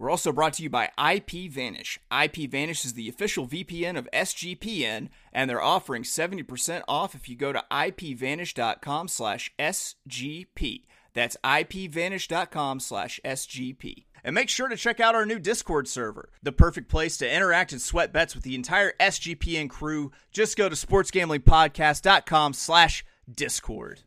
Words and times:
We're 0.00 0.08
also 0.08 0.32
brought 0.32 0.54
to 0.54 0.62
you 0.62 0.70
by 0.70 0.88
IPVanish. 0.96 1.98
IPVanish 2.10 2.86
is 2.86 2.94
the 2.94 3.10
official 3.10 3.46
VPN 3.46 3.98
of 3.98 4.08
SGPN, 4.14 5.10
and 5.30 5.50
they're 5.50 5.60
offering 5.60 6.04
70% 6.04 6.80
off 6.88 7.14
if 7.14 7.28
you 7.28 7.36
go 7.36 7.52
to 7.52 7.62
ipvanish.com 7.70 9.08
slash 9.08 9.52
SGP. 9.58 10.84
That's 11.12 11.36
ipvanish.com 11.44 12.80
slash 12.80 13.20
SGP. 13.22 14.06
And 14.24 14.34
make 14.34 14.48
sure 14.48 14.68
to 14.68 14.76
check 14.76 15.00
out 15.00 15.14
our 15.14 15.26
new 15.26 15.38
Discord 15.38 15.86
server, 15.86 16.30
the 16.42 16.50
perfect 16.50 16.88
place 16.88 17.18
to 17.18 17.30
interact 17.30 17.72
and 17.72 17.82
sweat 17.82 18.10
bets 18.10 18.34
with 18.34 18.42
the 18.42 18.54
entire 18.54 18.94
SGPN 18.98 19.68
crew. 19.68 20.12
Just 20.32 20.56
go 20.56 20.70
to 20.70 20.76
sportsgamblingpodcast.com 20.76 22.54
slash 22.54 23.04
Discord. 23.30 24.00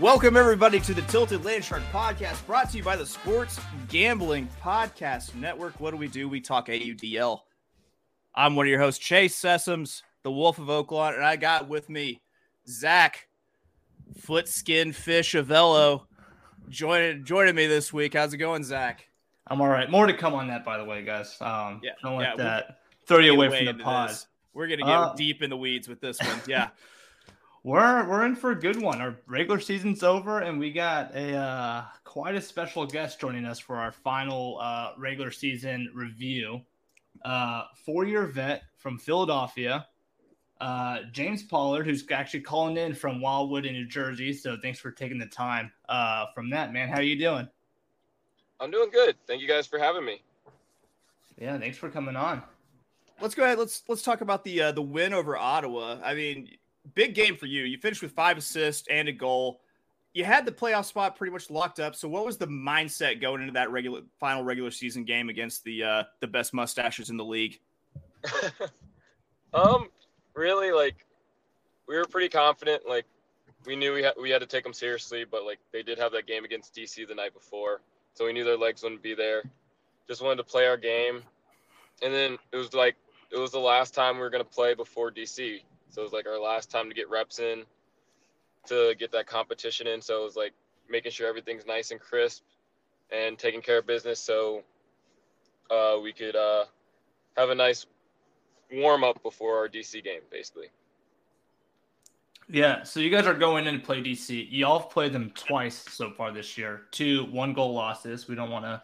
Welcome, 0.00 0.36
everybody, 0.36 0.80
to 0.80 0.94
the 0.94 1.02
Tilted 1.02 1.44
Land 1.44 1.62
Shark 1.64 1.82
podcast 1.92 2.44
brought 2.46 2.70
to 2.70 2.78
you 2.78 2.82
by 2.82 2.96
the 2.96 3.04
Sports 3.04 3.60
Gambling 3.88 4.48
Podcast 4.62 5.34
Network. 5.34 5.78
What 5.78 5.90
do 5.90 5.98
we 5.98 6.08
do? 6.08 6.26
We 6.28 6.40
talk 6.40 6.68
AUDL. 6.68 7.40
I'm 8.34 8.56
one 8.56 8.64
of 8.66 8.70
your 8.70 8.80
hosts, 8.80 9.04
Chase 9.04 9.38
Sessoms, 9.38 10.02
the 10.22 10.30
Wolf 10.30 10.58
of 10.58 10.68
Oaklawn, 10.68 11.14
and 11.16 11.24
I 11.24 11.36
got 11.36 11.68
with 11.68 11.90
me 11.90 12.22
Zack 12.66 13.28
Footskin 14.18 14.94
Fish 14.94 15.34
Avello 15.34 16.06
joining, 16.70 17.24
joining 17.24 17.54
me 17.54 17.66
this 17.66 17.92
week. 17.92 18.14
How's 18.14 18.32
it 18.32 18.38
going, 18.38 18.64
Zack? 18.64 19.06
I'm 19.48 19.60
all 19.60 19.68
right. 19.68 19.90
More 19.90 20.06
to 20.06 20.16
come 20.16 20.32
on 20.32 20.46
that, 20.48 20.64
by 20.64 20.78
the 20.78 20.84
way, 20.84 21.04
guys. 21.04 21.36
Um, 21.42 21.80
Yeah, 21.82 21.90
don't 22.02 22.16
let 22.16 22.28
yeah, 22.30 22.36
that 22.36 22.78
throw 23.06 23.18
you 23.18 23.32
away 23.34 23.48
from 23.66 23.76
the 23.76 23.84
pod. 23.84 24.10
this. 24.10 24.26
We're 24.54 24.66
going 24.66 24.78
to 24.80 24.86
get 24.86 24.94
Uh, 24.94 25.14
deep 25.14 25.42
in 25.42 25.50
the 25.50 25.56
weeds 25.58 25.88
with 25.88 26.00
this 26.00 26.18
one. 26.22 26.40
Yeah. 26.46 26.68
We're 27.62 28.08
we're 28.08 28.24
in 28.24 28.36
for 28.36 28.52
a 28.52 28.58
good 28.58 28.80
one. 28.80 29.02
Our 29.02 29.16
regular 29.26 29.60
season's 29.60 30.02
over, 30.02 30.40
and 30.40 30.58
we 30.58 30.72
got 30.72 31.14
a 31.14 31.34
uh, 31.34 31.84
quite 32.04 32.34
a 32.34 32.40
special 32.40 32.86
guest 32.86 33.20
joining 33.20 33.44
us 33.44 33.58
for 33.58 33.76
our 33.76 33.92
final 33.92 34.58
uh, 34.62 34.92
regular 34.96 35.30
season 35.30 35.90
review. 35.94 36.62
Uh, 37.22 37.64
four-year 37.84 38.26
vet 38.28 38.62
from 38.78 38.98
Philadelphia, 38.98 39.86
uh, 40.62 41.00
James 41.12 41.42
Pollard, 41.42 41.84
who's 41.84 42.02
actually 42.10 42.40
calling 42.40 42.78
in 42.78 42.94
from 42.94 43.20
Wildwood 43.20 43.66
in 43.66 43.74
New 43.74 43.86
Jersey. 43.86 44.32
So 44.32 44.56
thanks 44.62 44.78
for 44.78 44.90
taking 44.90 45.18
the 45.18 45.26
time 45.26 45.70
uh, 45.86 46.26
from 46.34 46.48
that, 46.50 46.72
man. 46.72 46.88
How 46.88 46.96
are 46.96 47.02
you 47.02 47.18
doing? 47.18 47.46
I'm 48.58 48.70
doing 48.70 48.88
good. 48.90 49.16
Thank 49.26 49.42
you 49.42 49.48
guys 49.48 49.66
for 49.66 49.78
having 49.78 50.06
me. 50.06 50.22
Yeah, 51.38 51.58
thanks 51.58 51.76
for 51.76 51.90
coming 51.90 52.16
on. 52.16 52.42
let's 53.20 53.34
go 53.34 53.44
ahead. 53.44 53.58
Let's 53.58 53.82
let's 53.86 54.02
talk 54.02 54.22
about 54.22 54.44
the 54.44 54.62
uh, 54.62 54.72
the 54.72 54.82
win 54.82 55.12
over 55.12 55.36
Ottawa. 55.36 55.98
I 56.02 56.14
mean, 56.14 56.48
big 56.94 57.14
game 57.14 57.36
for 57.36 57.46
you. 57.46 57.64
You 57.64 57.78
finished 57.78 58.02
with 58.02 58.12
five 58.12 58.38
assists 58.38 58.88
and 58.88 59.08
a 59.08 59.12
goal. 59.12 59.60
You 60.12 60.24
had 60.24 60.44
the 60.44 60.52
playoff 60.52 60.86
spot 60.86 61.16
pretty 61.16 61.32
much 61.32 61.50
locked 61.50 61.78
up. 61.78 61.94
So, 61.94 62.08
what 62.08 62.24
was 62.24 62.36
the 62.36 62.48
mindset 62.48 63.20
going 63.20 63.42
into 63.42 63.52
that 63.52 63.70
regular 63.70 64.00
final 64.18 64.42
regular 64.42 64.70
season 64.70 65.04
game 65.04 65.28
against 65.28 65.62
the 65.64 65.84
uh, 65.84 66.02
the 66.20 66.26
best 66.26 66.52
mustaches 66.52 67.10
in 67.10 67.16
the 67.16 67.24
league? 67.24 67.60
um, 69.54 69.88
really, 70.34 70.72
like, 70.72 71.06
we 71.86 71.96
were 71.96 72.06
pretty 72.06 72.28
confident. 72.28 72.82
Like, 72.88 73.06
we 73.66 73.76
knew 73.76 73.92
we 73.92 74.02
had 74.02 74.14
we 74.20 74.30
had 74.30 74.40
to 74.40 74.46
take 74.46 74.64
them 74.64 74.72
seriously, 74.72 75.24
but 75.24 75.44
like 75.44 75.58
they 75.72 75.82
did 75.82 75.98
have 75.98 76.12
that 76.12 76.26
game 76.26 76.44
against 76.44 76.74
DC 76.74 77.06
the 77.06 77.14
night 77.14 77.34
before, 77.34 77.80
so 78.14 78.26
we 78.26 78.32
knew 78.32 78.44
their 78.44 78.56
legs 78.56 78.82
wouldn't 78.82 79.02
be 79.02 79.14
there. 79.14 79.42
Just 80.08 80.22
wanted 80.22 80.36
to 80.36 80.44
play 80.44 80.66
our 80.66 80.76
game, 80.76 81.22
and 82.02 82.12
then 82.12 82.38
it 82.52 82.56
was 82.56 82.74
like 82.74 82.96
it 83.30 83.38
was 83.38 83.52
the 83.52 83.58
last 83.58 83.94
time 83.94 84.16
we 84.16 84.22
were 84.22 84.30
gonna 84.30 84.44
play 84.44 84.74
before 84.74 85.10
DC, 85.10 85.62
so 85.90 86.02
it 86.02 86.04
was 86.04 86.12
like 86.12 86.26
our 86.26 86.40
last 86.40 86.70
time 86.70 86.88
to 86.88 86.94
get 86.94 87.10
reps 87.10 87.38
in, 87.38 87.64
to 88.66 88.94
get 88.98 89.12
that 89.12 89.26
competition 89.26 89.86
in. 89.86 90.00
So 90.00 90.20
it 90.20 90.24
was 90.24 90.36
like 90.36 90.52
making 90.88 91.12
sure 91.12 91.28
everything's 91.28 91.66
nice 91.66 91.90
and 91.90 92.00
crisp, 92.00 92.42
and 93.12 93.38
taking 93.38 93.60
care 93.60 93.78
of 93.78 93.86
business, 93.86 94.20
so 94.20 94.62
uh, 95.70 95.98
we 96.02 96.12
could 96.12 96.36
uh, 96.36 96.64
have 97.36 97.50
a 97.50 97.54
nice 97.54 97.86
warm 98.72 99.04
up 99.04 99.22
before 99.22 99.58
our 99.58 99.68
DC 99.68 100.02
game, 100.04 100.20
basically. 100.30 100.66
Yeah, 102.48 102.82
so 102.82 102.98
you 102.98 103.10
guys 103.10 103.26
are 103.26 103.34
going 103.34 103.66
in 103.66 103.74
to 103.74 103.80
play 103.80 104.02
DC. 104.02 104.48
Y'all 104.50 104.80
have 104.80 104.90
played 104.90 105.12
them 105.12 105.30
twice 105.34 105.84
so 105.88 106.10
far 106.10 106.32
this 106.32 106.58
year. 106.58 106.82
Two 106.90 107.26
one 107.26 107.52
goal 107.52 107.72
losses. 107.72 108.26
We 108.26 108.34
don't 108.34 108.50
want 108.50 108.64
to 108.64 108.82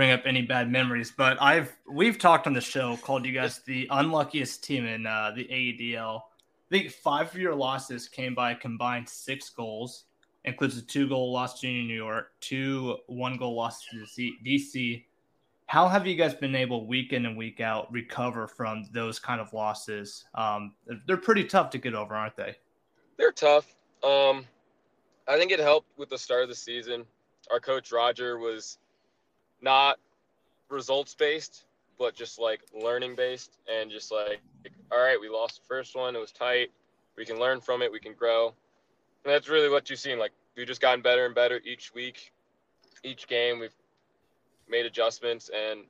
bring 0.00 0.12
up 0.12 0.22
any 0.24 0.40
bad 0.40 0.72
memories, 0.72 1.12
but 1.14 1.36
I've 1.42 1.76
we've 1.86 2.18
talked 2.18 2.46
on 2.46 2.54
the 2.54 2.60
show 2.62 2.96
called 3.02 3.26
you 3.26 3.34
guys 3.34 3.60
the 3.66 3.86
unluckiest 3.90 4.64
team 4.64 4.86
in 4.86 5.06
uh, 5.06 5.32
the 5.36 5.44
AUDL. 5.44 6.20
I 6.20 6.74
think 6.74 6.90
five 6.90 7.28
of 7.28 7.36
your 7.38 7.54
losses 7.54 8.08
came 8.08 8.34
by 8.34 8.52
a 8.52 8.56
combined 8.56 9.06
six 9.06 9.50
goals, 9.50 10.04
includes 10.46 10.78
a 10.78 10.80
two 10.80 11.06
goal 11.06 11.30
loss 11.30 11.60
to 11.60 11.66
New 11.66 11.94
York, 11.94 12.32
two 12.40 12.96
one 13.08 13.36
goal 13.36 13.54
losses 13.54 14.14
to 14.16 14.32
DC. 14.42 15.04
How 15.66 15.86
have 15.86 16.06
you 16.06 16.14
guys 16.14 16.32
been 16.32 16.54
able 16.54 16.86
week 16.86 17.12
in 17.12 17.26
and 17.26 17.36
week 17.36 17.60
out 17.60 17.92
recover 17.92 18.48
from 18.48 18.88
those 18.94 19.18
kind 19.18 19.38
of 19.38 19.52
losses? 19.52 20.24
Um, 20.34 20.72
they're 21.06 21.18
pretty 21.18 21.44
tough 21.44 21.68
to 21.72 21.78
get 21.78 21.92
over, 21.92 22.14
aren't 22.14 22.38
they? 22.38 22.56
They're 23.18 23.32
tough. 23.32 23.76
Um, 24.02 24.46
I 25.28 25.36
think 25.36 25.52
it 25.52 25.60
helped 25.60 25.90
with 25.98 26.08
the 26.08 26.16
start 26.16 26.42
of 26.44 26.48
the 26.48 26.54
season. 26.54 27.04
Our 27.50 27.60
coach 27.60 27.92
Roger 27.92 28.38
was 28.38 28.78
not 29.62 29.98
results 30.68 31.14
based, 31.14 31.64
but 31.98 32.14
just 32.14 32.38
like 32.38 32.60
learning 32.74 33.14
based, 33.14 33.58
and 33.68 33.90
just 33.90 34.10
like, 34.10 34.40
all 34.90 34.98
right, 34.98 35.20
we 35.20 35.28
lost 35.28 35.60
the 35.60 35.66
first 35.66 35.94
one. 35.94 36.16
It 36.16 36.20
was 36.20 36.32
tight. 36.32 36.70
We 37.16 37.24
can 37.24 37.38
learn 37.38 37.60
from 37.60 37.82
it. 37.82 37.92
We 37.92 38.00
can 38.00 38.14
grow. 38.14 38.54
And 39.24 39.34
that's 39.34 39.48
really 39.48 39.68
what 39.68 39.90
you've 39.90 39.98
seen. 39.98 40.18
Like 40.18 40.32
we've 40.56 40.66
just 40.66 40.80
gotten 40.80 41.02
better 41.02 41.26
and 41.26 41.34
better 41.34 41.60
each 41.64 41.92
week, 41.94 42.32
each 43.04 43.28
game. 43.28 43.58
We've 43.58 43.74
made 44.68 44.86
adjustments, 44.86 45.50
and 45.54 45.80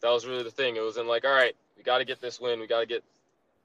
that 0.00 0.10
was 0.10 0.26
really 0.26 0.44
the 0.44 0.50
thing. 0.50 0.76
It 0.76 0.82
wasn't 0.82 1.08
like, 1.08 1.24
all 1.24 1.32
right, 1.32 1.56
we 1.76 1.82
got 1.82 1.98
to 1.98 2.04
get 2.04 2.20
this 2.20 2.40
win. 2.40 2.60
We 2.60 2.66
got 2.66 2.80
to 2.80 2.86
get 2.86 3.02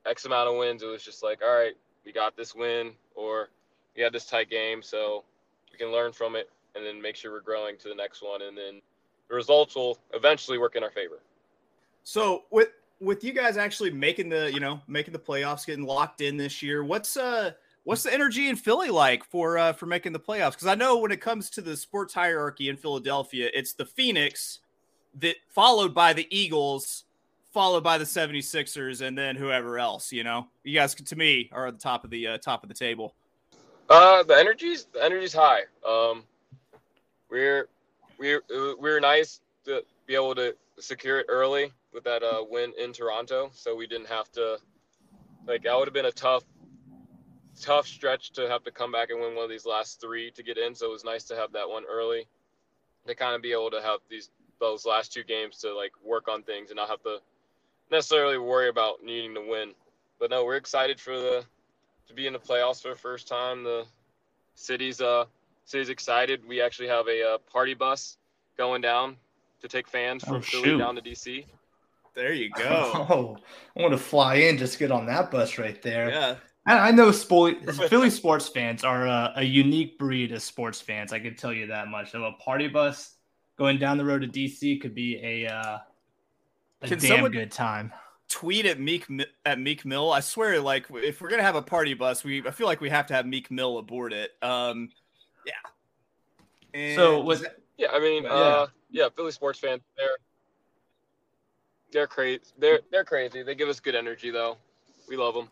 X 0.06 0.26
amount 0.26 0.50
of 0.50 0.58
wins. 0.58 0.82
It 0.82 0.88
was 0.88 1.04
just 1.04 1.22
like, 1.22 1.42
all 1.44 1.54
right, 1.54 1.74
we 2.06 2.12
got 2.12 2.36
this 2.36 2.56
win, 2.56 2.94
or 3.16 3.50
we 3.96 4.02
had 4.02 4.14
this 4.14 4.26
tight 4.26 4.50
game, 4.50 4.82
so 4.82 5.24
we 5.72 5.78
can 5.78 5.92
learn 5.92 6.12
from 6.12 6.36
it 6.36 6.50
and 6.76 6.84
then 6.86 7.02
make 7.02 7.16
sure 7.16 7.32
we're 7.32 7.42
growing 7.42 7.78
to 7.78 7.88
the 7.90 7.96
next 7.96 8.24
one, 8.24 8.42
and 8.42 8.58
then 8.58 8.82
the 9.30 9.36
results 9.36 9.76
will 9.76 9.98
eventually 10.14 10.58
work 10.58 10.76
in 10.76 10.84
our 10.84 10.92
favor. 10.92 11.20
So, 12.04 12.44
with 12.52 12.70
with 13.00 13.24
you 13.24 13.34
guys 13.34 13.58
actually 13.58 13.92
making 13.92 14.30
the 14.30 14.52
you 14.54 14.60
know 14.60 14.82
making 14.88 15.14
the 15.14 15.20
playoffs, 15.20 15.66
getting 15.66 15.86
locked 15.86 16.22
in 16.22 16.38
this 16.38 16.62
year, 16.62 16.84
what's 16.84 17.18
uh 17.18 17.52
what's 17.84 18.04
the 18.04 18.14
energy 18.14 18.50
in 18.50 18.56
Philly 18.56 18.90
like 18.90 19.24
for 19.24 19.58
uh 19.58 19.74
for 19.74 19.86
making 19.86 20.14
the 20.14 20.20
playoffs? 20.20 20.52
Because 20.52 20.68
I 20.68 20.76
know 20.76 20.98
when 20.98 21.12
it 21.12 21.22
comes 21.22 21.50
to 21.52 21.62
the 21.62 21.78
sports 21.78 22.14
hierarchy 22.14 22.70
in 22.70 22.78
Philadelphia, 22.78 23.50
it's 23.54 23.74
the 23.74 23.86
Phoenix 23.86 24.60
that 25.20 25.36
followed 25.48 25.94
by 25.94 26.14
the 26.14 26.28
Eagles, 26.36 27.04
followed 27.52 27.84
by 27.84 27.98
the 27.98 28.06
76ers, 28.06 29.02
and 29.02 29.18
then 29.18 29.36
whoever 29.36 29.78
else. 29.78 30.12
You 30.12 30.24
know, 30.24 30.48
you 30.64 30.74
guys 30.74 30.96
to 30.96 31.16
me 31.16 31.50
are 31.52 31.68
at 31.68 31.74
the 31.74 31.80
top 31.80 32.04
of 32.04 32.10
the 32.10 32.28
uh, 32.28 32.38
top 32.38 32.64
of 32.64 32.70
the 32.70 32.76
table. 32.76 33.16
Uh, 33.90 34.24
the 34.24 34.36
energy's 34.36 34.86
the 34.86 35.04
energy's 35.04 35.34
high. 35.34 35.62
Um, 35.88 36.24
we're 37.30 37.68
we're 38.18 38.42
we're 38.80 39.00
nice 39.00 39.42
to 39.66 39.84
be 40.08 40.16
able 40.16 40.36
to 40.36 40.56
secure 40.80 41.20
it 41.20 41.26
early 41.30 41.72
with 41.94 42.04
that 42.04 42.24
uh, 42.24 42.44
win 42.50 42.74
in 42.80 42.94
Toronto, 42.94 43.52
so 43.54 43.76
we 43.76 43.88
didn't 43.88 44.08
have 44.08 44.32
to 44.34 44.58
like 45.48 45.64
that 45.64 45.78
would 45.78 45.88
have 45.88 45.94
been 45.94 46.06
a 46.06 46.12
tough 46.12 46.44
tough 47.62 47.88
stretch 47.88 48.32
to 48.32 48.50
have 48.50 48.64
to 48.64 48.72
come 48.72 48.92
back 48.92 49.10
and 49.10 49.20
win 49.20 49.36
one 49.36 49.44
of 49.44 49.50
these 49.50 49.66
last 49.66 50.02
three 50.02 50.32
to 50.32 50.44
get 50.44 50.58
in. 50.58 50.74
So 50.74 50.88
it 50.88 50.92
was 50.92 51.04
nice 51.04 51.24
to 51.26 51.36
have 51.36 51.52
that 51.54 51.70
one 51.70 51.84
early 51.90 52.28
to 53.08 53.16
kind 53.16 53.36
of 53.36 53.42
be 53.42 53.52
able 53.52 53.72
to 53.72 53.82
have 53.82 54.00
these 54.10 54.30
those 54.60 54.86
last 54.86 55.14
two 55.14 55.24
games 55.24 55.58
to 55.58 55.76
like 55.76 55.92
work 56.04 56.28
on 56.28 56.42
things 56.44 56.70
and 56.70 56.78
not 56.78 56.90
have 56.90 57.04
to 57.04 57.20
necessarily 57.92 58.38
worry 58.38 58.70
about 58.70 59.04
needing 59.04 59.34
to 59.36 59.42
win. 59.42 59.74
But 60.20 60.30
no, 60.30 60.46
we're 60.46 60.56
excited 60.56 61.00
for 61.00 61.18
the 61.18 61.44
to 62.08 62.14
be 62.14 62.28
in 62.28 62.34
the 62.34 62.40
playoffs 62.40 62.82
for 62.82 62.90
the 62.90 62.96
first 62.96 63.28
time. 63.28 63.64
The 63.64 63.86
city's 64.56 65.02
uh 65.02 65.26
city's 65.66 65.90
excited. 65.90 66.42
We 66.48 66.62
actually 66.62 66.88
have 66.90 67.08
a 67.08 67.34
uh, 67.34 67.38
party 67.52 67.74
bus 67.74 68.18
going 68.58 68.82
down 68.82 69.16
to 69.62 69.68
take 69.68 69.88
fans 69.88 70.24
from 70.24 70.36
Oh, 70.38 70.42
Philly 70.42 70.64
shoot. 70.64 70.78
down 70.78 70.96
to 70.96 71.02
DC. 71.02 71.46
There 72.16 72.34
you 72.34 72.50
go. 72.52 72.92
Oh, 73.10 73.38
I 73.78 73.82
want 73.82 73.94
to 73.94 73.98
fly 73.98 74.36
in, 74.36 74.58
just 74.58 74.78
get 74.80 74.92
on 74.92 75.06
that 75.08 75.32
bus 75.32 75.58
right 75.58 75.82
there. 75.82 76.10
yeah. 76.10 76.36
I, 76.66 76.90
I 76.90 76.92
know 76.92 77.10
Spo- 77.10 77.90
Philly 77.90 78.10
sports 78.10 78.48
fans 78.48 78.84
are 78.86 79.06
a, 79.08 79.34
a 79.38 79.44
unique 79.44 79.98
breed 80.00 80.32
of 80.32 80.42
sports 80.42 80.80
fans. 80.80 81.12
I 81.12 81.20
can 81.20 81.36
tell 81.36 81.52
you 81.52 81.68
that 81.68 81.88
much. 81.90 82.12
So 82.12 82.24
a 82.24 82.32
party 82.34 82.68
bus 82.70 83.16
going 83.58 83.80
down 83.80 83.98
the 83.98 84.06
road 84.06 84.22
to 84.22 84.28
DC 84.28 84.80
could 84.82 84.96
be 84.96 85.18
a 85.22 85.48
uh, 85.52 85.80
a 86.82 86.88
Can 86.88 87.00
damn 87.00 87.08
someone- 87.10 87.32
good 87.32 87.52
time. 87.52 87.92
Tweet 88.30 88.66
at 88.66 88.80
Meek 88.80 89.06
at 89.46 89.60
Meek 89.60 89.84
Mill. 89.86 90.12
I 90.12 90.22
swear, 90.22 90.60
like 90.62 90.86
if 90.92 91.22
we're 91.22 91.30
gonna 91.30 91.44
have 91.44 91.56
a 91.58 91.62
party 91.62 91.94
bus, 91.94 92.24
we 92.24 92.42
I 92.48 92.52
feel 92.52 92.66
like 92.66 92.80
we 92.82 92.90
have 92.90 93.08
to 93.08 93.14
have 93.14 93.26
Meek 93.28 93.52
Mill 93.52 93.78
aboard 93.78 94.14
it. 94.14 94.32
Um, 94.42 94.90
yeah. 95.46 95.54
And 96.74 96.96
So 96.96 97.22
with 97.22 97.46
Yeah, 97.78 97.92
I 97.92 98.00
mean, 98.00 98.24
Yeah. 98.24 98.30
uh, 98.30 98.68
yeah, 98.92 99.10
Philly 99.16 99.32
sports 99.32 99.60
fans, 99.60 99.82
they're 99.98 100.18
they're 101.92 102.08
crazy. 102.08 102.42
They're 102.58 102.80
they're 102.92 103.04
crazy. 103.06 103.44
They 103.44 103.56
give 103.56 103.70
us 103.70 103.80
good 103.80 103.96
energy 103.96 104.32
though. 104.32 104.58
We 105.08 105.18
love 105.18 105.34
them. 105.36 105.50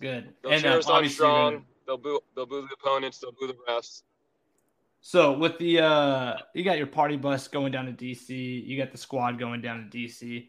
good 0.00 0.34
They'll 0.42 0.52
and 0.52 0.62
cheer 0.62 0.72
uh, 0.72 0.78
us 0.78 0.86
on 0.88 1.08
strong. 1.08 1.52
gonna- 1.54 1.64
They'll 1.86 1.98
boo 1.98 2.20
they'll 2.34 2.46
boo 2.46 2.62
the 2.68 2.74
opponents. 2.74 3.18
They'll 3.18 3.32
boo 3.32 3.46
the 3.46 3.56
refs. 3.68 4.02
So 5.00 5.36
with 5.36 5.58
the 5.58 5.80
uh 5.80 6.36
you 6.54 6.64
got 6.64 6.78
your 6.78 6.86
party 6.86 7.16
bus 7.16 7.46
going 7.48 7.72
down 7.72 7.84
to 7.86 7.92
DC, 7.92 8.66
you 8.66 8.78
got 8.78 8.90
the 8.90 8.96
squad 8.98 9.38
going 9.38 9.60
down 9.60 9.88
to 9.90 9.96
DC. 9.98 10.48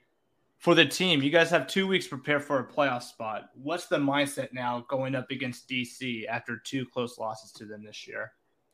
For 0.66 0.74
the 0.74 0.84
team, 0.84 1.22
you 1.22 1.30
guys 1.30 1.52
have 1.52 1.68
two 1.68 1.86
weeks 1.86 2.06
to 2.06 2.18
prepare 2.18 2.40
for 2.40 2.58
a 2.58 2.66
playoff 2.66 3.04
spot. 3.04 3.52
What's 3.54 3.86
the 3.86 3.98
mindset 3.98 4.52
now 4.52 4.84
going 4.88 5.14
up 5.14 5.30
against 5.30 5.70
DC 5.70 6.26
after 6.28 6.58
two 6.58 6.88
close 6.88 7.20
losses 7.20 7.52
to 7.52 7.66
them 7.66 7.84
this 7.84 8.08
year? 8.08 8.32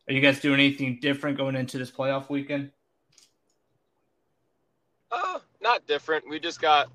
Are 0.07 0.13
you 0.13 0.21
guys 0.21 0.39
doing 0.39 0.61
anything 0.61 0.99
different 1.01 1.35
going 1.35 1.57
into 1.57 1.77
this 1.77 1.91
playoff 1.91 2.29
weekend? 2.29 2.71
Uh, 5.11 5.39
not 5.59 5.85
different. 5.85 6.23
We 6.29 6.39
just 6.39 6.61
got 6.61 6.89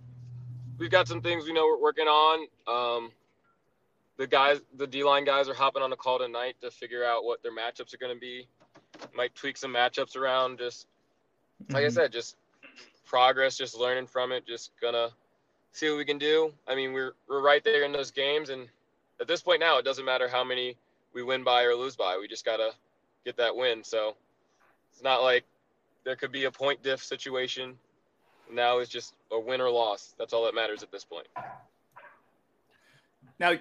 we've 0.79 0.91
got 0.91 1.07
some 1.07 1.21
things 1.21 1.45
we 1.45 1.53
know 1.53 1.67
we're 1.67 1.83
working 1.83 2.07
on. 2.07 2.47
Um, 2.67 3.11
the 4.17 4.27
guys, 4.27 4.63
the 4.79 4.87
D 4.87 5.05
line 5.05 5.27
guys, 5.27 5.47
are 5.47 5.55
hopping 5.55 5.83
on 5.83 5.93
a 5.93 5.97
call 5.97 6.19
tonight 6.19 6.57
to 6.63 6.71
figure 6.71 7.05
out 7.05 7.23
what 7.23 7.43
their 7.43 7.53
matchups 7.55 7.93
are 7.93 7.99
going 7.99 8.15
to 8.15 8.19
be. 8.19 8.49
Might 9.15 9.35
tweak 9.35 9.59
some 9.59 9.75
matchups 9.75 10.17
around. 10.17 10.57
Just 10.57 10.87
like 11.69 11.85
I 11.85 11.89
Mhm. 11.89 11.93
said, 11.93 12.13
just 12.13 12.37
progress, 13.07 13.57
just 13.57 13.77
learning 13.77 14.07
from 14.07 14.33
it. 14.33 14.47
Just 14.47 14.73
gonna 14.81 15.11
see 15.73 15.89
what 15.89 15.99
we 15.99 16.05
can 16.05 16.19
do. 16.19 16.53
I 16.67 16.75
mean, 16.75 16.93
we're 16.93 17.15
we're 17.29 17.43
right 17.43 17.65
there 17.65 17.85
in 17.85 17.93
those 17.93 18.11
games, 18.11 18.51
and 18.51 18.69
at 19.21 19.29
this 19.29 19.43
point 19.43 19.61
now, 19.61 19.79
it 19.79 19.85
doesn't 19.85 20.05
matter 20.05 20.29
how 20.29 20.45
many 20.45 20.77
we 21.15 21.23
win 21.23 21.43
by 21.45 21.63
or 21.63 21.75
lose 21.75 21.97
by. 21.97 22.19
We 22.19 22.29
just 22.29 22.45
gotta 22.45 22.73
get 23.25 23.37
that 23.39 23.55
win. 23.55 23.83
So 23.83 24.17
it's 24.93 25.03
not 25.03 25.23
like 25.23 25.45
there 26.05 26.17
could 26.17 26.33
be 26.33 26.45
a 26.45 26.51
point 26.51 26.83
diff 26.83 27.03
situation. 27.03 27.77
Now 28.53 28.79
it's 28.79 28.91
just 28.91 29.15
a 29.33 29.39
win 29.39 29.61
or 29.61 29.71
loss. 29.71 30.15
That's 30.19 30.33
all 30.33 30.45
that 30.45 30.55
matters 30.55 30.83
at 30.83 30.93
this 30.93 31.05
point. 31.05 31.27
Now, 33.39 33.55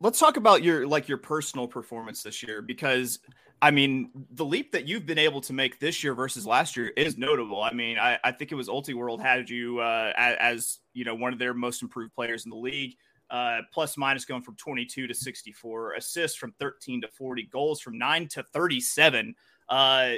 let's 0.00 0.18
talk 0.18 0.36
about 0.36 0.62
your 0.62 0.86
like 0.86 1.08
your 1.08 1.18
personal 1.18 1.66
performance 1.66 2.22
this 2.22 2.42
year 2.42 2.62
because 2.62 3.20
I 3.62 3.70
mean 3.70 4.10
the 4.32 4.44
leap 4.44 4.72
that 4.72 4.88
you've 4.88 5.06
been 5.06 5.18
able 5.18 5.40
to 5.42 5.52
make 5.52 5.78
this 5.78 6.02
year 6.02 6.14
versus 6.14 6.44
last 6.44 6.76
year 6.76 6.88
is 6.96 7.16
notable. 7.16 7.62
I 7.62 7.72
mean, 7.72 7.96
I, 7.96 8.18
I 8.24 8.32
think 8.32 8.50
it 8.50 8.56
was 8.56 8.68
Ultiworld 8.68 9.22
had 9.22 9.48
you 9.48 9.78
uh, 9.78 10.12
as, 10.16 10.80
you 10.92 11.04
know 11.04 11.14
one 11.14 11.32
of 11.32 11.38
their 11.38 11.54
most 11.54 11.80
improved 11.80 12.12
players 12.12 12.44
in 12.44 12.50
the 12.50 12.56
league. 12.56 12.96
Uh, 13.30 13.60
plus 13.72 13.96
minus 13.96 14.26
going 14.26 14.42
from 14.42 14.54
22 14.56 15.06
to 15.06 15.14
64, 15.14 15.94
assists 15.94 16.36
from 16.36 16.52
13 16.60 17.00
to 17.00 17.08
40, 17.08 17.44
goals 17.44 17.80
from 17.80 17.96
9 17.96 18.28
to 18.28 18.42
37. 18.42 19.34
Uh, 19.70 20.10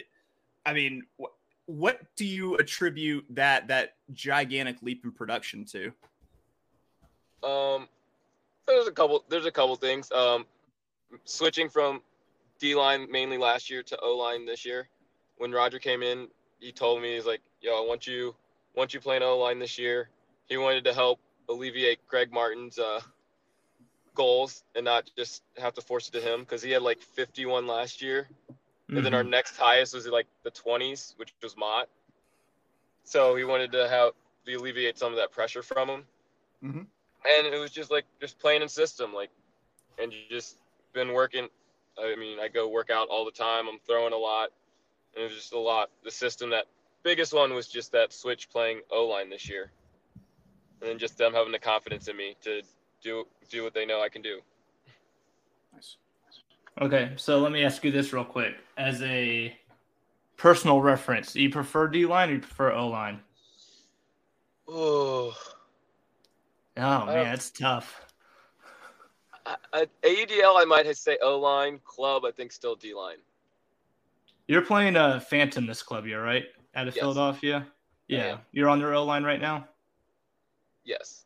I 0.66 0.72
mean, 0.72 1.04
wh- 1.22 1.30
what 1.66 2.00
do 2.16 2.24
you 2.24 2.56
attribute 2.56 3.24
that 3.30 3.68
that 3.68 3.94
gigantic 4.12 4.82
leap 4.82 5.04
in 5.04 5.12
production 5.12 5.64
to? 5.66 5.92
Um, 7.48 7.88
there's 8.66 8.88
a 8.88 8.92
couple. 8.92 9.22
There's 9.28 9.46
a 9.46 9.52
couple 9.52 9.76
things. 9.76 10.10
Um, 10.10 10.46
switching 11.24 11.68
from 11.68 12.00
D 12.58 12.74
line 12.74 13.10
mainly 13.10 13.38
last 13.38 13.70
year 13.70 13.82
to 13.82 13.98
O 14.00 14.16
line 14.16 14.46
this 14.46 14.64
year. 14.64 14.88
When 15.36 15.52
Roger 15.52 15.78
came 15.78 16.02
in, 16.02 16.28
he 16.60 16.72
told 16.72 17.02
me 17.02 17.14
he's 17.14 17.26
like, 17.26 17.40
"Yo, 17.60 17.72
I 17.72 17.86
want 17.86 18.06
you, 18.06 18.34
want 18.74 18.94
you 18.94 19.00
playing 19.00 19.22
O 19.22 19.38
line 19.38 19.58
this 19.58 19.78
year." 19.78 20.08
He 20.48 20.56
wanted 20.56 20.84
to 20.84 20.94
help 20.94 21.20
alleviate 21.48 22.06
Greg 22.06 22.32
Martin's 22.32 22.78
uh, 22.78 23.00
goals 24.14 24.62
and 24.74 24.84
not 24.84 25.10
just 25.16 25.42
have 25.58 25.74
to 25.74 25.80
force 25.80 26.08
it 26.08 26.12
to 26.12 26.20
him 26.20 26.40
because 26.40 26.62
he 26.62 26.70
had 26.70 26.82
like 26.82 27.00
51 27.02 27.66
last 27.66 28.00
year, 28.00 28.28
and 28.88 29.04
then 29.04 29.14
our 29.14 29.24
Mhm. 29.24 29.30
next 29.30 29.56
highest 29.56 29.94
was 29.94 30.06
like 30.06 30.26
the 30.44 30.50
20s, 30.50 31.14
which 31.16 31.34
was 31.42 31.56
Mott. 31.56 31.88
So 33.02 33.34
he 33.34 33.44
wanted 33.44 33.72
to 33.72 33.88
have 33.88 34.12
to 34.46 34.54
alleviate 34.54 34.98
some 34.98 35.12
of 35.12 35.16
that 35.16 35.30
pressure 35.32 35.62
from 35.62 35.88
him. 35.88 36.08
Mhm. 36.62 36.86
And 37.26 37.46
it 37.46 37.58
was 37.58 37.70
just 37.70 37.90
like 37.90 38.04
just 38.20 38.38
playing 38.38 38.62
in 38.62 38.68
system, 38.68 39.12
like, 39.12 39.30
and 39.98 40.12
you 40.12 40.20
just 40.28 40.58
been 40.92 41.12
working. 41.12 41.48
I 41.98 42.16
mean, 42.16 42.38
I 42.40 42.48
go 42.48 42.68
work 42.68 42.90
out 42.90 43.08
all 43.08 43.24
the 43.24 43.30
time. 43.30 43.68
I'm 43.68 43.78
throwing 43.86 44.12
a 44.12 44.16
lot, 44.16 44.50
and 45.14 45.22
it 45.24 45.26
was 45.28 45.36
just 45.36 45.52
a 45.52 45.58
lot. 45.58 45.90
The 46.02 46.10
system 46.10 46.50
that 46.50 46.66
biggest 47.02 47.32
one 47.32 47.54
was 47.54 47.68
just 47.68 47.92
that 47.92 48.12
switch 48.12 48.48
playing 48.50 48.80
O 48.90 49.06
line 49.06 49.30
this 49.30 49.48
year, 49.48 49.70
and 50.80 50.90
then 50.90 50.98
just 50.98 51.16
them 51.18 51.32
having 51.32 51.52
the 51.52 51.58
confidence 51.58 52.08
in 52.08 52.16
me 52.16 52.36
to 52.42 52.62
do 53.02 53.26
do 53.48 53.62
what 53.62 53.74
they 53.74 53.86
know 53.86 54.00
I 54.02 54.08
can 54.08 54.22
do. 54.22 54.40
Nice. 55.72 55.96
Okay, 56.80 57.12
so 57.16 57.38
let 57.38 57.52
me 57.52 57.62
ask 57.64 57.84
you 57.84 57.92
this 57.92 58.12
real 58.12 58.24
quick. 58.24 58.56
As 58.76 59.00
a 59.02 59.56
personal 60.36 60.80
reference, 60.80 61.32
do 61.32 61.40
you 61.40 61.50
prefer 61.50 61.86
D 61.86 62.04
line 62.06 62.30
or 62.30 62.32
you 62.34 62.38
prefer 62.40 62.72
O 62.72 62.88
line? 62.88 63.20
Oh, 64.66 65.32
Oh 66.76 67.06
man, 67.06 67.26
don't- 67.26 67.52
tough. 67.56 68.00
At 69.46 69.90
AUDL 70.02 70.58
I 70.58 70.64
might 70.64 70.96
say 70.96 71.18
O 71.22 71.38
line. 71.38 71.78
Club 71.84 72.24
I 72.24 72.30
think 72.30 72.52
still 72.52 72.74
D 72.74 72.94
line. 72.94 73.18
You're 74.48 74.62
playing 74.62 74.96
a 74.96 75.20
Phantom 75.20 75.66
this 75.66 75.82
club 75.82 76.06
year, 76.06 76.22
right? 76.22 76.44
Out 76.74 76.88
of 76.88 76.94
Yes. 76.94 77.02
Philadelphia. 77.02 77.66
Yeah, 78.08 78.38
you're 78.52 78.68
on 78.68 78.78
their 78.78 78.94
O 78.94 79.04
line 79.04 79.24
right 79.24 79.40
now. 79.40 79.68
Yes. 80.84 81.24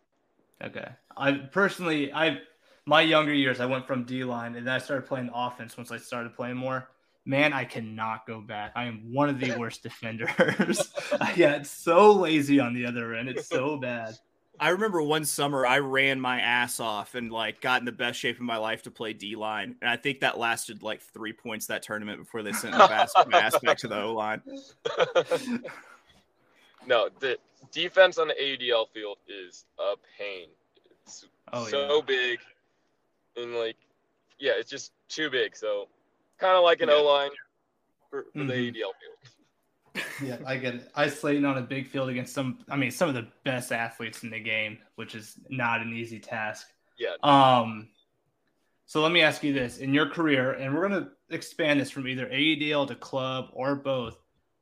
Okay. 0.62 0.86
I 1.16 1.32
personally, 1.32 2.12
I 2.12 2.38
my 2.86 3.00
younger 3.02 3.34
years, 3.34 3.60
I 3.60 3.66
went 3.66 3.86
from 3.86 4.04
D 4.04 4.24
line 4.24 4.54
and 4.54 4.66
then 4.66 4.74
I 4.74 4.78
started 4.78 5.06
playing 5.06 5.30
offense 5.34 5.76
once 5.76 5.90
I 5.90 5.98
started 5.98 6.34
playing 6.34 6.56
more. 6.56 6.90
Man, 7.24 7.52
I 7.52 7.64
cannot 7.64 8.26
go 8.26 8.40
back. 8.40 8.72
I 8.74 8.84
am 8.84 9.12
one 9.12 9.28
of 9.28 9.38
the 9.38 9.50
worst 9.58 9.82
defenders. 9.82 10.92
I 11.20 11.34
got 11.36 11.66
so 11.66 12.12
lazy 12.12 12.60
on 12.60 12.72
the 12.72 12.86
other 12.86 13.14
end. 13.14 13.28
It's 13.28 13.48
so 13.48 13.76
bad. 13.76 14.14
I 14.60 14.70
remember 14.70 15.02
one 15.02 15.24
summer 15.24 15.64
I 15.66 15.78
ran 15.78 16.20
my 16.20 16.40
ass 16.40 16.80
off 16.80 17.14
and 17.14 17.30
like 17.30 17.60
got 17.60 17.80
in 17.80 17.84
the 17.84 17.92
best 17.92 18.18
shape 18.18 18.36
of 18.36 18.42
my 18.42 18.56
life 18.56 18.82
to 18.84 18.90
play 18.90 19.12
D 19.12 19.36
line, 19.36 19.76
and 19.80 19.90
I 19.90 19.96
think 19.96 20.20
that 20.20 20.38
lasted 20.38 20.82
like 20.82 21.00
three 21.00 21.32
points 21.32 21.66
that 21.66 21.82
tournament 21.82 22.18
before 22.18 22.42
they 22.42 22.52
sent 22.52 22.76
my 22.76 22.84
ass, 22.86 23.12
my 23.26 23.38
ass 23.40 23.58
back 23.60 23.78
to 23.78 23.88
the 23.88 24.00
O 24.02 24.14
line. 24.14 24.42
no, 26.86 27.08
the 27.20 27.38
defense 27.72 28.18
on 28.18 28.28
the 28.28 28.34
AUDL 28.34 28.88
field 28.92 29.18
is 29.28 29.64
a 29.78 29.94
pain. 30.18 30.48
It's 31.04 31.26
Oh, 31.52 31.66
so 31.66 31.96
yeah. 31.96 32.00
big, 32.06 32.40
and 33.36 33.54
like, 33.54 33.76
yeah, 34.38 34.52
it's 34.56 34.70
just 34.70 34.92
too 35.08 35.30
big. 35.30 35.56
So, 35.56 35.88
kind 36.38 36.56
of 36.56 36.62
like 36.62 36.82
an 36.82 36.88
Yeah. 36.88 36.96
O 36.96 37.04
line 37.04 37.30
for, 38.10 38.24
for 38.32 38.44
the 38.44 38.52
Mhm. 38.52 38.68
AUDL 38.68 38.92
field. 39.00 39.16
Yeah, 40.22 40.38
I 40.46 40.56
get 40.56 40.74
it. 40.74 40.90
Isolating 40.94 41.44
on 41.44 41.58
a 41.58 41.62
big 41.62 41.86
field 41.88 42.08
against 42.08 42.34
some, 42.34 42.58
I 42.68 42.76
mean, 42.76 42.90
some 42.90 43.08
of 43.08 43.14
the 43.14 43.28
best 43.44 43.72
athletes 43.72 44.22
in 44.22 44.30
the 44.30 44.40
game, 44.40 44.78
which 44.96 45.14
is 45.14 45.36
not 45.48 45.80
an 45.80 45.92
easy 45.92 46.18
task. 46.18 46.66
Yeah. 46.98 47.14
Um, 47.22 47.88
so 48.86 49.00
let 49.00 49.12
me 49.12 49.20
ask 49.20 49.42
you 49.44 49.52
this: 49.52 49.78
in 49.78 49.94
your 49.94 50.08
career, 50.08 50.52
and 50.52 50.74
we're 50.74 50.88
going 50.88 51.04
to 51.04 51.10
expand 51.30 51.80
this 51.80 51.90
from 51.90 52.08
either 52.08 52.26
AUDL 52.26 52.88
to 52.88 52.94
club 52.94 53.50
or 53.52 53.76
both. 53.76 54.16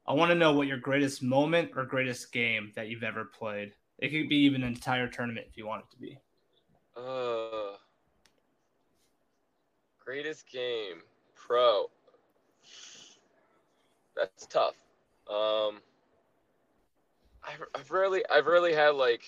I 0.06 0.12
want 0.12 0.30
to 0.30 0.35
know 0.35 0.52
what 0.52 0.66
your 0.66 0.78
greatest 0.78 1.23
moment 1.23 1.71
or 1.75 1.85
greatest 1.85 2.33
game 2.33 2.73
that 2.76 2.88
you've 2.88 3.02
ever 3.02 3.25
played. 3.25 3.73
It 3.99 4.11
could 4.11 4.28
be 4.28 4.37
even 4.37 4.62
an 4.62 4.68
entire 4.68 5.09
tournament 5.09 5.47
if 5.49 5.56
you 5.56 5.66
want 5.66 5.85
it 5.85 5.90
to 5.90 5.99
be. 5.99 6.18
Uh, 6.97 7.76
greatest 10.04 10.49
game, 10.50 11.02
pro. 11.35 11.87
That's 14.16 14.47
tough. 14.47 14.75
Um, 15.28 15.80
I've, 17.47 17.62
I've 17.75 17.90
really, 17.90 18.23
I've 18.30 18.47
really 18.47 18.75
had 18.75 18.90
like, 18.90 19.23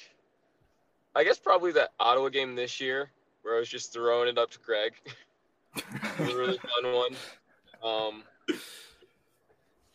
I 1.15 1.25
guess 1.25 1.39
probably 1.39 1.73
that 1.73 1.91
Ottawa 1.99 2.29
game 2.29 2.55
this 2.55 2.81
year 2.81 3.11
where 3.43 3.57
I 3.57 3.59
was 3.59 3.69
just 3.69 3.93
throwing 3.93 4.29
it 4.29 4.39
up 4.39 4.51
to 4.51 4.59
Greg. 4.59 4.93
it 5.77 5.85
was 6.19 6.35
a 6.35 6.37
really 6.37 6.59
fun 6.59 6.93
one. 6.95 7.15
Um, 7.83 8.23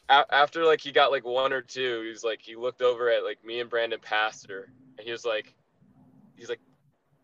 a- 0.10 0.33
after 0.33 0.65
like 0.65 0.81
he 0.81 0.91
got 0.91 1.12
like 1.12 1.25
one 1.25 1.53
or 1.53 1.62
two, 1.62 2.01
he 2.03 2.10
was 2.10 2.24
like 2.24 2.41
he 2.41 2.55
looked 2.55 2.81
over 2.81 3.10
at 3.10 3.24
like 3.24 3.43
me 3.45 3.60
and 3.60 3.69
Brandon 3.69 4.00
Pastor, 4.01 4.69
and 4.98 5.05
he 5.05 5.12
was 5.12 5.25
like, 5.25 5.53
he's 6.36 6.50
like, 6.50 6.60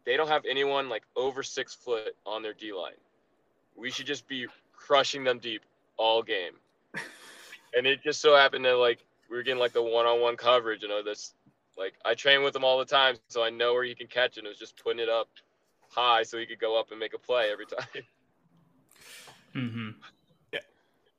they 0.05 0.17
don't 0.17 0.27
have 0.27 0.43
anyone 0.49 0.89
like 0.89 1.03
over 1.15 1.43
six 1.43 1.73
foot 1.73 2.15
on 2.25 2.41
their 2.41 2.53
D 2.53 2.73
line. 2.73 2.93
We 3.75 3.91
should 3.91 4.07
just 4.07 4.27
be 4.27 4.47
crushing 4.75 5.23
them 5.23 5.39
deep 5.39 5.61
all 5.97 6.23
game. 6.23 6.53
And 7.75 7.85
it 7.87 8.01
just 8.03 8.21
so 8.21 8.35
happened 8.35 8.65
that 8.65 8.75
like 8.75 9.05
we 9.29 9.37
were 9.37 9.43
getting 9.43 9.59
like 9.59 9.73
the 9.73 9.81
one 9.81 10.05
on 10.05 10.21
one 10.21 10.35
coverage, 10.35 10.81
you 10.81 10.89
know, 10.89 11.03
this 11.03 11.33
Like 11.77 11.93
I 12.03 12.13
train 12.13 12.43
with 12.43 12.55
him 12.55 12.63
all 12.63 12.77
the 12.77 12.85
time, 12.85 13.15
so 13.29 13.43
I 13.43 13.49
know 13.49 13.73
where 13.73 13.83
he 13.83 13.95
can 13.95 14.07
catch 14.07 14.37
it. 14.37 14.39
And 14.39 14.47
it 14.47 14.49
was 14.49 14.59
just 14.59 14.81
putting 14.83 14.99
it 14.99 15.09
up 15.09 15.29
high 15.89 16.23
so 16.23 16.37
he 16.37 16.45
could 16.45 16.59
go 16.59 16.79
up 16.79 16.91
and 16.91 16.99
make 16.99 17.13
a 17.13 17.19
play 17.19 17.49
every 17.51 17.65
time. 17.65 18.03
Mm-hmm. 19.55 19.89
Yeah. 20.53 20.59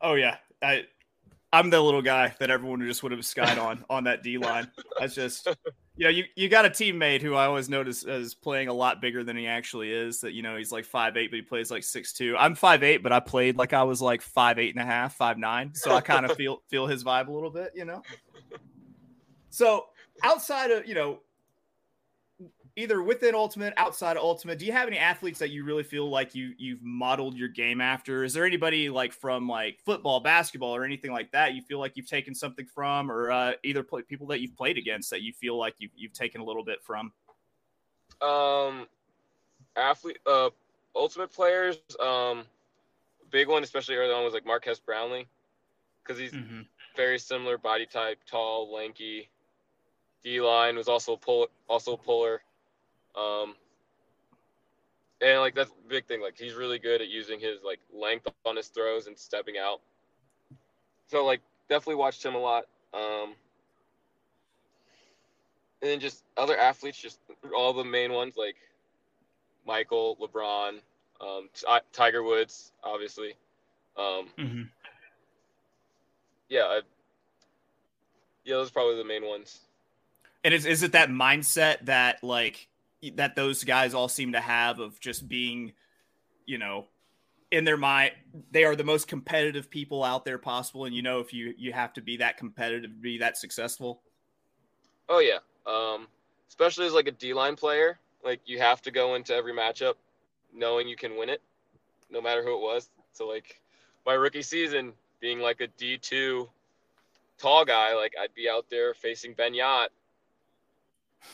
Oh 0.01 0.15
yeah. 0.15 0.37
I 0.63 0.85
I'm 1.53 1.71
the 1.71 1.81
little 1.81 2.03
guy 2.03 2.35
that 2.39 2.51
everyone 2.51 2.81
just 2.87 3.03
would 3.03 3.13
have 3.13 3.27
skied 3.27 3.59
on 3.59 3.85
on 3.91 4.05
that 4.05 4.23
D 4.23 4.39
line. 4.39 4.71
That's 4.99 5.15
just 5.15 5.49
you 5.97 6.05
know, 6.05 6.11
you, 6.11 6.25
you 6.37 6.49
got 6.49 6.65
a 6.65 6.71
teammate 6.71 7.21
who 7.21 7.35
I 7.35 7.47
always 7.47 7.69
notice 7.69 8.05
is 8.05 8.35
playing 8.35 8.69
a 8.69 8.73
lot 8.73 9.01
bigger 9.01 9.25
than 9.25 9.37
he 9.37 9.47
actually 9.47 9.93
is. 9.93 10.21
That 10.21 10.33
you 10.33 10.43
know 10.43 10.57
he's 10.57 10.73
like 10.73 10.85
five 10.85 11.17
eight, 11.17 11.31
but 11.31 11.37
he 11.37 11.43
plays 11.43 11.71
like 11.71 11.83
six 11.83 12.13
two. 12.13 12.37
I'm 12.39 12.55
five 12.55 12.83
eight, 12.83 13.03
but 13.03 13.13
I 13.13 13.21
played 13.21 13.57
like 13.57 13.73
I 13.73 13.83
was 13.83 14.01
like 14.01 14.23
five 14.23 14.59
eight 14.59 14.75
and 14.75 14.83
a 14.83 14.87
half, 14.87 15.15
five 15.15 15.39
nine. 15.39 15.73
So 15.75 15.95
I 15.95 16.01
kind 16.01 16.25
of 16.25 16.37
feel 16.37 16.63
feel 16.69 16.87
his 16.87 17.05
vibe 17.05 17.29
a 17.29 17.33
little 17.33 17.51
bit, 17.51 17.73
you 17.75 17.85
know. 17.85 18.03
So 19.51 19.87
outside 20.23 20.71
of 20.71 20.87
you 20.87 20.95
know 20.95 21.21
either 22.77 23.03
within 23.03 23.35
Ultimate, 23.35 23.75
outside 23.77 24.17
of 24.17 24.23
Ultimate, 24.23 24.59
do 24.59 24.67
you 24.67 24.73
have 24.73 24.89
any 24.89 24.99
athletes 24.99 25.39
that 25.39 25.51
you 25.51 25.65
really 25.65 25.83
feel 25.83 26.09
like 26.09 26.35
you 26.35 26.53
you've 26.59 26.83
modeled 26.83 27.37
your 27.37 27.49
game 27.49 27.81
after? 27.81 28.25
Is 28.25 28.33
there 28.33 28.45
anybody 28.47 28.89
like 28.89 29.13
from 29.13 29.49
like 29.49 29.81
football, 29.85 30.21
basketball, 30.21 30.75
or 30.75 30.85
anything 30.85 31.13
like 31.13 31.31
that 31.33 31.55
you 31.55 31.63
feel 31.63 31.79
like 31.79 31.97
you've 31.97 32.09
taken 32.09 32.35
something 32.35 32.67
from, 32.67 33.11
or 33.11 33.31
uh, 33.31 33.53
either 33.63 33.83
play, 33.83 34.03
people 34.03 34.27
that 34.29 34.41
you've 34.41 34.57
played 34.57 34.79
against 34.79 35.11
that 35.11 35.23
you 35.23 35.33
feel 35.33 35.57
like 35.59 35.75
you've 35.79 35.93
you've 35.97 36.13
taken 36.13 36.41
a 36.41 36.45
little 36.45 36.65
bit 36.65 36.79
from? 36.83 37.13
Um, 38.21 38.87
athlete, 39.77 40.19
uh, 40.27 40.51
Ultimate 40.95 41.33
players. 41.33 41.79
Um, 42.01 42.45
big 43.31 43.49
one, 43.49 43.63
especially 43.63 43.97
early 43.97 44.13
on, 44.13 44.25
was 44.25 44.35
like 44.35 44.45
Marques 44.45 44.79
Brownlee, 44.81 45.27
because 46.03 46.19
he's 46.19 46.33
Mm-hmm. 46.33 46.63
very 46.97 47.19
similar 47.19 47.57
body 47.59 47.87
type, 47.87 48.19
tall, 48.29 48.73
lanky. 48.73 49.29
D 50.23 50.41
line 50.41 50.77
was 50.77 50.89
also 50.89 51.17
pull, 51.17 51.49
also 51.69 51.95
a 51.95 51.97
puller. 51.97 52.43
Um, 53.17 53.55
and 55.21 55.41
like 55.41 55.55
that's 55.55 55.71
the 55.71 55.89
big 55.89 56.07
thing. 56.07 56.21
Like 56.23 56.37
he's 56.39 56.55
really 56.55 56.79
good 56.79 57.01
at 57.01 57.09
using 57.09 57.39
his 57.41 57.59
like 57.65 57.81
length 57.93 58.27
on 58.47 58.57
his 58.57 58.69
throws 58.69 59.07
and 59.07 59.19
stepping 59.19 59.57
out. 59.59 59.81
So 61.09 61.25
like 61.25 61.41
definitely 61.69 61.97
watched 61.97 62.25
him 62.25 62.35
a 62.35 62.39
lot. 62.39 62.65
Um, 62.95 63.35
and 65.83 65.91
then 65.91 66.01
just 66.01 66.25
other 66.37 66.59
athletes, 66.59 66.99
just 67.01 67.19
all 67.57 67.73
the 67.73 67.85
main 67.85 68.13
ones 68.13 68.35
like 68.37 68.57
Michael, 69.67 70.17
LeBron, 70.21 70.79
um, 71.21 71.49
Ti- 71.55 71.87
Tiger 71.93 72.23
Woods, 72.23 72.73
obviously. 72.83 73.35
Um, 73.97 74.29
Mm-hmm. 74.39 74.63
yeah, 76.49 76.61
I, 76.63 76.81
yeah, 78.45 78.55
those 78.57 78.69
are 78.69 78.73
probably 78.73 78.97
the 78.97 79.05
main 79.05 79.27
ones. 79.27 79.61
And 80.45 80.55
is 80.55 80.65
is 80.65 80.83
it 80.83 80.93
that 80.93 81.11
mindset 81.11 81.85
that 81.85 82.25
like 82.25 82.67
that 83.15 83.37
those 83.37 83.65
guys 83.65 83.95
all 83.95 84.09
seem 84.09 84.33
to 84.33 84.41
have 84.41 84.79
of 84.79 85.01
just 85.01 85.29
being, 85.29 85.73
you 86.47 86.59
know, 86.59 86.87
in 87.51 87.65
their 87.65 87.77
mind 87.77 88.13
they 88.51 88.65
are 88.65 88.77
the 88.77 88.85
most 88.85 89.09
competitive 89.09 89.71
people 89.71 90.05
out 90.05 90.25
there 90.25 90.39
possible, 90.39 90.85
and 90.85 90.95
you 90.95 91.03
know 91.03 91.21
if 91.21 91.33
you 91.33 91.55
you 91.59 91.73
have 91.73 91.93
to 91.93 92.01
be 92.01 92.17
that 92.19 92.37
competitive 92.37 92.91
to 92.91 92.97
be 92.97 93.19
that 93.19 93.37
successful. 93.37 94.03
Oh 95.09 95.19
yeah, 95.19 95.39
um, 95.67 96.07
especially 96.49 96.87
as 96.87 96.93
like 96.93 97.09
a 97.09 97.13
D 97.13 97.35
line 97.35 97.57
player, 97.57 97.99
like 98.25 98.41
you 98.47 98.59
have 98.59 98.83
to 98.83 98.91
go 98.91 99.15
into 99.15 99.35
every 99.35 99.53
matchup 99.53 99.95
knowing 100.55 100.89
you 100.89 100.97
can 100.97 101.17
win 101.17 101.29
it, 101.29 101.43
no 102.11 102.21
matter 102.21 102.43
who 102.43 102.55
it 102.55 102.61
was. 102.61 102.91
So 103.13 103.27
like 103.29 103.61
my 104.07 104.15
rookie 104.15 104.43
season, 104.43 104.93
being 105.21 105.41
like 105.41 105.61
a 105.61 105.67
D 105.67 105.99
two 105.99 106.49
tall 107.39 107.65
guy, 107.65 107.95
like 107.95 108.15
I'd 108.21 108.35
be 108.35 108.49
out 108.49 108.67
there 108.71 108.95
facing 108.95 109.35
Ben 109.35 109.53
Jagt, 109.53 109.89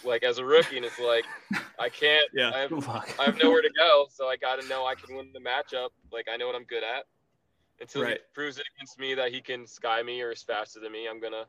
like 0.05 0.23
as 0.23 0.38
a 0.38 0.45
rookie, 0.45 0.76
and 0.76 0.85
it's 0.85 0.99
like 0.99 1.25
I 1.78 1.88
can't. 1.88 2.28
Yeah. 2.33 2.50
I 2.55 2.59
have. 2.61 2.73
I 3.19 3.25
have 3.25 3.38
nowhere 3.43 3.62
to 3.62 3.71
go, 3.76 4.07
so 4.11 4.26
I 4.28 4.37
got 4.37 4.61
to 4.61 4.69
know 4.69 4.87
I 4.87 4.95
can 4.95 5.16
win 5.16 5.31
the 5.33 5.40
matchup. 5.40 5.88
Like 6.12 6.26
I 6.33 6.37
know 6.37 6.47
what 6.47 6.57
I'm 6.57 6.64
good 6.64 6.83
at. 6.85 7.05
Until 7.81 8.02
Right. 8.02 8.14
he 8.14 8.19
proves 8.33 8.59
it 8.59 8.64
against 8.76 8.99
me 8.99 9.14
that 9.14 9.33
he 9.33 9.40
can 9.40 9.66
sky 9.66 10.02
me 10.02 10.23
or 10.23 10.33
is 10.33 10.43
faster 10.43 10.81
than 10.81 10.93
me, 10.93 11.07
I'm 11.09 11.21
gonna 11.21 11.45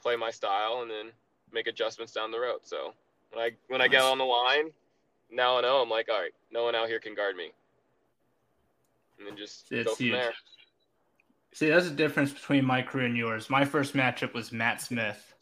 play 0.00 0.16
my 0.16 0.30
style 0.30 0.80
and 0.82 0.90
then 0.90 1.12
make 1.52 1.66
adjustments 1.66 2.12
down 2.12 2.30
the 2.30 2.40
road. 2.40 2.60
So 2.62 2.94
when 3.30 3.44
I 3.44 3.50
when 3.68 3.80
I 3.82 3.88
get 3.88 4.02
on 4.02 4.16
the 4.18 4.24
line, 4.24 4.70
now 5.30 5.58
I 5.58 5.60
know 5.60 5.82
I'm 5.82 5.90
like, 5.90 6.08
all 6.10 6.18
right, 6.20 6.32
no 6.50 6.64
one 6.64 6.74
out 6.74 6.88
here 6.88 6.98
can 6.98 7.14
guard 7.14 7.36
me, 7.36 7.52
and 9.18 9.26
then 9.26 9.36
just 9.36 9.70
It's 9.70 9.86
go 9.86 9.94
from 9.94 10.06
huge. 10.06 10.14
there. 10.14 10.32
See, 11.52 11.68
that's 11.68 11.88
the 11.88 11.94
difference 11.94 12.32
between 12.32 12.64
my 12.64 12.82
career 12.82 13.06
and 13.06 13.16
yours. 13.16 13.48
My 13.48 13.64
first 13.64 13.94
matchup 13.94 14.32
was 14.34 14.50
Matt 14.52 14.80
Smith. 14.80 15.34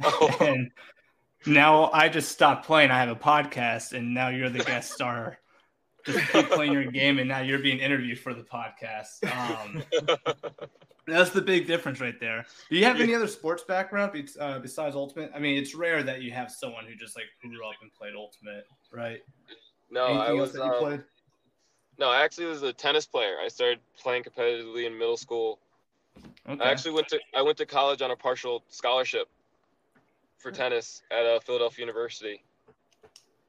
Oh, 0.04 0.36
and 0.40 0.70
now 1.46 1.90
I 1.92 2.08
just 2.08 2.30
stopped 2.32 2.66
playing. 2.66 2.90
I 2.90 2.98
have 2.98 3.08
a 3.08 3.16
podcast, 3.16 3.92
and 3.92 4.14
now 4.14 4.28
you're 4.28 4.50
the 4.50 4.64
guest 4.64 4.92
star. 4.92 5.38
Just 6.04 6.30
keep 6.32 6.48
playing 6.50 6.72
your 6.72 6.84
game, 6.84 7.18
and 7.18 7.28
now 7.28 7.40
you're 7.40 7.58
being 7.58 7.78
interviewed 7.80 8.18
for 8.18 8.32
the 8.32 8.42
podcast. 8.42 9.22
Um, 9.30 9.82
that's 11.06 11.30
the 11.30 11.42
big 11.42 11.66
difference 11.66 12.00
right 12.00 12.18
there. 12.20 12.46
Do 12.70 12.76
you 12.76 12.84
have 12.84 13.00
any 13.00 13.14
other 13.14 13.26
sports 13.26 13.62
background 13.64 14.12
be- 14.12 14.28
uh, 14.40 14.58
besides 14.58 14.96
Ultimate? 14.96 15.30
I 15.34 15.38
mean, 15.38 15.58
it's 15.58 15.74
rare 15.74 16.02
that 16.02 16.22
you 16.22 16.30
have 16.32 16.50
someone 16.50 16.84
who 16.86 16.94
just 16.94 17.16
like 17.16 17.26
grew 17.42 17.64
up 17.66 17.74
and 17.82 17.92
played 17.92 18.14
Ultimate, 18.16 18.64
right? 18.92 19.20
no, 19.90 20.04
I 20.06 20.10
Anything 20.28 20.38
else 20.40 20.52
was 20.52 20.60
um, 20.60 20.78
played? 20.78 21.04
no, 21.98 22.10
I 22.10 22.22
actually 22.22 22.46
was 22.46 22.62
a 22.62 22.72
tennis 22.72 23.06
player. 23.06 23.36
I 23.42 23.48
started 23.48 23.80
playing 24.00 24.22
competitively 24.22 24.86
in 24.86 24.98
middle 24.98 25.16
school. 25.16 25.58
Okay. 26.48 26.62
I 26.62 26.70
actually 26.70 26.92
went 26.92 27.08
to 27.08 27.18
I 27.34 27.42
went 27.42 27.58
to 27.58 27.66
college 27.66 28.02
on 28.02 28.10
a 28.10 28.16
partial 28.16 28.64
scholarship 28.68 29.28
for 30.38 30.50
tennis 30.50 31.02
at 31.10 31.26
uh, 31.26 31.40
Philadelphia 31.40 31.84
University, 31.84 32.42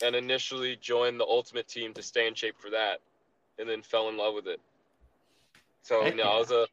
and 0.04 0.16
initially 0.16 0.76
joined 0.82 1.20
the 1.20 1.26
ultimate 1.26 1.68
team 1.68 1.94
to 1.94 2.02
stay 2.02 2.28
in 2.28 2.34
shape 2.34 2.56
for 2.60 2.70
that, 2.70 3.00
and 3.58 3.70
then 3.70 3.82
fell 3.82 4.10
in 4.10 4.18
love 4.18 4.34
with 4.34 4.48
it. 4.48 4.60
So 5.84 6.04
Heck 6.04 6.16
no, 6.16 6.24
yeah. 6.24 6.30
I 6.30 6.38
was 6.40 6.52
a 6.52 6.68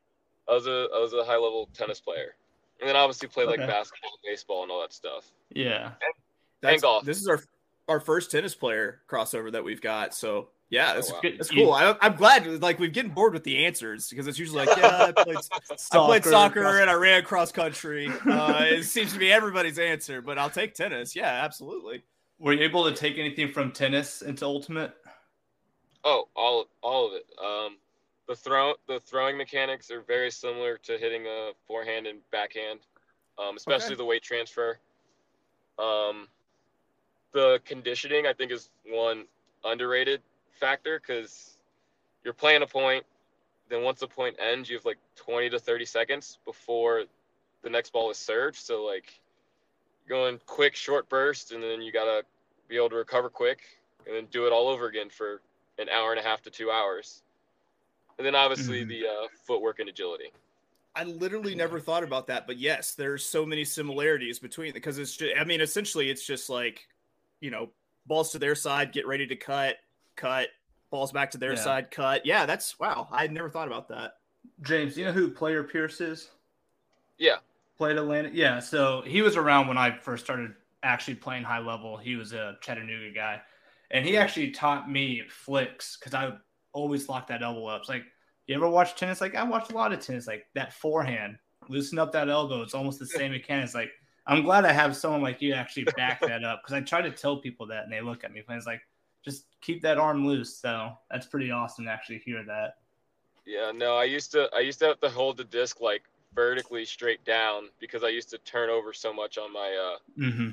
I 0.49 0.55
was 0.55 0.67
a 0.67 0.89
I 0.95 0.99
was 1.01 1.13
a 1.13 1.25
high 1.25 1.35
level 1.37 1.69
tennis 1.75 2.01
player, 2.01 2.35
and 2.81 2.89
then 2.89 2.97
obviously 2.97 3.29
played 3.29 3.47
like 3.47 3.59
Okay. 3.61 3.67
basketball, 3.67 4.19
baseball, 4.25 4.63
and 4.63 4.73
all 4.73 4.81
that 4.81 4.93
stuff. 4.93 5.31
yeah. 5.51 5.93
That's, 6.63 6.83
golf. 6.83 7.05
This 7.05 7.19
is 7.21 7.29
our 7.29 7.41
our 7.89 8.01
first 8.01 8.31
tennis 8.31 8.55
player 8.55 9.03
crossover 9.09 9.53
that 9.53 9.63
we've 9.63 9.81
got. 9.81 10.15
So 10.15 10.49
yeah, 10.69 10.95
that's, 10.95 11.11
Oh, 11.11 11.15
wow. 11.23 11.31
that's 11.37 11.51
cool. 11.51 11.73
I, 11.73 11.97
I'm 12.01 12.17
glad. 12.17 12.47
Like 12.63 12.79
we've 12.79 12.93
getting 12.93 13.13
bored 13.13 13.33
with 13.33 13.45
the 13.45 13.65
answers 13.67 14.09
because 14.09 14.27
it's 14.27 14.39
usually 14.39 14.67
like, 14.67 14.77
yeah, 14.77 15.05
I 15.05 15.13
played, 15.13 15.39
I 15.93 16.07
played 16.07 16.25
soccer 16.25 16.81
and 16.81 16.91
I 16.91 16.95
ran 16.95 17.23
cross 17.25 17.53
country. 17.53 18.09
Uh, 18.29 18.65
it 18.67 18.85
seems 18.85 19.13
to 19.13 19.19
be 19.19 19.31
everybody's 19.33 19.79
answer, 19.79 20.21
but 20.21 20.39
I'll 20.39 20.51
take 20.51 20.75
tennis. 20.75 21.15
Yeah, 21.15 21.29
absolutely. 21.45 22.03
Were 22.39 22.53
you 22.53 22.65
able 22.65 22.85
to 22.85 22.95
take 22.95 23.17
anything 23.19 23.53
from 23.53 23.73
tennis 23.73 24.23
into 24.23 24.45
Ultimate? 24.45 24.95
Oh, 26.05 26.29
all 26.37 26.67
all 26.83 27.07
of 27.09 27.13
it. 27.15 27.27
Um, 27.43 27.79
the 28.29 28.35
throw 28.37 28.75
the 28.89 29.01
throwing 29.07 29.37
mechanics 29.37 29.91
are 29.91 30.03
very 30.03 30.31
similar 30.31 30.79
to 30.79 30.99
hitting 30.99 31.27
a 31.27 31.53
forehand 31.67 32.07
and 32.07 32.19
backhand, 32.31 32.81
um, 33.39 33.57
especially 33.57 33.87
Okay. 33.87 33.95
the 33.97 34.05
weight 34.05 34.23
transfer. 34.23 34.79
Um, 35.79 36.29
the 37.33 37.61
conditioning 37.65 38.27
I 38.27 38.33
think 38.33 38.51
is 38.53 38.71
one 38.87 39.25
underrated 39.65 40.23
factor 40.57 41.01
because 41.01 41.57
you're 42.25 42.35
playing 42.35 42.63
a 42.63 42.67
point, 42.67 43.05
then 43.69 43.83
once 43.83 44.01
the 44.01 44.09
point 44.09 44.37
ends, 44.39 44.69
you 44.69 44.77
have 44.77 44.85
like 44.85 44.99
20 45.17 45.51
to 45.51 45.59
30 45.59 45.85
seconds 45.85 46.39
before 46.45 47.05
the 47.63 47.71
next 47.71 47.93
ball 47.93 48.11
is 48.11 48.17
served. 48.17 48.57
So 48.57 48.85
like 48.85 49.13
going 50.09 50.41
quick, 50.47 50.75
short 50.75 51.09
burst, 51.09 51.53
and 51.53 51.63
then 51.63 51.83
you 51.83 51.93
gotta 51.93 52.25
be 52.69 52.77
able 52.77 52.91
to 52.91 52.97
recover 52.97 53.29
quick, 53.29 53.61
and 54.07 54.15
then 54.15 54.27
do 54.31 54.47
it 54.47 54.53
all 54.53 54.69
over 54.69 54.87
again 54.87 55.11
for 55.11 55.41
an 55.79 55.89
hour 55.89 56.13
and 56.13 56.21
a 56.21 56.23
half 56.23 56.43
to 56.43 56.51
two 56.51 56.71
hours. 56.71 57.23
And 58.19 58.27
then 58.27 58.35
obviously 58.35 58.85
Mhm. 58.85 58.89
the 58.89 59.07
uh, 59.07 59.29
footwork 59.47 59.79
and 59.79 59.89
agility. 59.89 60.33
I 60.95 61.05
literally 61.05 61.55
never 61.55 61.79
thought 61.79 62.03
about 62.03 62.29
that, 62.29 62.47
but 62.47 62.57
yes, 62.57 62.95
there's 62.95 63.25
so 63.27 63.45
many 63.45 63.67
similarities 63.67 64.39
between 64.39 64.73
because 64.73 64.99
it's 64.99 65.15
just, 65.15 65.37
I 65.39 65.45
mean, 65.45 65.61
essentially, 65.61 66.09
it's 66.09 66.25
just 66.25 66.49
like, 66.49 66.89
you 67.41 67.51
know, 67.51 67.71
balls 68.07 68.33
to 68.33 68.39
their 68.39 68.55
side, 68.55 68.93
get 68.93 69.07
ready 69.07 69.27
to 69.27 69.37
cut, 69.37 69.77
cut, 70.17 70.49
balls 70.91 71.13
back 71.13 71.31
to 71.33 71.39
their 71.39 71.55
Yeah. 71.55 71.61
side, 71.61 71.91
cut. 71.91 72.27
Yeah, 72.27 72.47
that's 72.47 72.79
wow. 72.79 73.09
I 73.11 73.23
had 73.23 73.33
never 73.33 73.51
thought 73.51 73.69
about 73.69 73.89
that. 73.89 74.19
James, 74.63 74.97
you 74.97 75.05
know 75.05 75.13
who 75.13 75.31
Player 75.31 75.63
Pierce 75.63 76.01
is? 76.01 76.31
Yeah. 77.19 77.37
Played 77.77 77.97
Atlanta. 77.97 78.31
Yeah, 78.33 78.59
so 78.61 79.03
he 79.03 79.23
was 79.23 79.37
around 79.37 79.69
when 79.69 79.77
I 79.77 79.97
first 79.99 80.25
started 80.25 80.55
actually 80.83 81.17
playing 81.17 81.43
high 81.45 81.59
level. 81.59 81.97
He 81.97 82.17
was 82.17 82.33
a 82.33 82.57
Chattanooga 82.63 83.11
guy, 83.11 83.43
and 83.91 84.05
he 84.05 84.17
actually 84.17 84.51
taught 84.51 84.91
me 84.91 85.23
flicks 85.29 85.97
because 85.97 86.15
I 86.15 86.33
always 86.73 87.09
lock 87.09 87.27
that 87.27 87.43
elbow 87.43 87.67
up. 87.67 87.81
It's 87.81 87.89
like, 87.89 88.05
you 88.47 88.55
ever 88.55 88.69
watch 88.69 88.95
tennis? 88.95 89.21
Like 89.21 89.35
I 89.35 89.43
watched 89.43 89.73
a 89.73 89.75
lot 89.75 89.93
of 89.93 90.01
tennis. 90.01 90.27
Like 90.27 90.47
that 90.55 90.73
forehand, 90.73 91.39
loosen 91.69 91.99
up 91.99 92.13
that 92.13 92.29
elbow. 92.31 92.63
It's 92.63 92.75
almost 92.75 92.99
the 92.99 93.07
same 93.07 93.33
mechanics. 93.33 93.75
Like 93.75 93.91
I'm 94.27 94.43
glad 94.43 94.65
I 94.65 94.73
have 94.73 94.97
someone 94.97 95.23
like 95.23 95.43
you 95.43 95.53
actually 95.53 95.85
back 95.97 96.21
that 96.21 96.45
up 96.45 96.63
because 96.63 96.75
I 96.75 96.81
try 96.81 97.03
to 97.03 97.11
tell 97.11 97.39
people 97.39 97.67
that 97.67 97.85
and 97.85 97.93
they 97.93 98.01
look 98.01 98.25
at 98.25 98.33
me 98.33 98.43
and 98.49 98.57
it's 98.57 98.67
like, 98.67 98.81
just 99.27 99.47
keep 99.61 99.83
that 99.83 99.99
arm 99.99 100.27
loose. 100.27 100.57
So 100.57 100.93
that's 101.11 101.27
pretty 101.27 101.51
awesome 101.51 101.85
to 101.87 101.91
actually 101.91 102.19
hear 102.19 102.45
that. 102.47 102.77
Yeah, 103.45 103.73
no, 103.75 103.97
I 103.97 104.05
used 104.05 104.33
to 104.33 104.49
I 104.55 104.61
used 104.61 104.79
to 104.81 104.87
have 104.87 105.01
to 105.01 105.09
hold 105.11 105.37
the 105.37 105.45
disc 105.45 105.81
like 105.81 106.03
vertically 106.35 106.85
straight 106.85 107.25
down 107.25 107.65
because 107.81 108.05
I 108.05 108.09
used 108.09 108.31
to 108.31 108.39
turn 108.39 108.71
over 108.71 108.93
so 108.93 109.13
much 109.13 109.39
on 109.39 109.53
my 109.53 109.95
uh 109.95 110.21
Mm-hmm. 110.21 110.51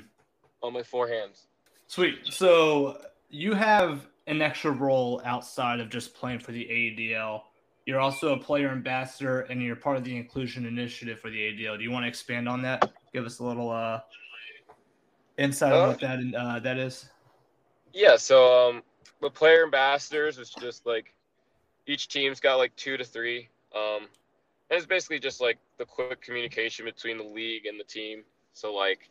on 0.62 0.72
my 0.72 0.82
forehands. 0.82 1.46
Sweet. 1.86 2.18
So 2.30 3.00
you 3.30 3.54
have 3.54 4.06
an 4.26 4.42
extra 4.42 4.70
role 4.70 5.20
outside 5.24 5.80
of 5.80 5.90
just 5.90 6.14
playing 6.14 6.38
for 6.38 6.52
the 6.52 6.64
AUDL. 6.64 7.42
You're 7.86 8.00
also 8.00 8.32
a 8.32 8.38
player 8.38 8.70
ambassador, 8.70 9.42
and 9.42 9.62
you're 9.62 9.76
part 9.76 9.98
of 9.98 10.04
the 10.04 10.16
inclusion 10.16 10.64
initiative 10.64 11.20
for 11.20 11.30
the 11.30 11.36
AUDL. 11.36 11.76
Do 11.76 11.84
you 11.84 11.90
want 11.90 12.04
to 12.04 12.08
expand 12.08 12.48
on 12.48 12.62
that? 12.62 12.90
Give 13.12 13.26
us 13.26 13.40
a 13.40 13.44
little 13.44 13.70
uh, 13.70 14.00
insight 15.36 15.72
on 15.72 15.80
Uh, 15.80 15.86
what 15.88 16.00
that 16.00 16.18
uh, 16.34 16.60
that 16.60 16.78
is. 16.78 17.10
Yeah, 17.94 18.16
so 18.16 18.68
um 18.68 18.82
the 19.22 19.30
player 19.30 19.64
ambassadors 19.64 20.38
is 20.38 20.50
just 20.50 20.84
like 20.84 21.14
each 21.86 22.08
team's 22.08 22.40
got 22.40 22.56
like 22.56 22.74
two 22.76 22.96
to 22.96 23.04
three. 23.04 23.48
Um 23.74 24.08
and 24.70 24.78
it's 24.78 24.86
basically 24.86 25.20
just 25.20 25.40
like 25.40 25.58
the 25.78 25.84
quick 25.84 26.20
communication 26.20 26.84
between 26.84 27.18
the 27.18 27.24
league 27.24 27.66
and 27.66 27.78
the 27.78 27.84
team. 27.84 28.24
So 28.52 28.74
like 28.74 29.08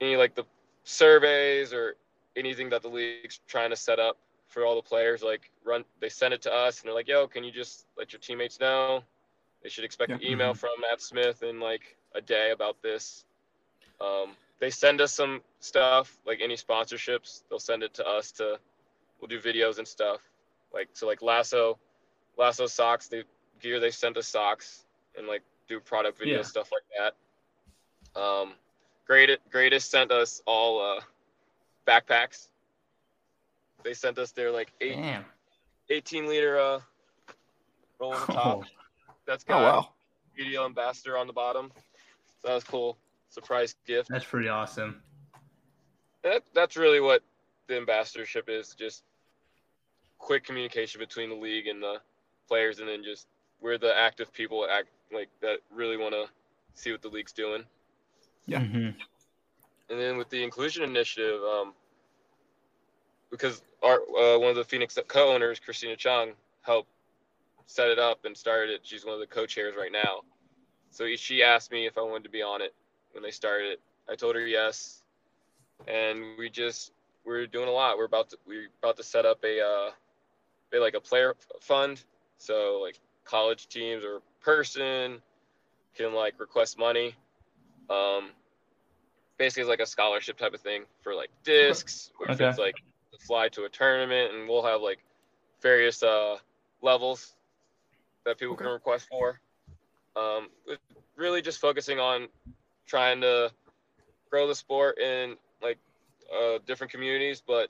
any 0.00 0.16
like 0.16 0.34
the 0.34 0.44
surveys 0.84 1.72
or 1.72 1.96
anything 2.36 2.70
that 2.70 2.82
the 2.82 2.88
league's 2.88 3.40
trying 3.48 3.70
to 3.70 3.76
set 3.76 3.98
up 3.98 4.16
for 4.48 4.64
all 4.64 4.76
the 4.76 4.82
players, 4.82 5.22
like 5.22 5.50
run 5.64 5.84
they 6.00 6.08
send 6.08 6.32
it 6.32 6.42
to 6.42 6.52
us 6.54 6.80
and 6.80 6.88
they're 6.88 6.94
like, 6.94 7.08
yo, 7.08 7.26
can 7.26 7.42
you 7.44 7.50
just 7.50 7.86
let 7.98 8.12
your 8.12 8.20
teammates 8.20 8.60
know? 8.60 9.02
They 9.62 9.68
should 9.68 9.84
expect 9.84 10.12
an 10.12 10.20
Yeah. 10.22 10.30
email 10.30 10.54
from 10.54 10.70
Matt 10.80 11.00
Smith 11.00 11.42
in 11.42 11.58
like 11.58 11.96
a 12.14 12.20
day 12.20 12.52
about 12.52 12.80
this. 12.82 13.24
Um, 14.00 14.36
they 14.60 14.70
send 14.70 15.00
us 15.00 15.12
some 15.14 15.42
stuff, 15.60 16.18
like 16.26 16.40
any 16.42 16.48
sponsorships, 16.48 17.34
they'll 17.42 17.50
send 17.52 17.74
it 17.76 17.86
to 17.88 17.98
us 17.98 18.30
to 18.32 18.58
we'll 19.20 19.28
do 19.28 19.40
videos 19.40 19.78
and 19.78 19.86
stuff. 19.86 20.20
Like 20.72 20.88
so 20.92 21.06
like 21.06 21.22
Lasso 21.22 21.78
Lasso 22.36 22.66
socks, 22.66 23.08
they 23.08 23.24
gear 23.60 23.80
they 23.80 23.90
sent 23.90 24.16
us 24.16 24.28
socks 24.28 24.84
and 25.16 25.26
like 25.26 25.42
do 25.68 25.80
product 25.80 26.18
video 26.18 26.38
Yeah. 26.38 26.42
stuff 26.42 26.70
like 26.72 26.84
that. 28.14 28.20
Um 28.20 28.54
Greatest 29.06 29.40
Greatest 29.50 29.90
sent 29.90 30.10
us 30.10 30.40
all 30.46 30.80
uh 30.80 31.00
backpacks. 31.86 32.48
They 33.84 33.94
sent 33.94 34.18
us 34.18 34.32
their 34.32 34.50
like 34.50 34.72
eight, 34.80 34.96
Damn. 34.96 35.24
18 35.90 36.26
liter 36.26 36.58
uh 36.58 36.80
roll 38.00 38.14
on 38.14 38.20
the 38.20 38.26
top. 38.26 38.58
Oh, 38.58 38.64
That's 39.26 39.44
Oh 39.48 39.52
got 39.52 39.62
wow. 39.62 39.88
video 40.36 40.64
ambassador 40.64 41.16
on 41.16 41.26
the 41.26 41.32
bottom. 41.32 41.72
So 42.42 42.48
that 42.48 42.54
was 42.54 42.64
cool. 42.64 42.96
Surprise 43.36 43.74
gift. 43.86 44.08
that's 44.08 44.24
pretty 44.24 44.48
awesome. 44.48 45.02
That, 46.24 46.42
that's 46.54 46.74
really 46.74 47.00
what 47.00 47.20
the 47.68 47.76
ambassadorship 47.76 48.48
is 48.48 48.74
just 48.74 49.02
quick 50.18 50.42
communication 50.42 50.98
between 51.00 51.28
the 51.28 51.34
league 51.36 51.66
and 51.66 51.82
the 51.82 51.96
players 52.48 52.78
and 52.78 52.88
then 52.88 53.04
just 53.04 53.26
we're 53.60 53.76
the 53.76 53.94
active 53.94 54.32
people 54.32 54.66
act 54.70 54.88
like 55.12 55.28
that 55.42 55.58
really 55.70 55.98
want 55.98 56.14
to 56.14 56.24
see 56.72 56.92
what 56.92 57.02
the 57.02 57.08
league's 57.08 57.34
doing 57.34 57.62
Yeah. 58.46 58.60
Mhm. 58.60 58.94
and 59.90 60.00
then 60.00 60.16
with 60.16 60.30
the 60.30 60.42
inclusion 60.42 60.82
initiative 60.82 61.42
um, 61.42 61.74
because 63.30 63.60
our 63.82 64.00
uh, 64.18 64.38
one 64.38 64.48
of 64.48 64.56
the 64.56 64.64
phoenix 64.64 64.98
co-owners 65.08 65.60
christina 65.60 65.94
chung 65.94 66.32
helped 66.62 66.88
set 67.66 67.90
it 67.90 67.98
up 67.98 68.24
and 68.24 68.34
started 68.34 68.70
it 68.72 68.80
she's 68.82 69.04
one 69.04 69.12
of 69.12 69.20
the 69.20 69.26
co-chairs 69.26 69.74
right 69.76 69.92
now 69.92 70.22
so 70.90 71.04
she 71.16 71.42
asked 71.42 71.70
me 71.70 71.86
if 71.86 71.98
i 71.98 72.00
wanted 72.00 72.24
to 72.24 72.30
be 72.30 72.40
on 72.40 72.62
it 72.62 72.72
when 73.16 73.22
they 73.24 73.32
started 73.32 73.78
i 74.08 74.14
told 74.14 74.36
her 74.36 74.46
yes 74.46 75.02
and 75.88 76.22
we 76.38 76.48
just 76.50 76.92
we're 77.24 77.46
doing 77.46 77.68
a 77.68 77.72
lot. 77.72 77.98
We're 77.98 78.04
about 78.04 78.30
to 78.30 78.38
we're 78.46 78.68
about 78.82 78.96
to 78.96 79.02
set 79.02 79.26
up 79.26 79.44
a 79.44 79.60
uh 79.60 79.90
a, 80.72 80.78
like 80.78 80.94
a 80.94 81.00
player 81.00 81.34
fund. 81.60 82.02
So 82.38 82.80
like 82.82 82.98
college 83.24 83.68
teams 83.68 84.04
or 84.04 84.20
person 84.40 85.20
can 85.94 86.14
like 86.14 86.38
request 86.38 86.78
money. 86.78 87.14
Um 87.90 88.30
basically 89.38 89.62
it's 89.62 89.68
like 89.70 89.80
a 89.80 89.86
scholarship 89.86 90.38
type 90.38 90.54
of 90.54 90.60
thing 90.60 90.84
for 91.02 91.14
like 91.14 91.30
discs 91.44 92.12
or 92.18 92.26
if 92.26 92.40
Okay. 92.40 92.48
it's 92.48 92.58
like 92.58 92.76
fly 93.20 93.48
to 93.48 93.64
a 93.64 93.68
tournament 93.68 94.34
and 94.34 94.48
we'll 94.48 94.64
have 94.64 94.82
like 94.82 94.98
various 95.62 96.02
uh 96.02 96.36
levels 96.82 97.34
that 98.24 98.38
people 98.38 98.56
can 98.56 98.66
request 98.68 99.08
for. 99.08 99.40
Um 100.16 100.48
really 101.16 101.42
just 101.42 101.58
focusing 101.60 101.98
on 101.98 102.28
trying 102.86 103.20
to 103.20 103.50
grow 104.30 104.46
the 104.46 104.54
sport 104.54 104.98
in 104.98 105.36
like 105.62 105.78
uh 106.32 106.58
different 106.66 106.90
communities 106.90 107.42
but 107.46 107.68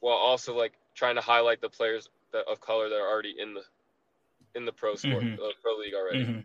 while 0.00 0.14
also 0.16 0.56
like 0.56 0.72
trying 0.94 1.14
to 1.14 1.20
highlight 1.20 1.60
the 1.60 1.68
players 1.68 2.08
that, 2.32 2.44
of 2.50 2.60
color 2.60 2.88
that 2.88 2.96
are 2.96 3.08
already 3.08 3.34
in 3.38 3.54
the 3.54 3.62
in 4.54 4.64
the 4.64 4.72
pro 4.72 4.94
sport 4.94 5.22
Mhm. 5.22 5.38
uh, 5.38 5.52
pro 5.62 5.76
league 5.76 5.94
already 5.94 6.24
Mhm. 6.24 6.44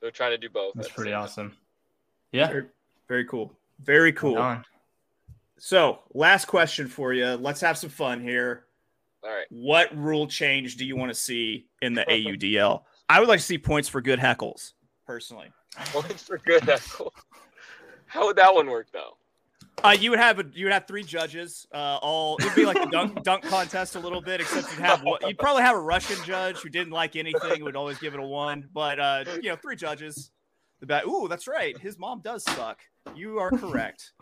they're 0.00 0.10
trying 0.10 0.32
to 0.32 0.38
do 0.38 0.48
both 0.48 0.74
That's 0.74 0.88
pretty 0.88 1.10
same 1.10 1.14
time. 1.16 1.22
awesome. 1.24 1.56
Yeah. 2.32 2.48
Very, 2.48 2.66
very 3.08 3.24
cool. 3.24 3.56
Very 3.80 4.12
cool. 4.12 4.62
So, 5.58 6.02
last 6.14 6.44
question 6.46 6.86
for 6.88 7.12
you. 7.12 7.26
Let's 7.34 7.60
have 7.62 7.76
some 7.78 7.90
fun 7.90 8.20
here. 8.20 8.66
all 9.24 9.30
right 9.30 9.46
What 9.50 9.96
rule 9.96 10.26
change 10.28 10.76
do 10.76 10.84
you 10.84 10.94
want 10.96 11.10
to 11.10 11.14
see 11.14 11.66
in 11.82 11.94
the 11.94 12.04
AUDL? 12.04 12.84
I 13.08 13.18
would 13.18 13.28
like 13.28 13.40
to 13.40 13.44
see 13.44 13.58
points 13.58 13.88
for 13.88 14.00
good 14.00 14.18
heckles, 14.20 14.74
personally. 15.06 15.50
Points 15.92 16.22
for 16.22 16.38
good 16.38 16.62
heckle. 16.64 17.14
How 18.06 18.26
would 18.26 18.36
that 18.36 18.54
one 18.54 18.68
work 18.68 18.88
though? 18.92 19.16
Uh, 19.84 19.96
you 19.98 20.10
would 20.10 20.18
have 20.18 20.40
a, 20.40 20.44
you 20.54 20.64
would 20.64 20.72
have 20.72 20.88
three 20.88 21.04
judges. 21.04 21.66
Uh, 21.72 21.98
all 22.02 22.36
it'd 22.40 22.54
be 22.54 22.66
like 22.66 22.80
the 22.80 22.86
dunk 22.86 23.22
dunk 23.24 23.44
contest 23.44 23.94
a 23.94 24.00
little 24.00 24.20
bit, 24.20 24.40
except 24.40 24.72
you'd 24.72 24.80
have 24.80 25.02
one, 25.02 25.20
you'd 25.26 25.38
probably 25.38 25.62
have 25.62 25.76
a 25.76 25.80
Russian 25.80 26.16
judge 26.24 26.56
who 26.56 26.68
didn't 26.68 26.92
like 26.92 27.14
anything, 27.14 27.62
would 27.62 27.76
always 27.76 27.98
give 27.98 28.14
it 28.14 28.20
a 28.20 28.26
one. 28.26 28.68
But 28.72 28.98
uh, 28.98 29.24
you 29.40 29.50
know, 29.50 29.56
three 29.56 29.76
judges. 29.76 30.30
The 30.80 30.86
bat. 30.86 31.04
Ooh, 31.06 31.26
that's 31.28 31.48
right. 31.48 31.76
His 31.78 31.98
mom 31.98 32.20
does 32.20 32.44
suck. 32.44 32.80
You 33.14 33.38
are 33.38 33.50
correct. 33.50 34.12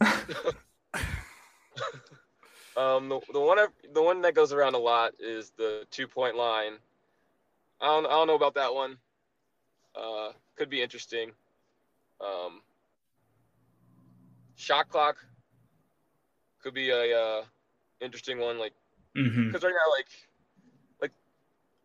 Um, 2.76 3.08
the, 3.08 3.20
the 3.32 3.40
one 3.40 3.58
the 3.94 4.02
one 4.02 4.20
that 4.22 4.34
goes 4.34 4.52
around 4.52 4.74
a 4.74 4.78
lot 4.78 5.14
is 5.18 5.52
the 5.56 5.86
two 5.90 6.06
point 6.06 6.36
line. 6.36 6.74
I 7.80 7.86
don't 7.86 8.06
I 8.06 8.10
don't 8.10 8.26
know 8.26 8.34
about 8.34 8.54
that 8.54 8.74
one. 8.74 8.98
Uh, 9.94 10.32
could 10.56 10.70
be 10.70 10.82
interesting. 10.82 11.30
Um, 12.20 12.62
shot 14.56 14.88
clock 14.88 15.16
could 16.62 16.74
be 16.74 16.90
a 16.90 17.18
uh, 17.18 17.42
interesting 18.00 18.38
one. 18.38 18.58
Like 18.58 18.72
because 19.14 19.62
right 19.62 19.72
now 19.72 19.92
like 19.96 20.06
like 21.00 21.12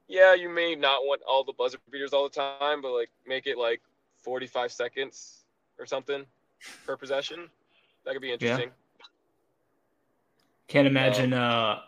yeah 0.07 0.33
you 0.33 0.49
may 0.49 0.75
not 0.75 1.03
want 1.03 1.21
all 1.27 1.43
the 1.43 1.53
buzzer 1.53 1.77
beaters 1.91 2.13
all 2.13 2.27
the 2.27 2.35
time, 2.35 2.81
but 2.81 2.91
like 2.91 3.09
make 3.27 3.47
it 3.47 3.57
like 3.57 3.81
forty 4.17 4.47
five 4.47 4.71
seconds 4.71 5.43
or 5.77 5.85
something 5.85 6.25
per 6.85 6.97
possession. 6.97 7.49
That 8.05 8.13
could 8.13 8.21
be 8.21 8.31
interesting. 8.31 8.69
Can't 10.67 10.87
imagine 10.87 11.33
uh, 11.33 11.79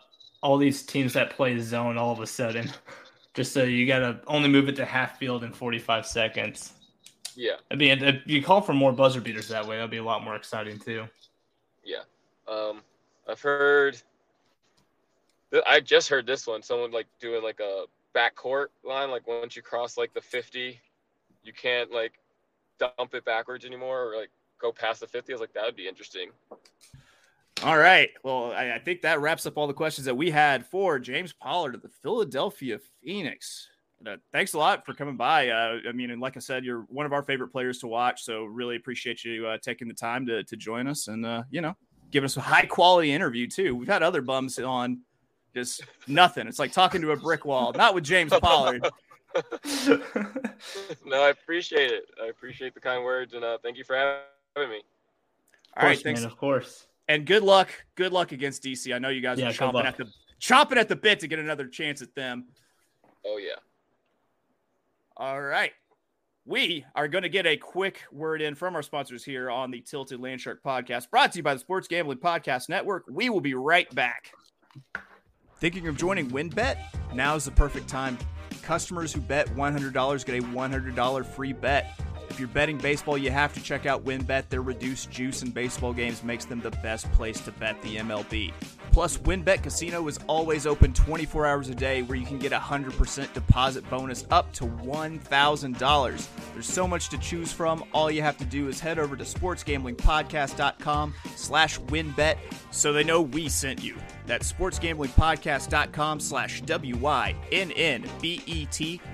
all 0.42 0.58
these 0.58 0.82
teams 0.82 1.14
that 1.14 1.30
play 1.30 1.58
zone 1.58 1.96
all 1.96 2.12
of 2.12 2.20
a 2.20 2.26
sudden. 2.26 2.70
Just 3.34 3.52
so 3.52 3.64
you 3.64 3.86
gotta 3.86 4.20
only 4.26 4.48
move 4.48 4.68
it 4.68 4.76
to 4.76 4.84
half 4.84 5.18
field 5.18 5.42
in 5.44 5.52
45 5.52 6.06
seconds. 6.06 6.72
Yeah. 7.34 7.56
I 7.70 7.74
mean, 7.74 8.02
if 8.02 8.22
you 8.26 8.42
call 8.42 8.60
for 8.60 8.72
more 8.72 8.92
buzzer 8.92 9.20
beaters 9.20 9.48
that 9.48 9.66
way, 9.66 9.76
that'd 9.76 9.90
be 9.90 9.96
a 9.96 10.04
lot 10.04 10.22
more 10.22 10.36
exciting 10.36 10.78
too. 10.78 11.06
Yeah. 11.84 12.02
Um, 12.48 12.80
I've 13.28 13.40
heard. 13.40 14.00
I 15.66 15.80
just 15.80 16.08
heard 16.08 16.26
this 16.26 16.46
one. 16.46 16.62
Someone 16.62 16.92
like 16.92 17.06
doing 17.20 17.42
like 17.42 17.60
a 17.60 17.84
backcourt 18.14 18.66
line. 18.84 19.10
Like 19.10 19.26
once 19.26 19.56
you 19.56 19.62
cross 19.62 19.98
like 19.98 20.14
the 20.14 20.20
fifty, 20.20 20.80
you 21.42 21.52
can't 21.52 21.90
like 21.90 22.12
dump 22.78 23.14
it 23.14 23.24
backwards 23.24 23.64
anymore, 23.64 24.12
or 24.12 24.16
like 24.16 24.30
go 24.60 24.72
past 24.72 25.00
the 25.00 25.06
fifty. 25.06 25.32
I 25.32 25.34
was 25.34 25.40
like, 25.40 25.54
that 25.54 25.64
would 25.64 25.76
be 25.76 25.88
interesting. 25.88 26.30
All 27.64 27.78
right. 27.78 28.10
Well, 28.22 28.52
I, 28.52 28.72
I 28.72 28.78
think 28.78 29.00
that 29.02 29.20
wraps 29.20 29.46
up 29.46 29.56
all 29.56 29.66
the 29.66 29.72
questions 29.72 30.04
that 30.04 30.14
we 30.14 30.30
had 30.30 30.66
for 30.66 30.98
James 30.98 31.32
Pollard 31.32 31.74
of 31.74 31.80
the 31.80 31.88
Philadelphia 31.88 32.78
Phoenix. 33.02 33.70
Uh, 34.06 34.16
thanks 34.32 34.52
a 34.52 34.58
lot 34.58 34.84
for 34.84 34.92
coming 34.92 35.16
by. 35.16 35.48
Uh, 35.48 35.78
I 35.88 35.92
mean, 35.92 36.10
and 36.10 36.20
like 36.20 36.36
I 36.36 36.40
said, 36.40 36.62
you're 36.62 36.80
one 36.90 37.06
of 37.06 37.14
our 37.14 37.22
favorite 37.22 37.48
players 37.48 37.78
to 37.78 37.86
watch. 37.86 38.22
So 38.22 38.44
really 38.44 38.76
appreciate 38.76 39.24
you 39.24 39.46
uh, 39.46 39.56
taking 39.62 39.88
the 39.88 39.94
time 39.94 40.26
to, 40.26 40.44
to 40.44 40.56
join 40.56 40.86
us 40.86 41.08
and, 41.08 41.24
uh, 41.24 41.44
you 41.50 41.62
know, 41.62 41.74
giving 42.10 42.26
us 42.26 42.36
a 42.36 42.42
high 42.42 42.66
quality 42.66 43.12
interview 43.12 43.46
too. 43.46 43.74
We've 43.74 43.88
had 43.88 44.02
other 44.02 44.20
bums 44.20 44.58
on 44.58 45.00
just 45.54 45.84
nothing. 46.06 46.46
It's 46.46 46.58
like 46.58 46.72
talking 46.72 47.00
to 47.00 47.12
a 47.12 47.16
brick 47.16 47.46
wall, 47.46 47.72
not 47.74 47.94
with 47.94 48.04
James 48.04 48.32
Pollard. 48.32 48.86
no, 51.04 51.22
I 51.22 51.30
appreciate 51.30 51.90
it. 51.90 52.04
I 52.22 52.26
appreciate 52.26 52.74
the 52.74 52.80
kind 52.80 53.02
words, 53.02 53.34
and 53.34 53.42
uh, 53.42 53.58
thank 53.62 53.78
you 53.78 53.84
for 53.84 53.96
having 53.96 54.70
me. 54.70 54.76
Of 54.76 55.82
All 55.82 55.88
right. 55.88 55.94
course, 55.94 56.02
Thanks. 56.02 56.20
man, 56.20 56.30
of 56.30 56.36
course. 56.36 56.86
And 57.08 57.26
good 57.26 57.42
luck. 57.42 57.68
Good 57.96 58.12
luck 58.12 58.32
against 58.32 58.62
DC. 58.62 58.94
I 58.94 58.98
know 58.98 59.08
you 59.10 59.20
guys 59.20 59.38
Yeah, 59.38 59.46
are 59.48 59.52
good 59.52 59.58
chomping 59.58 59.84
at 59.84 59.96
the 59.96 60.06
chomping 60.40 60.76
at 60.76 60.88
the 60.88 60.96
bit 60.96 61.20
to 61.20 61.26
get 61.28 61.38
another 61.38 61.66
chance 61.66 62.00
at 62.02 62.14
them. 62.14 62.46
Oh 63.26 63.36
yeah. 63.38 63.56
All 65.16 65.40
right. 65.40 65.72
We 66.46 66.84
are 66.94 67.08
going 67.08 67.22
to 67.22 67.28
get 67.30 67.46
a 67.46 67.56
quick 67.56 68.02
word 68.12 68.42
in 68.42 68.54
from 68.54 68.74
our 68.74 68.82
sponsors 68.82 69.24
here 69.24 69.50
on 69.50 69.70
the 69.70 69.80
Tilted 69.80 70.20
Landshark 70.20 70.58
podcast, 70.64 71.08
brought 71.10 71.32
to 71.32 71.38
you 71.38 71.42
by 71.42 71.54
the 71.54 71.60
Sports 71.60 71.88
Gambling 71.88 72.18
Podcast 72.18 72.68
Network. 72.68 73.04
We 73.08 73.30
will 73.30 73.40
be 73.40 73.54
right 73.54 73.92
back. 73.94 74.30
Thinking 75.58 75.88
of 75.88 75.96
joining 75.96 76.28
WynnBET? 76.30 76.76
Now 77.14 77.34
is 77.36 77.46
the 77.46 77.50
perfect 77.50 77.88
time. 77.88 78.18
customers 78.62 79.12
who 79.12 79.20
bet 79.20 79.46
$100 79.54 80.24
get 80.26 80.38
a 80.38 80.42
$100 80.46 81.26
free 81.26 81.52
bet. 81.54 81.98
If 82.30 82.38
you're 82.38 82.48
betting 82.48 82.78
baseball, 82.78 83.16
you 83.16 83.30
have 83.30 83.52
to 83.54 83.62
check 83.62 83.86
out 83.86 84.04
WynnBET. 84.04 84.48
Their 84.48 84.62
reduced 84.62 85.10
juice 85.10 85.42
in 85.42 85.50
baseball 85.50 85.92
games 85.92 86.22
makes 86.24 86.44
them 86.44 86.60
the 86.60 86.70
best 86.70 87.10
place 87.12 87.40
to 87.42 87.52
bet 87.52 87.80
the 87.82 87.96
MLB. 87.96 88.52
Plus, 88.92 89.18
WynnBET 89.18 89.62
Casino 89.62 90.06
is 90.06 90.18
always 90.28 90.66
open 90.66 90.92
24 90.92 91.46
hours 91.46 91.68
a 91.68 91.74
day 91.74 92.02
where 92.02 92.16
you 92.16 92.24
can 92.24 92.38
get 92.38 92.52
a 92.52 92.58
100% 92.58 93.32
deposit 93.32 93.88
bonus 93.90 94.24
up 94.30 94.52
to 94.52 94.64
$1,000. 94.64 96.26
There's 96.52 96.66
so 96.66 96.86
much 96.86 97.08
to 97.08 97.18
choose 97.18 97.52
from. 97.52 97.84
All 97.92 98.10
you 98.10 98.22
have 98.22 98.38
to 98.38 98.44
do 98.44 98.68
is 98.68 98.78
head 98.78 98.98
over 98.98 99.16
to 99.16 99.24
sportsgamblingpodcast.com 99.24 101.14
slash 101.34 101.80
wynnbet 101.80 102.36
so 102.70 102.92
they 102.92 103.04
know 103.04 103.20
we 103.20 103.48
sent 103.48 103.82
you. 103.82 103.96
That's 104.26 104.52
sportsgamblingpodcast.com 104.52 106.20
slash 106.20 106.60
W-Y-N-N-B-E-T 106.62 107.40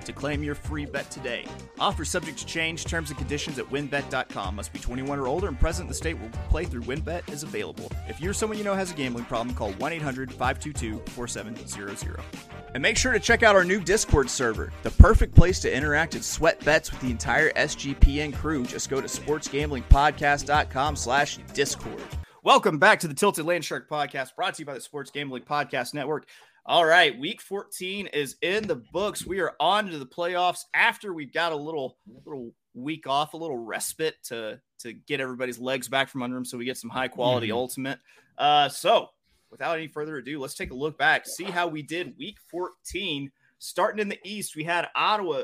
to 0.05 0.13
claim 0.13 0.43
your 0.43 0.55
free 0.55 0.85
bet 0.85 1.11
today. 1.11 1.45
Offer 1.79 2.05
subject 2.05 2.37
to 2.39 2.45
change. 2.45 2.85
Terms 2.85 3.09
and 3.09 3.17
conditions 3.17 3.59
at 3.59 3.69
wynnbet.com. 3.69 4.55
Must 4.55 4.71
be 4.71 4.79
21 4.79 5.19
or 5.19 5.27
older 5.27 5.47
and 5.47 5.59
present 5.59 5.83
in 5.85 5.89
the 5.89 5.93
state 5.93 6.17
where 6.17 6.29
play 6.49 6.63
through 6.65 6.83
WynnBET 6.83 7.29
is 7.31 7.43
available. 7.43 7.91
If 8.07 8.21
you're 8.21 8.33
someone 8.33 8.57
you 8.57 8.63
know 8.63 8.73
has 8.75 8.91
a 8.91 8.95
gambling 8.95 9.25
problem, 9.25 9.55
call 9.55 9.73
1-800-522-4700. 9.73 12.21
And 12.73 12.81
make 12.81 12.97
sure 12.97 13.11
to 13.11 13.19
check 13.19 13.43
out 13.43 13.55
our 13.55 13.65
new 13.65 13.81
Discord 13.81 14.29
server, 14.29 14.71
the 14.83 14.91
perfect 14.91 15.35
place 15.35 15.59
to 15.59 15.75
interact 15.75 16.15
and 16.15 16.23
sweat 16.23 16.63
bets 16.63 16.89
with 16.91 17.01
the 17.01 17.11
entire 17.11 17.51
SGPN 17.51 18.33
crew. 18.33 18.65
Just 18.65 18.89
go 18.89 19.01
to 19.01 19.07
sportsgamblingpodcast.com 19.07 20.95
slash 20.95 21.37
Discord. 21.53 22.01
Welcome 22.43 22.79
back 22.79 22.99
to 23.01 23.07
the 23.07 23.13
Tilted 23.13 23.45
Land 23.45 23.63
Shark 23.63 23.87
podcast, 23.89 24.35
brought 24.35 24.55
to 24.55 24.61
you 24.61 24.65
by 24.65 24.73
the 24.73 24.81
Sports 24.81 25.11
Gambling 25.11 25.43
Podcast 25.43 25.93
Network. 25.93 26.27
All 26.65 26.85
right, 26.85 27.17
week 27.19 27.39
14 27.41 28.07
is 28.07 28.35
in 28.41 28.67
the 28.67 28.75
books. 28.91 29.25
We 29.25 29.39
are 29.41 29.53
on 29.59 29.87
to 29.87 29.99
the 29.99 30.05
playoffs 30.07 30.65
after 30.73 31.13
we've 31.13 31.33
got 31.33 31.51
a 31.51 31.55
little 31.55 31.97
little 32.25 32.51
week 32.73 33.05
off, 33.07 33.33
a 33.33 33.37
little 33.37 33.57
respite 33.57 34.15
to 34.25 34.59
to 34.79 34.93
get 34.93 35.19
everybody's 35.19 35.59
legs 35.59 35.87
back 35.87 36.09
from 36.09 36.23
under 36.23 36.35
them 36.35 36.45
so 36.45 36.57
we 36.57 36.65
get 36.65 36.77
some 36.77 36.89
high 36.89 37.07
quality 37.07 37.49
Mhm. 37.49 37.53
ultimate. 37.55 37.99
Uh 38.37 38.69
so 38.69 39.09
without 39.51 39.77
any 39.77 39.87
further 39.87 40.17
ado, 40.17 40.39
let's 40.39 40.55
take 40.55 40.71
a 40.71 40.75
look 40.75 40.97
back, 40.97 41.27
see 41.27 41.43
how 41.43 41.67
we 41.67 41.83
did 41.83 42.17
week 42.17 42.37
14. 42.49 43.31
Starting 43.59 43.99
in 44.01 44.09
the 44.09 44.19
East, 44.23 44.55
we 44.55 44.63
had 44.63 44.87
Ottawa 44.95 45.43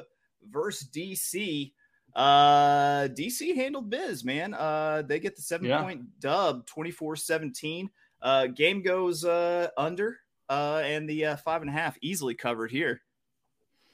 versus 0.50 0.88
DC. 0.90 1.74
Uh, 2.18 3.08
DC 3.10 3.56
handled 3.56 3.90
biz, 3.92 4.24
man. 4.26 4.56
Uh, 4.56 5.04
they 5.06 5.20
get 5.20 5.36
the 5.36 5.42
seven 5.42 5.68
Yeah. 5.68 5.84
point 5.84 6.20
dub 6.20 6.66
24 6.66 7.16
17. 7.16 7.90
Uh, 8.22 8.48
game 8.48 8.82
goes 8.82 9.24
uh, 9.24 9.68
under, 9.78 10.18
uh, 10.50 10.82
and 10.84 11.08
the 11.08 11.26
uh, 11.26 11.36
five 11.38 11.62
and 11.62 11.70
a 11.70 11.74
half 11.74 11.96
easily 12.02 12.34
covered 12.34 12.72
here. 12.72 13.02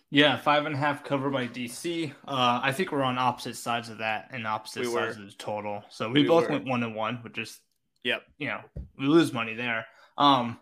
Yeah, 0.09 0.38
five 0.38 0.65
and 0.65 0.73
a 0.75 0.77
half 0.77 1.03
covered 1.03 1.31
by 1.33 1.47
DC. 1.47 2.13
Uh, 2.25 2.62
I 2.63 2.71
think 2.71 2.91
we're 2.93 3.01
on 3.03 3.17
opposite 3.17 3.57
sides 3.57 3.89
of 3.89 3.97
that 3.97 4.29
and 4.31 4.47
opposite 4.47 4.81
We 4.86 4.93
sides 4.93 5.17
of 5.17 5.25
the 5.25 5.31
total. 5.33 5.83
So 5.89 6.07
we, 6.09 6.21
We 6.21 6.27
both 6.27 6.45
were. 6.45 6.51
went 6.53 6.65
one 6.65 6.83
and 6.83 6.95
one, 6.95 7.15
which 7.23 7.38
is 7.38 7.59
Yep. 8.05 8.21
you 8.38 8.47
know 8.47 8.62
we 8.97 9.05
lose 9.07 9.33
money 9.33 9.53
there. 9.55 9.86
Um, 10.17 10.59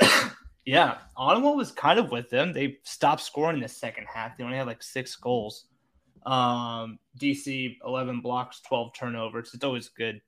yeah, 0.64 0.98
Ottawa 1.16 1.52
was 1.52 1.70
kind 1.70 1.98
of 2.00 2.10
with 2.10 2.28
them. 2.30 2.52
They 2.52 2.78
stopped 2.82 3.22
scoring 3.22 3.56
in 3.56 3.62
the 3.62 3.68
second 3.68 4.06
half. 4.12 4.36
They 4.36 4.42
only 4.44 4.56
had 4.56 4.66
like 4.66 4.82
six 4.82 5.14
goals. 5.14 5.66
Um, 6.28 6.98
DC 7.18 7.78
eleven 7.84 8.20
blocks, 8.20 8.60
twelve 8.60 8.92
turnovers. 8.94 9.54
It's 9.54 9.64
always 9.64 9.88
good 9.88 10.20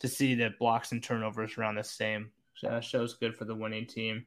to 0.00 0.08
see 0.08 0.34
that 0.36 0.58
blocks 0.58 0.92
and 0.92 1.02
turnovers 1.02 1.56
around 1.56 1.76
the 1.76 1.84
same. 1.84 2.30
Shows 2.80 3.14
good 3.14 3.36
for 3.36 3.44
the 3.44 3.54
winning 3.54 3.86
team. 3.86 4.26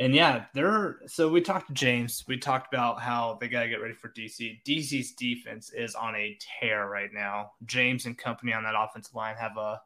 And 0.00 0.14
yeah, 0.14 0.46
they're 0.54 1.00
so 1.06 1.28
we 1.28 1.42
talked 1.42 1.68
to 1.68 1.74
James. 1.74 2.24
We 2.26 2.38
talked 2.38 2.72
about 2.72 3.02
how 3.02 3.36
they 3.40 3.48
got 3.48 3.64
to 3.64 3.68
get 3.68 3.82
ready 3.82 3.94
for 3.94 4.08
DC. 4.08 4.60
DC's 4.66 5.12
defense 5.12 5.70
is 5.70 5.94
on 5.94 6.16
a 6.16 6.38
tear 6.40 6.88
right 6.88 7.10
now. 7.12 7.52
James 7.66 8.06
and 8.06 8.16
company 8.16 8.54
on 8.54 8.62
that 8.64 8.74
offensive 8.76 9.14
line 9.14 9.36
have 9.36 9.58
a 9.58 9.82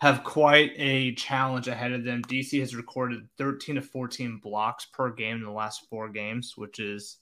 have 0.00 0.24
quite 0.24 0.72
a 0.76 1.14
challenge 1.16 1.68
ahead 1.68 1.92
of 1.92 2.04
them. 2.04 2.22
DC 2.22 2.58
has 2.60 2.74
recorded 2.74 3.28
13 3.36 3.74
to 3.74 3.82
14 3.82 4.40
blocks 4.42 4.86
per 4.86 5.10
game 5.10 5.36
in 5.36 5.44
the 5.44 5.50
last 5.50 5.86
four 5.90 6.08
games, 6.08 6.54
which 6.56 6.80
is 6.80 7.18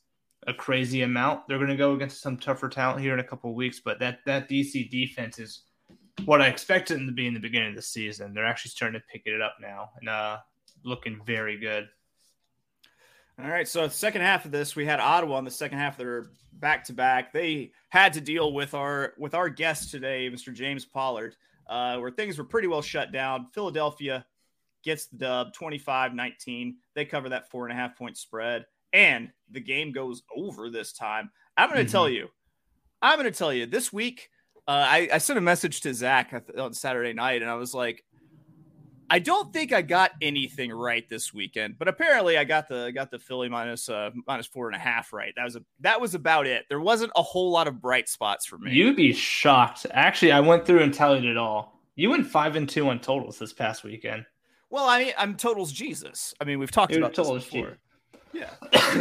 a 0.46 0.54
crazy 0.54 1.02
amount. 1.02 1.46
They're 1.48 1.58
going 1.58 1.68
to 1.70 1.76
go 1.76 1.94
against 1.94 2.20
some 2.20 2.36
tougher 2.36 2.68
talent 2.68 3.00
here 3.00 3.12
in 3.12 3.20
a 3.20 3.24
couple 3.24 3.50
of 3.50 3.56
weeks, 3.56 3.80
but 3.84 3.98
that 4.00 4.20
that 4.26 4.48
DC 4.48 4.90
defense 4.90 5.38
is 5.38 5.62
what 6.24 6.40
I 6.40 6.48
expected 6.48 6.98
them 6.98 7.06
to 7.06 7.12
be 7.12 7.26
in 7.26 7.34
the 7.34 7.40
beginning 7.40 7.70
of 7.70 7.76
the 7.76 7.82
season. 7.82 8.34
They're 8.34 8.46
actually 8.46 8.70
starting 8.70 9.00
to 9.00 9.06
pick 9.10 9.22
it 9.26 9.40
up 9.40 9.56
now 9.60 9.90
and 10.00 10.08
uh, 10.08 10.38
looking 10.84 11.20
very 11.24 11.58
good. 11.58 11.88
All 13.40 13.48
right, 13.48 13.68
so 13.68 13.86
the 13.86 13.94
second 13.94 14.22
half 14.22 14.44
of 14.44 14.50
this, 14.50 14.74
we 14.74 14.84
had 14.84 14.98
Ottawa 14.98 15.38
in 15.38 15.44
the 15.44 15.50
second 15.50 15.78
half. 15.78 15.96
They're 15.96 16.26
back 16.54 16.82
to 16.84 16.92
back. 16.92 17.32
They 17.32 17.70
had 17.88 18.12
to 18.14 18.20
deal 18.20 18.52
with 18.52 18.74
our 18.74 19.14
with 19.16 19.34
our 19.34 19.48
guest 19.48 19.92
today, 19.92 20.28
Mr. 20.28 20.52
James 20.52 20.84
Pollard, 20.84 21.36
uh, 21.68 21.98
where 21.98 22.10
things 22.10 22.36
were 22.36 22.44
pretty 22.44 22.66
well 22.66 22.82
shut 22.82 23.12
down. 23.12 23.46
Philadelphia 23.54 24.26
gets 24.82 25.06
the 25.06 25.18
dub 25.18 25.54
25-19. 25.54 26.74
They 26.94 27.04
cover 27.04 27.28
that 27.28 27.48
four 27.48 27.68
and 27.68 27.72
a 27.72 27.80
half 27.80 27.96
point 27.96 28.16
spread, 28.16 28.64
and 28.92 29.30
the 29.50 29.60
game 29.60 29.92
goes 29.92 30.22
over 30.36 30.70
this 30.70 30.92
time. 30.92 31.30
I'm 31.56 31.70
going 31.70 31.84
to 31.84 31.88
Mhm. 31.88 31.92
tell 31.92 32.08
you, 32.08 32.28
I'm 33.02 33.18
going 33.18 33.30
to 33.32 33.36
tell 33.36 33.52
you 33.52 33.66
this 33.66 33.92
week. 33.92 34.28
Uh, 34.66 34.84
I, 34.86 35.08
I 35.14 35.18
sent 35.18 35.38
a 35.38 35.42
message 35.42 35.80
to 35.82 35.94
Zack 35.94 36.34
on 36.58 36.74
Saturday 36.74 37.12
night, 37.14 37.40
and 37.42 37.50
I 37.50 37.54
was 37.54 37.72
like, 37.74 38.04
I 39.10 39.18
don't 39.20 39.50
think 39.54 39.72
I 39.72 39.80
got 39.80 40.10
anything 40.20 40.70
right 40.70 41.08
this 41.08 41.32
weekend, 41.32 41.78
but 41.78 41.88
apparently 41.88 42.36
I 42.36 42.44
got 42.44 42.68
the 42.68 42.90
got 42.94 43.10
the 43.10 43.18
Philly 43.18 43.48
minus 43.48 43.88
uh 43.88 44.10
minus 44.26 44.46
four 44.46 44.66
and 44.66 44.76
a 44.76 44.78
half 44.78 45.14
right. 45.14 45.32
That 45.34 45.44
was 45.44 45.56
a 45.56 45.64
that 45.80 45.98
was 45.98 46.14
about 46.14 46.46
it. 46.46 46.66
There 46.68 46.80
wasn't 46.80 47.12
a 47.16 47.22
whole 47.22 47.50
lot 47.50 47.66
of 47.68 47.80
bright 47.80 48.06
spots 48.10 48.44
for 48.44 48.58
me. 48.58 48.72
You'd 48.72 48.96
be 48.96 49.14
shocked. 49.14 49.86
Actually, 49.92 50.32
I 50.32 50.40
went 50.40 50.66
through 50.66 50.80
and 50.80 50.92
tallied 50.92 51.24
it 51.24 51.38
all. 51.38 51.80
You 51.96 52.10
went 52.10 52.26
five 52.26 52.54
and 52.56 52.68
two 52.68 52.86
on 52.90 53.00
totals 53.00 53.38
this 53.38 53.54
past 53.54 53.82
weekend. 53.82 54.26
well, 54.68 54.84
I 54.86 55.04
mean, 55.04 55.12
I'm 55.16 55.36
totals 55.36 55.72
Jesus. 55.72 56.34
I 56.38 56.44
mean, 56.44 56.58
we've 56.58 56.70
talked 56.70 56.94
about 56.94 57.12
this 57.14 57.26
totals 57.26 57.46
before. 57.46 57.78
Yeah, 58.32 58.50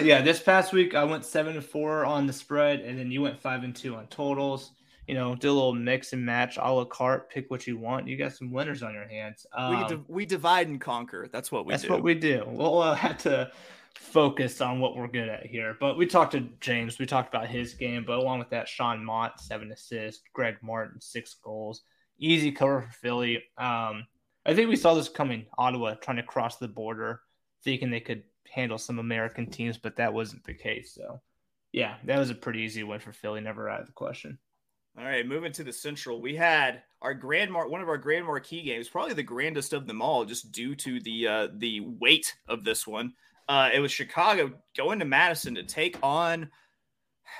yeah, 0.02 0.22
this 0.22 0.40
past 0.40 0.74
week 0.74 0.96
I 0.96 1.04
went 1.04 1.26
seven 1.26 1.56
and 1.56 1.66
four 1.66 2.06
on 2.06 2.28
the 2.28 2.34
spread, 2.34 2.82
and 2.82 2.98
then 2.98 3.12
you 3.12 3.22
went 3.22 3.40
five 3.40 3.64
and 3.64 3.76
two 3.76 3.96
on 3.96 4.08
totals. 4.08 4.72
You 5.08 5.14
know, 5.14 5.36
do 5.36 5.50
a 5.50 5.54
little 5.54 5.74
mix 5.74 6.12
and 6.12 6.26
match, 6.26 6.58
a 6.58 6.72
la 6.72 6.84
carte. 6.84 7.30
Pick 7.30 7.50
what 7.50 7.66
you 7.66 7.78
want. 7.78 8.08
You 8.08 8.18
got 8.18 8.34
some 8.34 8.52
winners 8.52 8.84
on 8.84 8.94
your 8.94 9.08
hands. 9.08 9.46
Um, 9.54 9.78
we 9.78 9.88
di- 9.88 10.04
we 10.08 10.26
divide 10.26 10.68
and 10.68 10.82
conquer. 10.82 11.30
That's 11.32 11.52
what 11.52 11.66
we 11.66 11.74
that's 11.74 11.84
do. 11.84 11.90
what 11.90 12.04
we 12.04 12.14
do. 12.14 12.44
We'll 12.46 12.82
uh, 12.82 12.96
have 12.96 13.18
to 13.20 13.52
focus 13.96 14.62
on 14.62 14.80
what 14.80 14.96
we're 14.96 15.08
good 15.08 15.30
at 15.30 15.46
here. 15.46 15.78
But 15.80 15.98
we 15.98 16.06
talked 16.06 16.34
to 16.34 16.42
James. 16.60 17.00
We 17.00 17.06
talked 17.06 17.34
about 17.34 17.48
his 17.48 17.74
game, 17.74 18.04
but 18.06 18.18
along 18.18 18.40
with 18.40 18.50
that, 18.50 18.68
Sean 18.68 19.04
Mott 19.04 19.40
seven 19.40 19.72
assists, 19.72 20.24
Greg 20.34 20.58
Martin 20.62 21.00
six 21.00 21.36
goals, 21.42 21.84
easy 22.20 22.52
cover 22.52 22.82
for 22.82 22.92
Philly. 22.92 23.38
Um, 23.58 24.08
I 24.46 24.54
think 24.54 24.70
we 24.70 24.76
saw 24.76 24.94
this 24.94 25.10
coming. 25.10 25.46
Ottawa 25.58 25.96
trying 25.96 26.18
to 26.18 26.24
cross 26.24 26.58
the 26.58 26.68
border, 26.68 27.22
thinking 27.64 27.92
they 27.92 28.00
could 28.00 28.24
handle 28.58 28.78
some 28.78 29.00
American 29.00 29.50
teams, 29.50 29.78
but 29.78 29.96
that 29.98 30.14
wasn't 30.14 30.44
the 30.44 30.54
case. 30.54 30.94
So, 30.94 31.22
yeah, 31.72 31.96
that 32.06 32.18
was 32.20 32.30
a 32.32 32.36
pretty 32.36 32.62
easy 32.62 32.84
win 32.84 33.00
for 33.00 33.14
Philly. 33.14 33.40
Never 33.40 33.70
out 33.70 33.82
of 33.82 33.86
the 33.88 33.94
question. 33.94 34.40
All 34.98 35.06
right, 35.06 35.26
moving 35.28 35.52
to 35.54 35.64
the 35.64 35.72
Central, 35.72 36.20
we 36.20 36.36
had 36.36 36.82
our 37.04 37.14
grand 37.14 37.52
mar- 37.52 37.70
one 37.70 37.82
of 37.82 37.88
our 37.88 38.00
grand 38.00 38.26
marquee 38.26 38.64
games, 38.64 38.90
probably 38.90 39.14
the 39.14 39.22
grandest 39.22 39.72
of 39.74 39.86
them 39.86 40.02
all, 40.02 40.26
just 40.26 40.52
due 40.52 40.74
to 40.76 41.00
the 41.00 41.28
uh, 41.28 41.48
the 41.56 41.82
weight 41.82 42.34
of 42.48 42.64
this 42.64 42.88
one. 42.88 43.14
Uh, 43.48 43.70
it 43.72 43.80
was 43.80 43.92
Chicago 43.92 44.52
going 44.76 44.98
to 45.00 45.06
Madison 45.06 45.54
to 45.56 45.64
take 45.64 45.98
on 46.02 46.50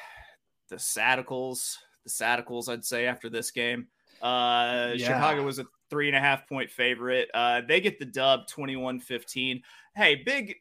the 0.70 0.76
Sadicals. 0.76 1.78
The 2.06 2.12
Sadicals, 2.12 2.70
I'd 2.70 2.86
say, 2.86 3.08
after 3.08 3.28
this 3.30 3.52
game. 3.52 3.88
Uh, 4.22 4.94
Yeah. 4.96 5.08
Chicago 5.08 5.44
was 5.44 5.60
a 5.60 5.66
three 5.90 6.08
and 6.08 6.16
a 6.18 6.20
half 6.20 6.48
point 6.48 6.70
favorite. 6.70 7.30
Uh, 7.34 7.62
they 7.68 7.82
get 7.82 8.00
the 8.00 8.06
dub 8.06 8.48
21 8.48 9.00
15. 9.00 9.62
Hey, 9.96 10.16
big. 10.16 10.56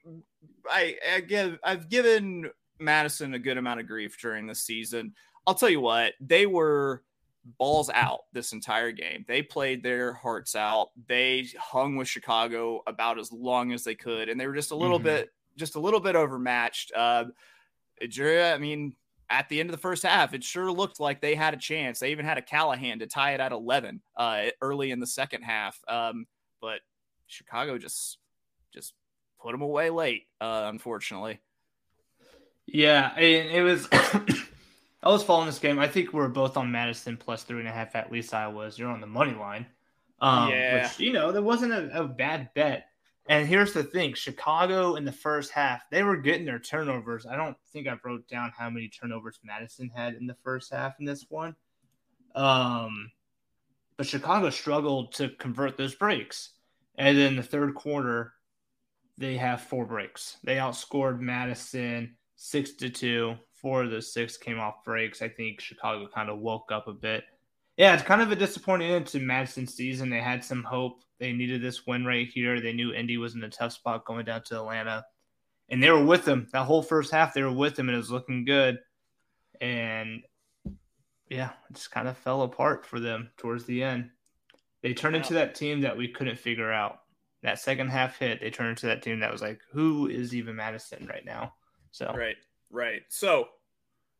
I, 0.70 0.96
I 1.14 1.20
give, 1.20 1.58
I've 1.62 1.88
given 1.88 2.50
Madison 2.78 3.34
a 3.34 3.38
good 3.38 3.58
amount 3.58 3.80
of 3.80 3.86
grief 3.86 4.18
during 4.20 4.46
this 4.46 4.60
season. 4.60 5.14
I'll 5.46 5.54
tell 5.54 5.68
you 5.70 5.80
what, 5.80 6.14
they 6.20 6.46
were 6.46 7.02
balls 7.58 7.88
out 7.90 8.22
this 8.32 8.52
entire 8.52 8.90
game. 8.90 9.24
They 9.28 9.42
played 9.42 9.82
their 9.82 10.12
hearts 10.14 10.56
out. 10.56 10.90
They 11.06 11.46
hung 11.58 11.94
with 11.94 12.08
Chicago 12.08 12.82
about 12.88 13.18
as 13.20 13.30
long 13.30 13.72
as 13.72 13.84
they 13.84 13.94
could, 13.94 14.28
and 14.28 14.40
they 14.40 14.48
were 14.48 14.54
just 14.54 14.72
a 14.72 14.76
little 14.76 14.98
Mhm. 14.98 15.04
bit, 15.04 15.32
just 15.56 15.76
a 15.76 15.80
little 15.80 16.00
bit 16.00 16.16
overmatched. 16.16 16.90
Uh, 16.92 17.26
I 18.02 18.58
mean, 18.58 18.96
at 19.28 19.48
the 19.48 19.60
end 19.60 19.70
of 19.70 19.76
the 19.76 19.80
first 19.80 20.02
half, 20.02 20.34
it 20.34 20.44
sure 20.44 20.70
looked 20.70 21.00
like 21.00 21.20
they 21.20 21.34
had 21.34 21.54
a 21.54 21.58
chance. 21.58 21.98
They 21.98 22.12
even 22.12 22.24
had 22.24 22.38
a 22.38 22.42
Callahan 22.42 23.00
to 23.00 23.06
tie 23.06 23.34
it 23.34 23.40
at 23.40 23.52
11 23.52 24.00
uh, 24.16 24.44
early 24.60 24.90
in 24.90 25.00
the 25.00 25.06
second 25.06 25.42
half. 25.42 25.78
Um, 25.88 26.26
but 26.60 26.80
Chicago 27.26 27.78
just, 27.78 28.18
just 28.72 28.94
put 29.40 29.52
them 29.52 29.62
away 29.62 29.90
late, 29.90 30.24
uh, 30.40 30.66
unfortunately. 30.68 31.40
Yeah, 32.66 33.12
and 33.16 33.50
it 33.50 33.62
was. 33.62 33.88
I 35.02 35.08
was 35.08 35.22
following 35.22 35.46
this 35.46 35.60
game. 35.60 35.78
I 35.78 35.86
think 35.86 36.12
we 36.12 36.20
are 36.20 36.28
both 36.28 36.56
on 36.56 36.72
Madison 36.72 37.16
plus 37.16 37.44
three 37.44 37.60
and 37.60 37.68
a 37.68 37.72
half. 37.72 37.94
At 37.94 38.10
least 38.10 38.34
I 38.34 38.48
was. 38.48 38.76
You're 38.76 38.90
on 38.90 39.00
the 39.00 39.06
money 39.06 39.34
line. 39.34 39.66
Um, 40.20 40.50
Yeah. 40.50 40.82
Which 40.82 40.98
you 40.98 41.12
know, 41.12 41.30
there 41.30 41.42
wasn't 41.42 41.72
a, 41.72 42.02
a 42.02 42.08
bad 42.08 42.50
bet. 42.54 42.88
And 43.28 43.48
here's 43.48 43.72
the 43.72 43.82
thing 43.82 44.14
Chicago 44.14 44.94
in 44.94 45.04
the 45.04 45.12
first 45.12 45.50
half, 45.50 45.82
they 45.90 46.02
were 46.02 46.16
getting 46.16 46.46
their 46.46 46.60
turnovers. 46.60 47.26
I 47.26 47.36
don't 47.36 47.56
think 47.72 47.88
I 47.88 47.96
wrote 48.04 48.28
down 48.28 48.52
how 48.56 48.70
many 48.70 48.88
turnovers 48.88 49.40
Madison 49.42 49.90
had 49.94 50.14
in 50.14 50.26
the 50.26 50.36
first 50.44 50.72
half 50.72 50.94
in 51.00 51.06
this 51.06 51.26
one. 51.28 51.56
Um, 52.36 53.10
but 53.96 54.06
Chicago 54.06 54.50
struggled 54.50 55.12
to 55.14 55.30
convert 55.30 55.76
those 55.76 55.94
breaks. 55.94 56.50
And 56.98 57.18
then 57.18 57.36
the 57.36 57.42
third 57.42 57.74
quarter, 57.74 58.32
they 59.18 59.36
have 59.36 59.62
four 59.62 59.86
breaks. 59.86 60.36
They 60.44 60.56
outscored 60.56 61.20
Madison 61.20 62.16
six 62.36 62.72
to 62.74 62.90
two. 62.90 63.34
Four 63.54 63.84
of 63.84 63.90
those 63.90 64.12
six 64.12 64.36
came 64.36 64.60
off 64.60 64.84
breaks. 64.84 65.22
I 65.22 65.28
think 65.28 65.60
Chicago 65.60 66.06
kind 66.14 66.28
of 66.28 66.38
woke 66.38 66.70
up 66.70 66.86
a 66.86 66.92
bit. 66.92 67.24
Yeah, 67.76 67.94
it's 67.94 68.02
kind 68.02 68.22
of 68.22 68.30
a 68.30 68.36
disappointing 68.36 68.90
end 68.92 69.06
to 69.08 69.18
Madison's 69.18 69.74
season. 69.74 70.10
They 70.10 70.20
had 70.20 70.44
some 70.44 70.62
hope. 70.62 71.02
They 71.18 71.32
needed 71.32 71.62
this 71.62 71.86
win 71.86 72.04
right 72.04 72.28
here. 72.28 72.60
They 72.60 72.72
knew 72.72 72.92
Indy 72.92 73.16
was 73.16 73.34
in 73.34 73.44
a 73.44 73.48
tough 73.48 73.72
spot 73.72 74.04
going 74.04 74.24
down 74.24 74.42
to 74.44 74.56
Atlanta. 74.56 75.04
And 75.68 75.82
they 75.82 75.90
were 75.90 76.04
with 76.04 76.24
them 76.24 76.46
that 76.52 76.64
whole 76.64 76.82
first 76.82 77.10
half. 77.10 77.34
They 77.34 77.42
were 77.42 77.52
with 77.52 77.74
them 77.74 77.88
and 77.88 77.94
it 77.94 77.98
was 77.98 78.10
looking 78.10 78.44
good. 78.44 78.78
And 79.60 80.22
yeah, 81.28 81.50
it 81.70 81.74
just 81.74 81.90
kind 81.90 82.06
of 82.06 82.16
fell 82.16 82.42
apart 82.42 82.86
for 82.86 83.00
them 83.00 83.30
towards 83.36 83.64
the 83.64 83.82
end. 83.82 84.10
They 84.82 84.94
turned 84.94 85.16
into 85.16 85.34
that 85.34 85.54
team 85.54 85.80
that 85.80 85.96
we 85.96 86.08
couldn't 86.08 86.38
figure 86.38 86.72
out. 86.72 87.00
That 87.42 87.58
second 87.58 87.88
half 87.88 88.18
hit, 88.18 88.40
they 88.40 88.50
turned 88.50 88.70
into 88.70 88.86
that 88.86 89.02
team 89.02 89.20
that 89.20 89.32
was 89.32 89.42
like, 89.42 89.60
who 89.70 90.08
is 90.08 90.34
even 90.34 90.56
Madison 90.56 91.06
right 91.06 91.24
now? 91.24 91.54
So 91.90 92.12
right, 92.16 92.36
right. 92.70 93.02
So 93.08 93.48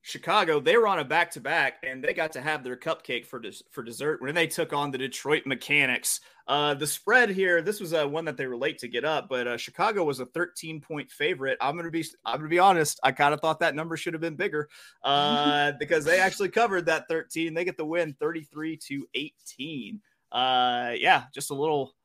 Chicago, 0.07 0.61
they 0.61 0.77
were 0.77 0.87
on 0.87 1.01
a 1.01 1.05
back 1.05 1.33
to 1.33 1.41
back, 1.41 1.79
and 1.83 2.03
they 2.03 2.15
got 2.15 2.31
to 2.35 2.41
have 2.41 2.63
their 2.63 2.77
cupcake 2.77 3.27
for 3.27 3.41
des- 3.41 3.65
for 3.73 3.83
dessert 3.83 4.23
when 4.23 4.37
they 4.37 4.47
took 4.47 4.73
on 4.73 4.93
the 4.93 4.99
Detroit 4.99 5.43
Mechanics. 5.47 6.21
Uh, 6.47 6.75
the 6.75 6.87
spread 6.87 7.29
here, 7.29 7.61
this 7.61 7.81
was 7.81 7.93
uh, 7.93 8.07
one 8.07 8.25
that 8.25 8.37
they 8.37 8.47
were 8.47 8.57
late 8.57 8.79
to 8.79 8.87
get 8.87 9.05
up, 9.05 9.29
but 9.29 9.49
uh, 9.49 9.57
Chicago 9.57 10.05
was 10.05 10.21
a 10.21 10.27
13 10.27 10.81
point 10.81 11.11
favorite. 11.11 11.59
I'm 11.61 11.77
gonna 11.77 11.91
be 11.91 12.05
I'm 12.25 12.37
gonna 12.37 12.49
be 12.49 12.61
honest, 12.61 13.01
I 13.03 13.11
kind 13.11 13.35
of 13.35 13.41
thought 13.41 13.59
that 13.59 13.75
number 13.75 13.97
should 13.97 14.15
have 14.15 14.21
been 14.21 14.37
bigger 14.37 14.69
uh, 15.03 15.73
because 15.81 16.05
they 16.05 16.21
actually 16.21 16.51
covered 16.51 16.87
that 16.87 17.09
13. 17.09 17.53
They 17.53 17.65
get 17.65 17.77
the 17.77 17.85
win 17.85 18.15
33 18.21 18.77
to 18.87 19.09
18. 19.13 20.01
Uh, 20.31 20.93
yeah, 20.97 21.25
just 21.35 21.51
a 21.51 21.55
little, 21.55 21.97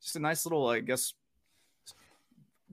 just 0.00 0.16
a 0.16 0.20
nice 0.20 0.46
little, 0.46 0.66
I 0.66 0.80
guess, 0.80 1.12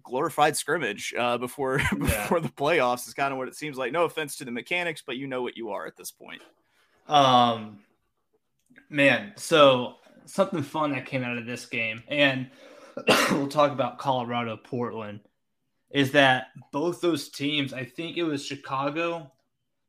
glorified 0.08 0.58
scrimmage 0.58 1.14
uh, 1.18 1.38
before 1.38 1.80
yeah. 1.92 1.98
before 1.98 2.40
the 2.40 2.50
playoffs 2.50 3.08
is 3.08 3.14
kind 3.14 3.32
of 3.32 3.38
what 3.38 3.48
it 3.48 3.56
seems 3.56 3.78
like. 3.78 3.92
No 3.92 4.06
offense 4.06 4.38
to 4.38 4.46
the 4.46 4.52
mechanics, 4.52 5.04
but 5.06 5.18
you 5.18 5.28
know 5.28 5.42
what 5.42 5.58
you 5.58 5.70
are 5.72 5.86
at 5.86 5.96
this 5.96 6.12
point. 6.12 6.42
Um, 7.08 7.80
man, 8.90 9.34
so 9.36 9.96
something 10.26 10.64
fun 10.64 10.92
that 10.92 11.06
came 11.06 11.24
out 11.24 11.38
of 11.38 11.46
this 11.46 11.66
game, 11.66 12.04
and 12.08 12.50
we'll 13.32 13.48
talk 13.48 13.72
about 13.72 14.00
Colorado 14.00 14.58
Portland. 14.58 15.22
Is 15.90 16.12
that 16.12 16.48
both 16.72 17.00
those 17.00 17.30
teams? 17.30 17.74
I 17.74 17.86
think 17.86 18.18
it 18.18 18.24
was 18.24 18.46
Chicago. 18.46 19.32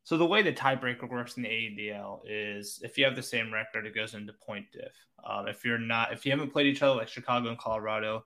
So 0.04 0.16
the 0.16 0.26
way 0.26 0.42
the 0.42 0.52
tiebreaker 0.52 1.10
works 1.10 1.36
in 1.36 1.42
the 1.42 1.48
AUDL 1.48 2.20
is 2.26 2.80
if 2.82 2.96
you 2.96 3.04
have 3.04 3.16
the 3.16 3.22
same 3.22 3.52
record, 3.52 3.84
it 3.84 3.94
goes 3.94 4.14
into 4.14 4.32
point 4.32 4.66
diff. 4.72 4.92
Um, 5.24 5.48
if 5.48 5.64
you're 5.64 5.78
not, 5.78 6.12
if 6.12 6.24
you 6.24 6.32
haven't 6.32 6.52
played 6.52 6.66
each 6.66 6.82
other 6.82 6.94
like 6.94 7.08
Chicago 7.08 7.48
and 7.48 7.58
Colorado, 7.58 8.24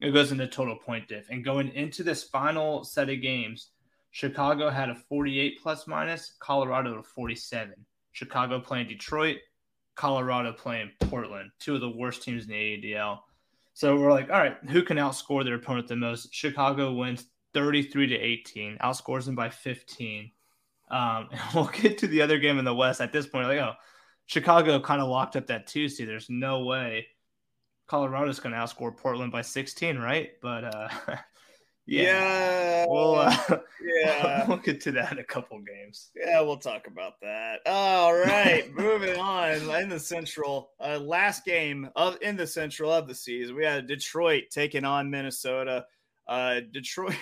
it 0.00 0.12
goes 0.12 0.32
into 0.32 0.46
total 0.46 0.76
point 0.76 1.08
diff. 1.08 1.28
And 1.30 1.44
going 1.44 1.68
into 1.70 2.02
this 2.02 2.22
final 2.22 2.84
set 2.84 3.10
of 3.10 3.20
games, 3.20 3.70
Chicago 4.10 4.70
had 4.70 4.90
a 4.90 4.94
48 4.94 5.58
plus 5.62 5.86
minus, 5.86 6.34
Colorado 6.38 6.98
a 6.98 7.02
47. 7.02 7.74
Chicago 8.12 8.60
playing 8.60 8.88
Detroit, 8.88 9.38
Colorado 9.94 10.52
playing 10.52 10.90
Portland, 11.00 11.50
two 11.58 11.74
of 11.74 11.80
the 11.80 11.90
worst 11.90 12.22
teams 12.22 12.44
in 12.44 12.50
the 12.50 12.54
AUDL. 12.54 13.18
So 13.74 13.96
we're 13.96 14.12
like, 14.12 14.30
all 14.30 14.38
right, 14.38 14.56
who 14.70 14.82
can 14.82 14.96
outscore 14.96 15.44
their 15.44 15.54
opponent 15.54 15.88
the 15.88 15.96
most? 15.96 16.34
Chicago 16.34 16.92
wins 16.92 17.26
33 17.54 18.08
to 18.08 18.16
18, 18.16 18.78
outscores 18.78 19.26
them 19.26 19.34
by 19.34 19.50
15. 19.50 20.30
Um, 20.90 21.28
and 21.30 21.40
we'll 21.54 21.66
get 21.66 21.98
to 21.98 22.06
the 22.06 22.22
other 22.22 22.38
game 22.38 22.58
in 22.58 22.64
the 22.64 22.74
West 22.74 23.00
at 23.00 23.12
this 23.12 23.26
point. 23.26 23.48
Like, 23.48 23.58
oh, 23.58 23.74
Chicago 24.26 24.80
kind 24.80 25.00
of 25.00 25.08
locked 25.08 25.36
up 25.36 25.46
that 25.46 25.66
Tuesday. 25.66 26.04
There's 26.04 26.28
no 26.28 26.64
way 26.64 27.06
Colorado's 27.88 28.38
going 28.38 28.52
to 28.54 28.58
outscore 28.58 28.94
Portland 28.94 29.32
by 29.32 29.42
16, 29.42 29.98
right? 29.98 30.32
But 30.42 30.64
uh, 30.64 30.88
yeah, 31.86 32.02
yeah, 32.02 32.86
we'll 32.86 33.14
uh, 33.16 33.36
yeah, 33.82 34.46
we'll 34.48 34.58
get 34.58 34.80
to 34.82 34.92
that 34.92 35.12
in 35.12 35.18
a 35.18 35.24
couple 35.24 35.58
games. 35.60 36.10
Yeah, 36.14 36.42
we'll 36.42 36.58
talk 36.58 36.86
about 36.86 37.14
that. 37.22 37.60
All 37.66 38.14
right, 38.14 38.70
moving 38.76 39.18
on 39.18 39.70
in 39.80 39.88
the 39.88 39.98
Central, 39.98 40.70
uh, 40.80 40.98
last 40.98 41.46
game 41.46 41.88
of 41.96 42.18
in 42.20 42.36
the 42.36 42.46
Central 42.46 42.92
of 42.92 43.08
the 43.08 43.14
season, 43.14 43.56
we 43.56 43.64
had 43.64 43.86
Detroit 43.86 44.44
taking 44.50 44.84
on 44.84 45.10
Minnesota. 45.10 45.86
Uh, 46.26 46.60
Detroit, 46.70 47.16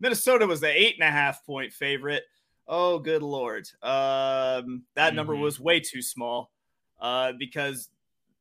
Minnesota 0.00 0.46
was 0.46 0.60
the 0.60 0.70
eight 0.70 0.94
and 1.00 1.08
a 1.08 1.10
half 1.10 1.44
point 1.44 1.72
favorite. 1.72 2.22
Oh, 2.68 3.00
good 3.00 3.24
lord, 3.24 3.68
um, 3.82 4.84
that 4.94 5.08
mm-hmm. 5.08 5.16
number 5.16 5.34
was 5.34 5.58
way 5.58 5.80
too 5.80 6.00
small. 6.00 6.52
Uh, 7.00 7.32
because 7.36 7.88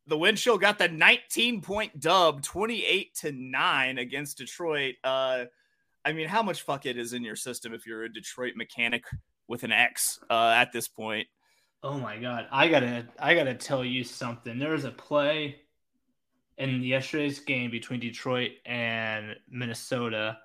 the 0.08 0.18
wind 0.18 0.38
chill 0.38 0.58
got 0.58 0.78
the 0.78 0.88
19 0.88 1.62
point 1.62 2.00
dub 2.00 2.42
28 2.42 3.16
to 3.16 3.32
9 3.32 3.98
against 3.98 4.38
detroit. 4.38 4.96
Uh 5.04 5.46
i 6.04 6.14
mean 6.14 6.28
how 6.28 6.42
much 6.42 6.64
fuck 6.64 6.86
it 6.86 6.98
is 6.98 7.14
in 7.14 7.24
your 7.24 7.36
system 7.36 7.74
if 7.74 7.86
you're 7.86 8.04
a 8.04 8.12
detroit 8.12 8.54
mechanic 8.56 9.04
with 9.48 9.64
an 9.64 9.72
x 9.72 10.20
uh 10.30 10.54
at 10.56 10.72
this 10.72 10.88
point? 10.88 11.28
Oh 11.84 11.98
my 11.98 12.18
god. 12.18 12.48
I 12.52 12.68
gotta 12.68 13.08
i 13.20 13.34
gotta 13.34 13.54
tell 13.54 13.84
you 13.86 14.04
something. 14.04 14.60
There 14.60 14.72
was 14.72 14.86
a 14.86 14.92
play 14.92 15.58
in 16.58 16.84
yesterday's 16.84 17.40
game 17.40 17.72
between 17.72 18.00
detroit 18.00 18.52
and 18.66 19.36
minnesota 19.50 20.38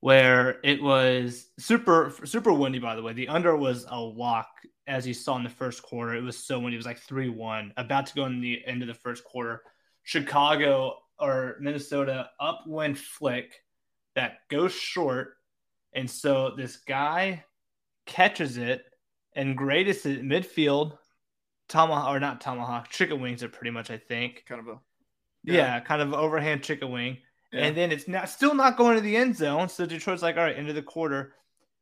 where 0.00 0.58
it 0.64 0.82
was 0.82 1.48
super 1.58 2.12
super 2.24 2.52
windy 2.52 2.78
by 2.78 2.94
the 2.94 3.02
way. 3.02 3.12
The 3.12 3.28
under 3.28 3.56
was 3.56 3.86
a 3.88 3.98
lock 4.00 4.48
as 4.86 5.06
you 5.06 5.14
saw 5.14 5.36
in 5.36 5.44
the 5.44 5.50
first 5.50 5.82
quarter, 5.82 6.14
it 6.14 6.22
was 6.22 6.36
so 6.36 6.58
when 6.58 6.72
he 6.72 6.76
was 6.76 6.86
like 6.86 6.98
3 6.98 7.28
1, 7.28 7.74
about 7.76 8.06
to 8.06 8.14
go 8.14 8.26
in 8.26 8.40
the 8.40 8.60
end 8.66 8.82
of 8.82 8.88
the 8.88 8.94
first 8.94 9.24
quarter. 9.24 9.62
Chicago 10.02 10.96
or 11.18 11.56
Minnesota 11.60 12.28
upwind 12.40 12.98
flick 12.98 13.54
that 14.14 14.38
goes 14.50 14.72
short. 14.72 15.34
And 15.94 16.10
so 16.10 16.54
this 16.56 16.78
guy 16.78 17.44
catches 18.06 18.56
it 18.56 18.82
and 19.34 19.56
greatest 19.56 20.06
at 20.06 20.22
midfield. 20.22 20.98
Tomahawk 21.68 22.14
or 22.14 22.20
not 22.20 22.40
tomahawk, 22.40 22.88
chicken 22.88 23.20
wings 23.20 23.42
are 23.42 23.48
pretty 23.48 23.70
much, 23.70 23.90
I 23.90 23.96
think. 23.96 24.44
Kind 24.46 24.60
of 24.60 24.68
a 24.68 24.80
yeah, 25.44 25.54
yeah 25.54 25.80
kind 25.80 26.02
of 26.02 26.12
overhand 26.12 26.62
chicken 26.62 26.90
wing. 26.90 27.18
Yeah. 27.52 27.66
And 27.66 27.76
then 27.76 27.92
it's 27.92 28.08
not 28.08 28.28
still 28.28 28.54
not 28.54 28.76
going 28.76 28.96
to 28.96 29.02
the 29.02 29.16
end 29.16 29.36
zone. 29.36 29.68
So 29.68 29.86
Detroit's 29.86 30.22
like, 30.22 30.36
all 30.36 30.42
right, 30.42 30.56
into 30.56 30.72
the 30.72 30.82
quarter. 30.82 31.34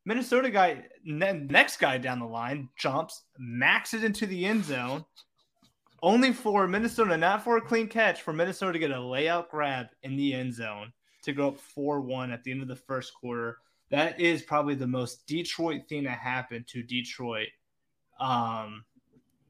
Minnesota 0.05 0.49
guy, 0.49 0.85
next 1.03 1.77
guy 1.77 1.97
down 1.97 2.19
the 2.19 2.25
line, 2.25 2.69
jumps, 2.77 3.23
maxes 3.37 4.03
into 4.03 4.25
the 4.25 4.45
end 4.45 4.65
zone, 4.65 5.05
only 6.01 6.33
for 6.33 6.67
Minnesota, 6.67 7.15
not 7.17 7.43
for 7.43 7.57
a 7.57 7.61
clean 7.61 7.87
catch, 7.87 8.21
for 8.21 8.33
Minnesota 8.33 8.73
to 8.73 8.79
get 8.79 8.91
a 8.91 8.99
layout 8.99 9.51
grab 9.51 9.87
in 10.03 10.15
the 10.15 10.33
end 10.33 10.53
zone 10.53 10.91
to 11.23 11.33
go 11.33 11.49
up 11.49 11.59
4 11.59 12.01
1 12.01 12.31
at 12.31 12.43
the 12.43 12.51
end 12.51 12.61
of 12.61 12.67
the 12.67 12.75
first 12.75 13.13
quarter. 13.13 13.57
That 13.91 14.19
is 14.19 14.41
probably 14.41 14.75
the 14.75 14.87
most 14.87 15.27
Detroit 15.27 15.81
thing 15.87 16.03
that 16.05 16.17
happened 16.17 16.67
to 16.69 16.81
Detroit. 16.81 17.49
Um, 18.19 18.85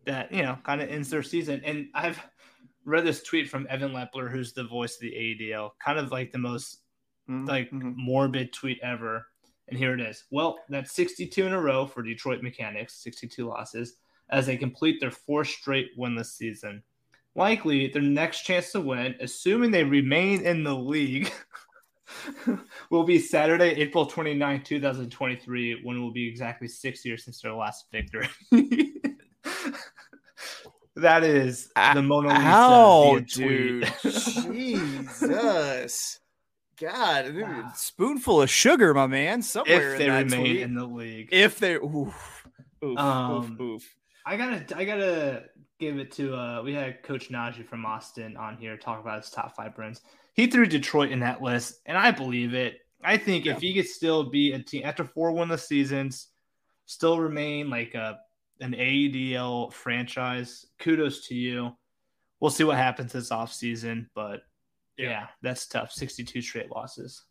that 0.05 0.31
you 0.31 0.41
know 0.41 0.57
kind 0.63 0.81
of 0.81 0.89
ends 0.89 1.09
their 1.09 1.23
season. 1.23 1.61
And 1.63 1.87
I've 1.93 2.19
read 2.85 3.05
this 3.05 3.23
tweet 3.23 3.49
from 3.49 3.67
Evan 3.69 3.91
Lepler, 3.91 4.31
who's 4.31 4.53
the 4.53 4.63
voice 4.63 4.95
of 4.95 5.01
the 5.01 5.11
AUDL, 5.11 5.71
kind 5.83 5.99
of 5.99 6.11
like 6.11 6.31
the 6.31 6.37
most 6.37 6.81
mm-hmm. 7.29 7.45
like 7.45 7.69
mm-hmm. 7.71 7.93
morbid 7.95 8.53
tweet 8.53 8.79
ever. 8.81 9.27
And 9.71 9.79
here 9.79 9.93
it 9.93 10.01
is. 10.01 10.25
Well, 10.31 10.59
that's 10.67 10.91
62 10.91 11.47
in 11.47 11.53
a 11.53 11.61
row 11.61 11.87
for 11.87 12.03
Detroit 12.03 12.43
Mechanics, 12.43 13.01
62 13.01 13.47
losses, 13.47 13.93
as 14.29 14.45
they 14.45 14.57
complete 14.57 14.99
their 14.99 15.11
fourth 15.11 15.47
straight 15.47 15.97
winless 15.97 16.25
season. 16.25 16.83
Likely, 17.35 17.87
their 17.87 18.01
next 18.01 18.41
chance 18.41 18.73
to 18.73 18.81
win, 18.81 19.15
assuming 19.21 19.71
they 19.71 19.85
remain 19.85 20.41
in 20.41 20.65
the 20.65 20.75
league, 20.75 21.31
will 22.89 23.05
be 23.05 23.17
Saturday, 23.17 23.69
April 23.81 24.05
29, 24.05 24.61
2023, 24.61 25.83
when 25.83 25.95
it 25.95 25.99
will 26.01 26.11
be 26.11 26.27
exactly 26.27 26.67
six 26.67 27.05
years 27.05 27.23
since 27.23 27.39
their 27.39 27.53
last 27.53 27.85
victory. 27.93 28.27
that 30.97 31.23
is 31.23 31.71
ah, 31.77 31.93
the 31.93 32.01
Mona 32.01 32.27
Lisa. 32.27 32.41
Ow, 32.43 33.19
dude. 33.19 33.89
Jesus. 34.03 36.19
God, 36.81 37.35
wow. 37.35 37.71
spoonful 37.75 38.41
of 38.41 38.49
sugar, 38.49 38.91
my 38.95 39.05
man. 39.05 39.43
Somewhere 39.43 39.93
if 39.93 39.99
they 39.99 40.09
remain 40.09 40.39
tweet. 40.39 40.61
in 40.61 40.73
the 40.73 40.85
league, 40.85 41.29
if 41.31 41.59
they, 41.59 41.75
oof, 41.75 42.47
oof, 42.83 42.97
um, 42.97 43.31
oof, 43.31 43.61
oof. 43.61 43.95
I 44.25 44.35
gotta, 44.35 44.65
I 44.75 44.83
gotta 44.83 45.43
give 45.79 45.99
it 45.99 46.11
to. 46.13 46.35
uh 46.35 46.63
We 46.63 46.73
had 46.73 47.03
Coach 47.03 47.29
Najee 47.29 47.67
from 47.67 47.85
Austin 47.85 48.35
on 48.35 48.57
here 48.57 48.77
talk 48.77 48.99
about 48.99 49.21
his 49.21 49.29
top 49.29 49.55
five 49.55 49.75
brands. 49.75 50.01
He 50.33 50.47
threw 50.47 50.65
Detroit 50.65 51.11
in 51.11 51.19
that 51.19 51.43
list, 51.43 51.81
and 51.85 51.95
I 51.95 52.09
believe 52.09 52.55
it. 52.55 52.79
I 53.03 53.17
think 53.17 53.45
yeah. 53.45 53.53
if 53.53 53.61
he 53.61 53.75
could 53.75 53.87
still 53.87 54.23
be 54.23 54.53
a 54.53 54.59
team 54.59 54.81
after 54.83 55.05
four 55.05 55.31
winless 55.31 55.67
seasons, 55.67 56.29
still 56.87 57.19
remain 57.19 57.69
like 57.69 57.93
a 57.93 58.19
an 58.59 58.73
AUDL 58.73 59.71
franchise. 59.71 60.65
Kudos 60.79 61.27
to 61.27 61.35
you. 61.35 61.75
We'll 62.39 62.49
see 62.49 62.63
what 62.63 62.77
happens 62.77 63.13
this 63.13 63.29
offseason, 63.29 64.07
but 64.15 64.41
yeah. 65.01 65.09
yeah, 65.09 65.27
that's 65.41 65.67
tough. 65.67 65.91
62 65.91 66.41
straight 66.41 66.71
losses. 66.71 67.23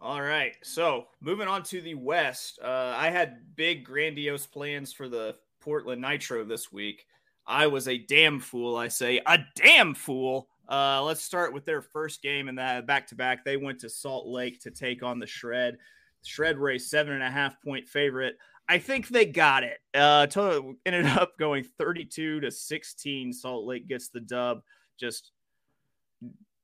All 0.00 0.22
right. 0.22 0.54
So 0.62 1.06
moving 1.20 1.48
on 1.48 1.62
to 1.64 1.80
the 1.80 1.94
West, 1.94 2.60
uh, 2.62 2.94
I 2.96 3.10
had 3.10 3.56
big, 3.56 3.84
grandiose 3.84 4.46
plans 4.46 4.92
for 4.92 5.08
the 5.08 5.34
Portland 5.60 6.00
Nitro 6.00 6.44
this 6.44 6.72
week. 6.72 7.06
I 7.46 7.66
was 7.66 7.88
a 7.88 7.98
damn 7.98 8.40
fool, 8.40 8.76
I 8.76 8.88
say, 8.88 9.20
a 9.26 9.38
damn 9.56 9.94
fool. 9.94 10.48
Uh, 10.68 11.02
let's 11.02 11.22
start 11.22 11.54
with 11.54 11.64
their 11.64 11.80
first 11.80 12.22
game 12.22 12.48
in 12.48 12.56
that 12.56 12.86
back 12.86 13.06
to 13.08 13.14
back. 13.14 13.44
They 13.44 13.56
went 13.56 13.80
to 13.80 13.88
Salt 13.88 14.26
Lake 14.26 14.60
to 14.60 14.70
take 14.70 15.02
on 15.02 15.18
the 15.18 15.26
Shred. 15.26 15.78
Shred 16.22 16.58
were 16.58 16.70
a 16.70 16.78
seven 16.78 17.14
and 17.14 17.22
a 17.22 17.30
half 17.30 17.60
point 17.62 17.88
favorite. 17.88 18.36
I 18.68 18.78
think 18.78 19.08
they 19.08 19.24
got 19.24 19.64
it. 19.64 19.78
Uh, 19.94 20.26
total 20.26 20.74
ended 20.84 21.06
up 21.06 21.38
going 21.38 21.64
32 21.64 22.40
to 22.40 22.50
16. 22.50 23.32
Salt 23.32 23.64
Lake 23.64 23.88
gets 23.88 24.10
the 24.10 24.20
dub. 24.20 24.60
Just 25.00 25.32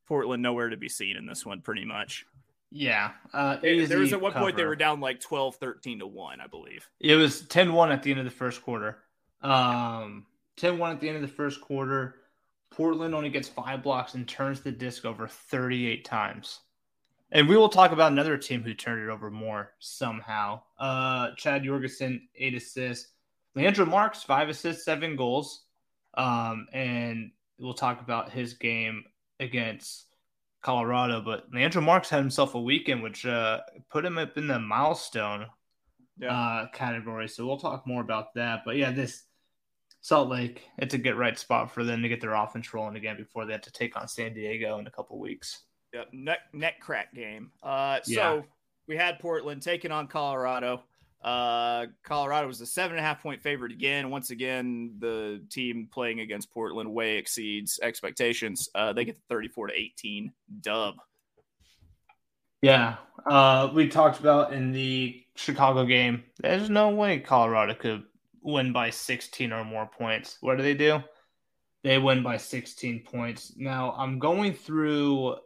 Portland 0.07 0.43
nowhere 0.43 0.69
to 0.71 0.77
be 0.77 0.89
seen 0.89 1.17
in 1.17 1.27
this 1.27 1.45
one, 1.45 1.61
pretty 1.61 1.85
much. 1.85 2.27
Yeah. 2.71 3.13
Uh, 3.33 3.57
there 3.61 3.99
was 3.99 4.13
at 4.13 4.21
one 4.21 4.33
cover. 4.33 4.47
point 4.47 4.57
they 4.57 4.65
were 4.65 4.77
down 4.77 5.01
like 5.01 5.21
12, 5.21 5.57
13 5.57 6.01
to 6.01 6.07
1, 6.07 6.41
I 6.41 6.47
believe. 6.49 6.89
It 7.01 7.15
was 7.15 7.43
10 7.43 7.73
1 7.73 7.93
at 7.93 8.03
the 8.03 8.11
end 8.11 8.19
of 8.19 8.25
the 8.25 8.33
first 8.33 8.63
quarter. 8.63 8.99
Um, 9.43 10.27
10 10.57 10.79
1 10.79 10.91
at 10.91 11.01
the 11.01 11.09
end 11.09 11.17
of 11.17 11.23
the 11.23 11.29
first 11.29 11.61
quarter. 11.61 12.17
Portland 12.71 13.15
only 13.15 13.31
gets 13.31 13.49
five 13.49 13.85
blocks 13.85 14.15
and 14.15 14.27
turns 14.27 14.61
the 14.61 14.73
disc 14.73 15.05
over 15.05 15.29
38 15.29 16.05
times. 16.05 16.61
And 17.31 17.49
we 17.49 17.57
will 17.57 17.69
talk 17.69 17.93
about 17.93 18.11
another 18.11 18.37
team 18.37 18.63
who 18.63 18.75
turned 18.75 19.09
it 19.09 19.13
over 19.13 19.31
more 19.31 19.73
somehow. 19.79 20.63
Uh, 20.79 21.31
Chad 21.37 21.63
Jorgensen, 21.63 22.29
eight 22.37 22.55
assists. 22.55 23.13
Leandro 23.55 23.87
Marx, 23.87 24.25
five 24.25 24.49
assists, 24.49 24.85
seven 24.85 25.15
goals. 25.15 25.63
Um, 26.15 26.67
and 26.73 27.31
we'll 27.59 27.75
talk 27.75 28.01
about 28.01 28.33
his 28.33 28.55
game 28.55 29.05
against 29.41 30.07
Colorado. 30.63 31.21
But 31.21 31.45
Leandro 31.53 31.83
Marx 31.83 32.09
had 32.09 32.21
himself 32.21 32.55
a 32.55 32.61
weekend, 32.61 33.03
which 33.03 33.27
uh, 33.27 33.61
put 33.91 34.05
him 34.05 34.19
up 34.19 34.37
in 34.37 34.47
the 34.47 34.59
milestone 34.59 35.47
yeah. 36.19 36.33
uh, 36.33 36.67
category. 36.73 37.29
So 37.29 37.47
we'll 37.47 37.59
talk 37.59 37.87
more 37.87 38.01
about 38.01 38.35
that. 38.35 38.63
But 38.65 38.77
yeah, 38.77 38.91
this 38.91 39.25
Salt 40.01 40.29
Lake, 40.29 40.63
it's 40.79 40.95
a 40.95 40.99
get 40.99 41.17
right 41.17 41.39
spot 41.39 41.73
for 41.73 41.85
them 41.85 42.03
to 42.03 42.09
get 42.09 42.21
their 42.21 42.35
offense 42.35 42.73
rolling 42.75 42.97
again 42.97 43.17
before 43.17 43.47
they 43.47 43.53
have 43.53 43.63
to 43.63 43.73
take 43.73 43.99
on 43.99 44.09
San 44.09 44.35
Diego 44.35 44.79
in 44.79 44.87
a 44.87 44.91
couple 44.91 45.19
weeks. 45.19 45.63
Yep, 45.93 46.09
neck 46.13 46.39
neck 46.53 46.81
crack 46.81 47.15
game. 47.15 47.53
Uh, 47.63 48.01
so 48.03 48.13
yeah. 48.13 48.41
we 48.89 48.97
had 48.97 49.19
Portland 49.21 49.63
taking 49.63 49.93
on 49.93 50.09
Colorado. 50.09 50.83
Uh, 51.25 51.87
Colorado 52.03 52.47
was 52.47 52.61
a 52.61 52.67
seven 52.67 52.99
and 52.99 53.05
a 53.05 53.09
half 53.09 53.23
point 53.23 53.41
favorite 53.41 53.73
again. 53.73 54.11
Once 54.11 54.31
again, 54.31 54.95
the 54.99 55.43
team 55.49 55.89
playing 55.91 56.21
against 56.21 56.53
Portland 56.53 56.93
way 56.93 57.17
exceeds 57.17 57.81
expectations. 57.83 58.69
Uh, 58.75 58.93
they 58.93 59.07
get 59.07 59.17
the 59.17 59.23
34 59.31 59.69
to 59.69 59.75
18 59.75 60.33
dub. 60.61 60.97
Yeah. 62.61 62.97
Uh, 63.27 63.71
we 63.73 63.89
talked 63.89 64.21
about 64.21 64.53
in 64.53 64.73
the 64.73 65.25
Chicago 65.35 65.87
game, 65.87 66.25
there's 66.41 66.69
no 66.69 66.91
way 66.91 67.19
Colorado 67.21 67.75
could 67.75 68.05
win 68.43 68.73
by 68.73 68.91
16 68.91 69.51
or 69.51 69.65
more 69.65 69.87
points. 69.87 70.37
What 70.43 70.59
do 70.59 70.63
they 70.63 70.75
do? 70.75 71.03
They 71.83 71.99
win 71.99 72.23
by 72.23 72.37
16 72.37 73.03
points. 73.05 73.55
Now, 73.57 73.95
I'm 73.97 74.19
going 74.19 74.53
through, 74.53 75.37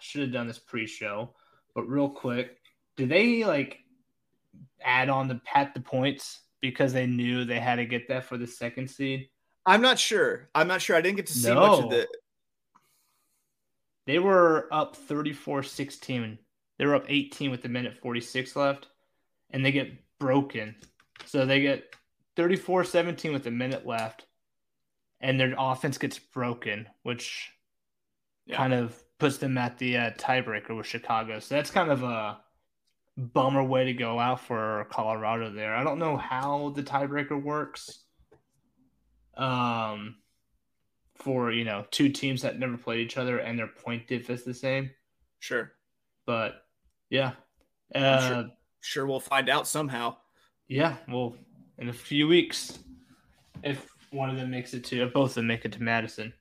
should 0.00 0.22
have 0.22 0.32
done 0.32 0.46
this 0.46 0.58
pre 0.58 0.86
show, 0.86 1.34
but 1.74 1.88
real 1.88 2.08
quick, 2.08 2.56
do 2.96 3.06
they 3.06 3.44
like 3.44 3.78
add 4.82 5.08
on 5.08 5.28
the 5.28 5.40
pat 5.44 5.74
the 5.74 5.80
points 5.80 6.40
because 6.60 6.92
they 6.92 7.06
knew 7.06 7.44
they 7.44 7.60
had 7.60 7.76
to 7.76 7.86
get 7.86 8.08
that 8.08 8.24
for 8.24 8.36
the 8.36 8.46
second 8.46 8.88
seed? 8.88 9.28
I'm 9.66 9.82
not 9.82 9.98
sure. 9.98 10.48
I'm 10.54 10.68
not 10.68 10.82
sure. 10.82 10.96
I 10.96 11.00
didn't 11.00 11.16
get 11.16 11.26
to 11.26 11.32
see 11.34 11.52
no. 11.52 11.60
much 11.60 11.84
of 11.84 11.92
it. 11.92 12.08
They 14.06 14.18
were 14.18 14.68
up 14.72 14.96
34 14.96 15.62
16. 15.62 16.38
They 16.78 16.86
were 16.86 16.94
up 16.94 17.04
18 17.08 17.50
with 17.50 17.62
the 17.62 17.68
minute 17.68 17.98
46 17.98 18.56
left, 18.56 18.86
and 19.50 19.64
they 19.64 19.70
get 19.70 19.92
broken 20.18 20.74
so 21.26 21.46
they 21.46 21.60
get 21.60 21.94
34 22.36 22.84
17 22.84 23.32
with 23.32 23.46
a 23.46 23.50
minute 23.50 23.86
left, 23.86 24.26
and 25.20 25.38
their 25.38 25.54
offense 25.58 25.98
gets 25.98 26.18
broken, 26.18 26.88
which 27.02 27.50
yeah. 28.46 28.56
kind 28.56 28.72
of 28.72 29.00
puts 29.18 29.38
them 29.38 29.58
at 29.58 29.78
the 29.78 29.96
uh, 29.96 30.10
tiebreaker 30.12 30.76
with 30.76 30.86
Chicago. 30.86 31.38
So 31.38 31.54
that's 31.54 31.70
kind 31.70 31.90
of 31.90 32.02
a 32.02 32.40
bummer 33.20 33.62
way 33.62 33.84
to 33.84 33.92
go 33.92 34.18
out 34.18 34.40
for 34.40 34.86
Colorado 34.90 35.50
there. 35.50 35.74
I 35.74 35.84
don't 35.84 35.98
know 35.98 36.16
how 36.16 36.72
the 36.74 36.82
tiebreaker 36.82 37.40
works. 37.40 38.04
Um, 39.36 40.16
for 41.16 41.52
you 41.52 41.64
know 41.64 41.84
two 41.90 42.08
teams 42.08 42.42
that 42.42 42.58
never 42.58 42.76
played 42.76 43.00
each 43.00 43.16
other 43.16 43.38
and 43.38 43.58
their 43.58 43.68
point 43.68 44.08
diff 44.08 44.30
is 44.30 44.42
the 44.42 44.54
same. 44.54 44.90
Sure, 45.38 45.72
but 46.26 46.62
yeah, 47.10 47.32
uh, 47.94 48.28
sure, 48.28 48.50
sure 48.80 49.06
we'll 49.06 49.20
find 49.20 49.48
out 49.48 49.66
somehow. 49.66 50.16
Yeah, 50.68 50.96
well, 51.08 51.36
in 51.78 51.88
a 51.88 51.92
few 51.92 52.28
weeks, 52.28 52.78
if 53.62 53.88
one 54.10 54.30
of 54.30 54.36
them 54.36 54.50
makes 54.50 54.74
it 54.74 54.84
to, 54.84 55.02
if 55.02 55.12
both 55.12 55.30
of 55.30 55.34
them 55.36 55.46
make 55.46 55.64
it 55.64 55.72
to 55.72 55.82
Madison. 55.82 56.32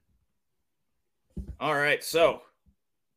All 1.60 1.76
right, 1.76 2.04
so 2.04 2.42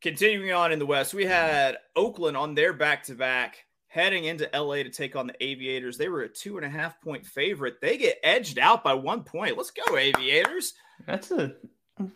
continuing 0.02 0.52
on 0.52 0.72
in 0.72 0.78
the 0.78 0.86
West, 0.86 1.14
we 1.14 1.24
had 1.24 1.78
Oakland 1.96 2.36
on 2.36 2.54
their 2.54 2.72
back 2.72 3.04
to 3.04 3.14
back 3.14 3.64
heading 3.88 4.24
into 4.24 4.48
LA 4.54 4.76
to 4.76 4.88
take 4.88 5.16
on 5.16 5.26
the 5.26 5.44
Aviators. 5.44 5.98
They 5.98 6.08
were 6.08 6.22
a 6.22 6.28
two 6.28 6.56
and 6.56 6.66
a 6.66 6.68
half 6.68 7.00
point 7.00 7.26
favorite. 7.26 7.80
They 7.80 7.98
get 7.98 8.18
edged 8.22 8.58
out 8.58 8.82
by 8.82 8.94
one 8.94 9.22
point. 9.22 9.56
Let's 9.56 9.70
go, 9.70 9.96
Aviators. 9.96 10.74
That's 11.06 11.30
a 11.30 11.54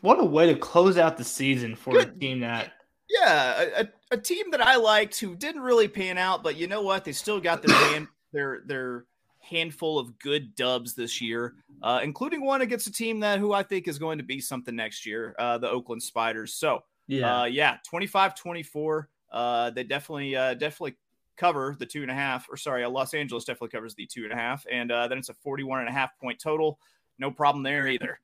what 0.00 0.18
a 0.18 0.24
way 0.24 0.52
to 0.52 0.58
close 0.58 0.96
out 0.96 1.16
the 1.16 1.24
season 1.24 1.76
for 1.76 1.92
Good. 1.92 2.08
a 2.08 2.12
team 2.12 2.40
that. 2.40 2.72
Yeah, 3.08 3.64
a, 3.76 3.86
a, 4.10 4.16
team 4.16 4.50
that 4.50 4.60
I 4.60 4.76
liked 4.76 5.20
who 5.20 5.36
didn't 5.36 5.60
really 5.60 5.86
pan 5.86 6.18
out, 6.18 6.42
but 6.42 6.56
you 6.56 6.66
know 6.66 6.82
what? 6.82 7.04
They 7.04 7.12
still 7.12 7.40
got 7.40 7.62
their 7.62 7.76
hand, 7.76 8.08
their 8.32 8.62
their 8.66 9.04
handful 9.40 9.98
of 10.00 10.18
good 10.18 10.56
dubs 10.56 10.94
this 10.94 11.20
year, 11.20 11.54
uh, 11.82 12.00
including 12.02 12.44
one 12.44 12.62
against 12.62 12.88
a 12.88 12.92
team 12.92 13.20
that 13.20 13.38
who 13.38 13.52
I 13.52 13.62
think 13.62 13.86
is 13.86 14.00
going 14.00 14.18
to 14.18 14.24
be 14.24 14.40
something 14.40 14.74
next 14.74 15.06
year, 15.06 15.36
uh, 15.38 15.58
the 15.58 15.70
Oakland 15.70 16.02
Spiders. 16.02 16.54
So 16.54 16.82
yeah, 17.06 17.42
uh, 17.42 17.44
yeah, 17.44 17.78
25-24. 17.92 19.06
Uh, 19.30 19.70
they 19.70 19.84
definitely 19.84 20.36
uh, 20.36 20.54
definitely 20.54 20.96
cover 21.36 21.76
the 21.78 21.86
two 21.86 22.02
and 22.02 22.10
a 22.10 22.14
half, 22.14 22.46
or 22.50 22.56
sorry, 22.56 22.84
uh, 22.84 22.90
Los 22.90 23.14
Angeles 23.14 23.44
definitely 23.44 23.68
covers 23.68 23.94
the 23.94 24.06
two 24.06 24.24
and 24.24 24.32
a 24.32 24.36
half, 24.36 24.64
and 24.70 24.90
uh, 24.90 25.08
then 25.08 25.18
it's 25.18 25.28
a 25.28 25.34
41 25.34 25.80
and 25.80 25.88
a 25.88 25.92
half 25.92 26.18
point 26.18 26.38
total. 26.40 26.78
No 27.18 27.30
problem 27.30 27.62
there 27.62 27.88
either. 27.88 28.20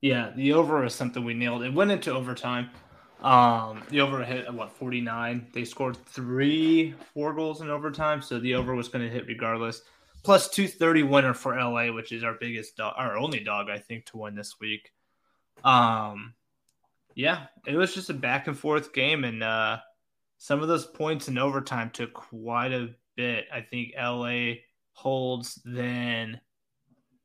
Yeah, 0.00 0.30
the 0.36 0.52
over 0.52 0.84
is 0.84 0.94
something 0.94 1.24
we 1.24 1.34
nailed. 1.34 1.62
It 1.62 1.72
went 1.72 1.90
into 1.90 2.12
overtime. 2.12 2.70
Um, 3.22 3.82
the 3.88 4.00
over 4.02 4.22
hit 4.24 4.52
what 4.52 4.70
49. 4.72 5.46
They 5.52 5.64
scored 5.64 5.96
three, 6.06 6.94
four 7.14 7.32
goals 7.32 7.60
in 7.60 7.70
overtime, 7.70 8.20
so 8.20 8.38
the 8.38 8.54
over 8.54 8.74
was 8.74 8.88
going 8.88 9.04
to 9.04 9.10
hit 9.10 9.26
regardless. 9.26 9.82
Plus 10.22 10.48
230 10.50 11.04
winner 11.04 11.34
for 11.34 11.56
LA, 11.56 11.92
which 11.92 12.12
is 12.12 12.24
our 12.24 12.34
biggest 12.34 12.76
dog, 12.76 12.94
our 12.96 13.16
only 13.16 13.40
dog, 13.40 13.70
I 13.70 13.78
think, 13.78 14.06
to 14.06 14.18
win 14.18 14.34
this 14.34 14.56
week. 14.60 14.92
Um, 15.64 16.34
yeah, 17.16 17.46
it 17.66 17.74
was 17.74 17.94
just 17.94 18.10
a 18.10 18.14
back 18.14 18.46
and 18.46 18.56
forth 18.56 18.92
game, 18.92 19.24
and 19.24 19.42
uh, 19.42 19.78
some 20.36 20.60
of 20.62 20.68
those 20.68 20.86
points 20.86 21.28
in 21.28 21.38
overtime 21.38 21.90
took 21.90 22.12
quite 22.12 22.72
a 22.72 22.90
bit. 23.16 23.46
I 23.52 23.62
think 23.62 23.94
LA 23.98 24.56
holds, 24.92 25.60
then 25.64 26.38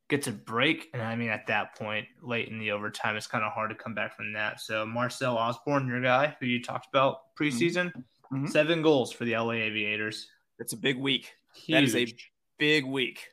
gets 0.07 0.27
a 0.27 0.31
break. 0.31 0.89
And 0.93 1.01
I 1.01 1.15
mean, 1.17 1.29
at 1.29 1.45
that 1.47 1.75
point, 1.75 2.07
late 2.21 2.47
in 2.47 2.57
the 2.57 2.71
overtime, 2.71 3.17
it's 3.17 3.27
kind 3.27 3.43
of 3.43 3.51
hard 3.51 3.69
to 3.69 3.75
come 3.75 3.93
back 3.93 4.15
from 4.15 4.31
that. 4.33 4.61
So 4.61 4.85
Marcel 4.85 5.37
Osborne, 5.37 5.87
your 5.87 6.01
guy 6.01 6.37
who 6.39 6.45
you 6.45 6.63
talked 6.63 6.87
about 6.87 7.35
preseason, 7.37 7.87
mm-hmm. 7.87 8.35
mm-hmm. 8.35 8.47
seven 8.47 8.81
goals 8.81 9.11
for 9.11 9.25
the 9.25 9.35
LA 9.35 9.53
Aviators. 9.53 10.27
It's 10.57 10.71
a 10.71 10.77
big 10.77 10.97
week. 10.97 11.33
Huge. 11.53 11.75
That 11.75 11.83
is 11.83 11.95
a 11.95 12.15
big 12.57 12.85
week. 12.85 13.27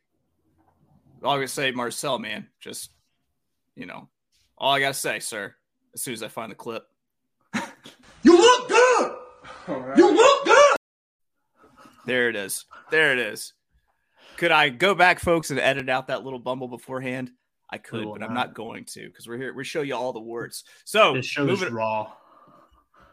All 1.22 1.34
I 1.34 1.36
gotta 1.36 1.48
say, 1.48 1.70
Marcel, 1.70 2.18
man, 2.18 2.48
just 2.58 2.90
you 3.76 3.86
know, 3.86 4.08
all 4.56 4.72
I 4.72 4.80
gotta 4.80 4.94
say, 4.94 5.20
sir. 5.20 5.54
As 5.98 6.02
soon 6.02 6.14
as 6.14 6.22
I 6.22 6.28
find 6.28 6.48
the 6.48 6.54
clip, 6.54 6.84
you 8.22 8.38
look 8.38 8.68
good. 8.68 9.16
Right. 9.66 9.98
You 9.98 10.14
look 10.14 10.44
good. 10.44 10.76
There 12.06 12.28
it 12.28 12.36
is. 12.36 12.66
There 12.92 13.12
it 13.12 13.18
is. 13.18 13.52
Could 14.36 14.52
I 14.52 14.68
go 14.68 14.94
back, 14.94 15.18
folks, 15.18 15.50
and 15.50 15.58
edit 15.58 15.88
out 15.88 16.06
that 16.06 16.22
little 16.22 16.38
bumble 16.38 16.68
beforehand? 16.68 17.32
I 17.68 17.78
could, 17.78 18.04
but 18.04 18.22
I'm 18.22 18.32
not 18.32 18.54
going 18.54 18.84
to 18.92 19.08
because 19.08 19.26
we're 19.26 19.38
here. 19.38 19.52
We 19.52 19.64
show 19.64 19.82
you 19.82 19.96
all 19.96 20.12
the 20.12 20.20
words. 20.20 20.62
So 20.84 21.14
this 21.14 21.26
show 21.26 21.48
is 21.48 21.68
raw. 21.68 22.12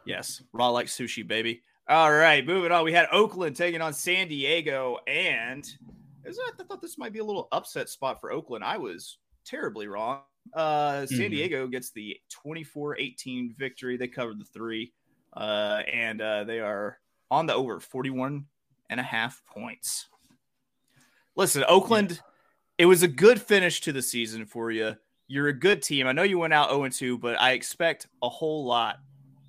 Yes, 0.05 0.43
raw 0.53 0.69
like 0.69 0.85
sushi, 0.85 1.27
baby. 1.27 1.63
All 1.89 2.13
right, 2.13 2.45
moving 2.45 2.71
on. 2.71 2.85
We 2.85 2.93
had 2.93 3.07
Oakland 3.11 3.55
taking 3.55 3.81
on 3.81 3.93
San 3.93 4.27
Diego, 4.27 4.99
and 5.07 5.67
I 6.23 6.63
thought 6.63 6.83
this 6.83 6.99
might 6.99 7.13
be 7.13 7.19
a 7.19 7.25
little 7.25 7.47
upset 7.51 7.89
spot 7.89 8.21
for 8.21 8.31
Oakland. 8.31 8.63
I 8.63 8.77
was 8.77 9.17
terribly 9.43 9.87
wrong. 9.87 10.21
Uh, 10.53 11.05
San 11.05 11.17
mm-hmm. 11.17 11.29
Diego 11.31 11.67
gets 11.67 11.91
the 11.91 12.17
24-18 12.45 13.55
victory. 13.57 13.97
They 13.97 14.07
covered 14.07 14.39
the 14.39 14.45
three, 14.45 14.93
uh, 15.33 15.81
and 15.91 16.21
uh, 16.21 16.43
they 16.43 16.59
are 16.59 16.99
on 17.31 17.45
the 17.45 17.53
over 17.53 17.79
41 17.79 18.45
and 18.89 18.99
a 18.99 19.03
half 19.03 19.41
points. 19.45 20.07
Listen, 21.35 21.63
Oakland, 21.67 22.21
it 22.77 22.85
was 22.85 23.03
a 23.03 23.07
good 23.07 23.41
finish 23.41 23.81
to 23.81 23.91
the 23.91 24.01
season 24.01 24.45
for 24.45 24.71
you. 24.71 24.95
you're 25.27 25.47
a 25.47 25.53
good 25.53 25.81
team. 25.81 26.07
I 26.07 26.11
know 26.11 26.23
you 26.23 26.39
went 26.39 26.53
out 26.53 26.69
0 26.69 26.87
2, 26.87 27.17
but 27.17 27.39
I 27.39 27.51
expect 27.51 28.07
a 28.21 28.29
whole 28.29 28.65
lot 28.65 28.99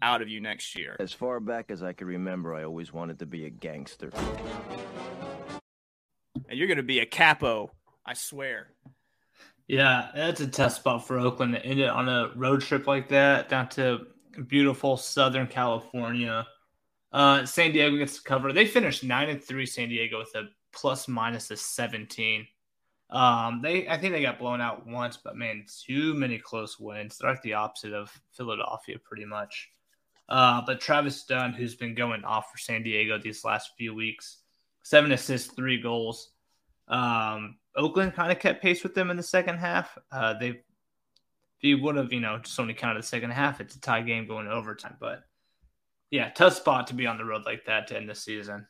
out 0.03 0.23
of 0.23 0.29
you 0.29 0.41
next 0.41 0.77
year. 0.77 0.97
As 0.99 1.13
far 1.13 1.41
back 1.41 1.71
as 1.71 1.83
I 1.83 1.93
can 1.93 2.07
remember, 2.07 2.55
I 2.55 2.65
always 2.65 2.93
wanted 2.93 3.19
to 3.21 3.27
be 3.27 3.47
a 3.47 3.51
gangster. 3.51 4.11
And 6.49 6.59
you're 6.59 6.69
going 6.69 6.77
to 6.77 6.83
be 6.83 7.01
a 7.01 7.07
capo, 7.07 7.71
I 8.05 8.15
swear. 8.15 8.69
Yeah, 9.69 10.11
that's 10.15 10.41
a 10.41 10.47
tough 10.47 10.75
spot 10.75 11.07
for 11.07 11.19
Oakland 11.19 11.55
to 11.55 11.65
end 11.65 11.81
it 11.81 11.89
on 11.89 12.09
a 12.09 12.31
road 12.37 12.61
trip 12.61 12.87
like 12.87 13.09
that 13.09 13.49
down 13.49 13.69
to 13.71 14.07
beautiful 14.47 14.97
Southern 14.97 15.47
California. 15.49 16.47
Uh, 17.13 17.45
San 17.47 17.73
Diego 17.73 17.97
gets 17.97 18.17
to 18.19 18.23
cover. 18.23 18.53
They 18.53 18.67
finished 18.67 19.03
nine 19.03 19.29
and 19.29 19.43
three. 19.43 19.67
San 19.67 19.89
Diego 19.89 20.19
with 20.19 20.35
a 20.37 20.49
plus 20.73 21.09
minus 21.09 21.51
of 21.51 21.59
seventeen. 21.59 22.47
Um, 23.11 23.61
they 23.63 23.89
I 23.89 23.99
think 23.99 24.13
they 24.13 24.23
got 24.23 24.39
blown 24.39 24.61
out 24.61 24.87
once, 24.87 25.17
but 25.17 25.37
man, 25.37 25.65
too 25.87 26.15
many 26.15 26.39
close 26.39 26.79
wins. 26.79 27.19
They're 27.19 27.31
like 27.31 27.43
the 27.43 27.55
opposite 27.55 27.93
of 27.93 28.13
Philadelphia, 28.33 28.99
pretty 29.03 29.25
much. 29.25 29.71
Uh, 30.29 30.63
but 30.67 30.81
Travis 30.81 31.25
Dunn, 31.25 31.53
who's 31.53 31.77
been 31.77 31.95
going 31.95 32.25
off 32.25 32.51
for 32.51 32.59
San 32.59 32.83
Diego 32.83 33.19
these 33.19 33.45
last 33.45 33.71
few 33.79 33.95
weeks, 33.95 34.39
seven 34.83 35.13
assists, 35.13 35.53
three 35.55 35.81
goals. 35.81 36.31
Um, 36.89 37.57
Oakland 37.75 38.15
kind 38.15 38.33
of 38.33 38.39
kept 38.39 38.63
pace 38.63 38.83
with 38.83 38.95
them 38.95 39.11
in 39.11 39.17
the 39.17 39.23
second 39.23 39.59
half. 39.59 39.97
Uh, 40.11 40.35
they, 40.39 40.63
would 41.75 41.97
have, 41.97 42.13
you 42.13 42.21
know, 42.21 42.39
just 42.39 42.59
only 42.61 42.75
counted 42.75 43.03
the 43.03 43.07
second 43.07 43.31
half, 43.31 43.61
it's 43.61 43.77
a 43.77 43.81
tie 43.81 44.03
game 44.03 44.27
going 44.27 44.47
to 44.47 44.53
overtime. 44.53 44.97
But 45.01 45.25
yeah, 46.11 46.31
tough 46.31 46.55
spot 46.55 46.87
to 46.89 46.95
be 46.95 47.07
on 47.07 47.19
the 47.19 47.25
road 47.25 47.45
like 47.45 47.65
that 47.67 47.89
to 47.89 47.97
end 47.97 48.09
the 48.09 48.15
season. 48.15 48.67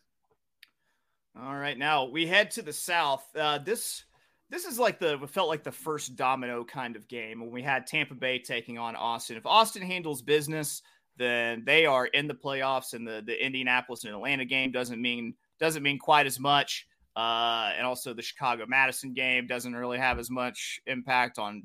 All 1.38 1.56
right, 1.56 1.76
now 1.76 2.04
we 2.04 2.26
head 2.26 2.50
to 2.52 2.62
the 2.62 2.72
south. 2.72 3.24
Uh, 3.36 3.58
this 3.58 4.04
this 4.48 4.64
is 4.64 4.78
like 4.78 4.98
the 4.98 5.18
felt 5.28 5.48
like 5.48 5.64
the 5.64 5.72
first 5.72 6.16
domino 6.16 6.64
kind 6.64 6.96
of 6.96 7.08
game 7.08 7.40
when 7.40 7.50
we 7.50 7.62
had 7.62 7.86
Tampa 7.86 8.14
Bay 8.14 8.38
taking 8.38 8.78
on 8.78 8.96
Austin. 8.96 9.36
If 9.36 9.44
Austin 9.44 9.82
handles 9.82 10.22
business, 10.22 10.80
then 11.16 11.62
they 11.66 11.84
are 11.84 12.06
in 12.06 12.26
the 12.26 12.34
playoffs, 12.34 12.94
and 12.94 13.06
the 13.06 13.22
the 13.24 13.44
Indianapolis 13.44 14.04
and 14.04 14.14
Atlanta 14.14 14.46
game 14.46 14.70
doesn't 14.70 15.00
mean 15.00 15.34
doesn't 15.58 15.82
mean 15.82 15.98
quite 15.98 16.26
as 16.26 16.40
much. 16.40 16.86
Uh, 17.16 17.72
and 17.76 17.86
also 17.86 18.12
the 18.12 18.22
Chicago 18.22 18.66
Madison 18.68 19.14
game 19.14 19.46
doesn't 19.46 19.74
really 19.74 19.98
have 19.98 20.18
as 20.18 20.30
much 20.30 20.80
impact 20.86 21.38
on 21.38 21.62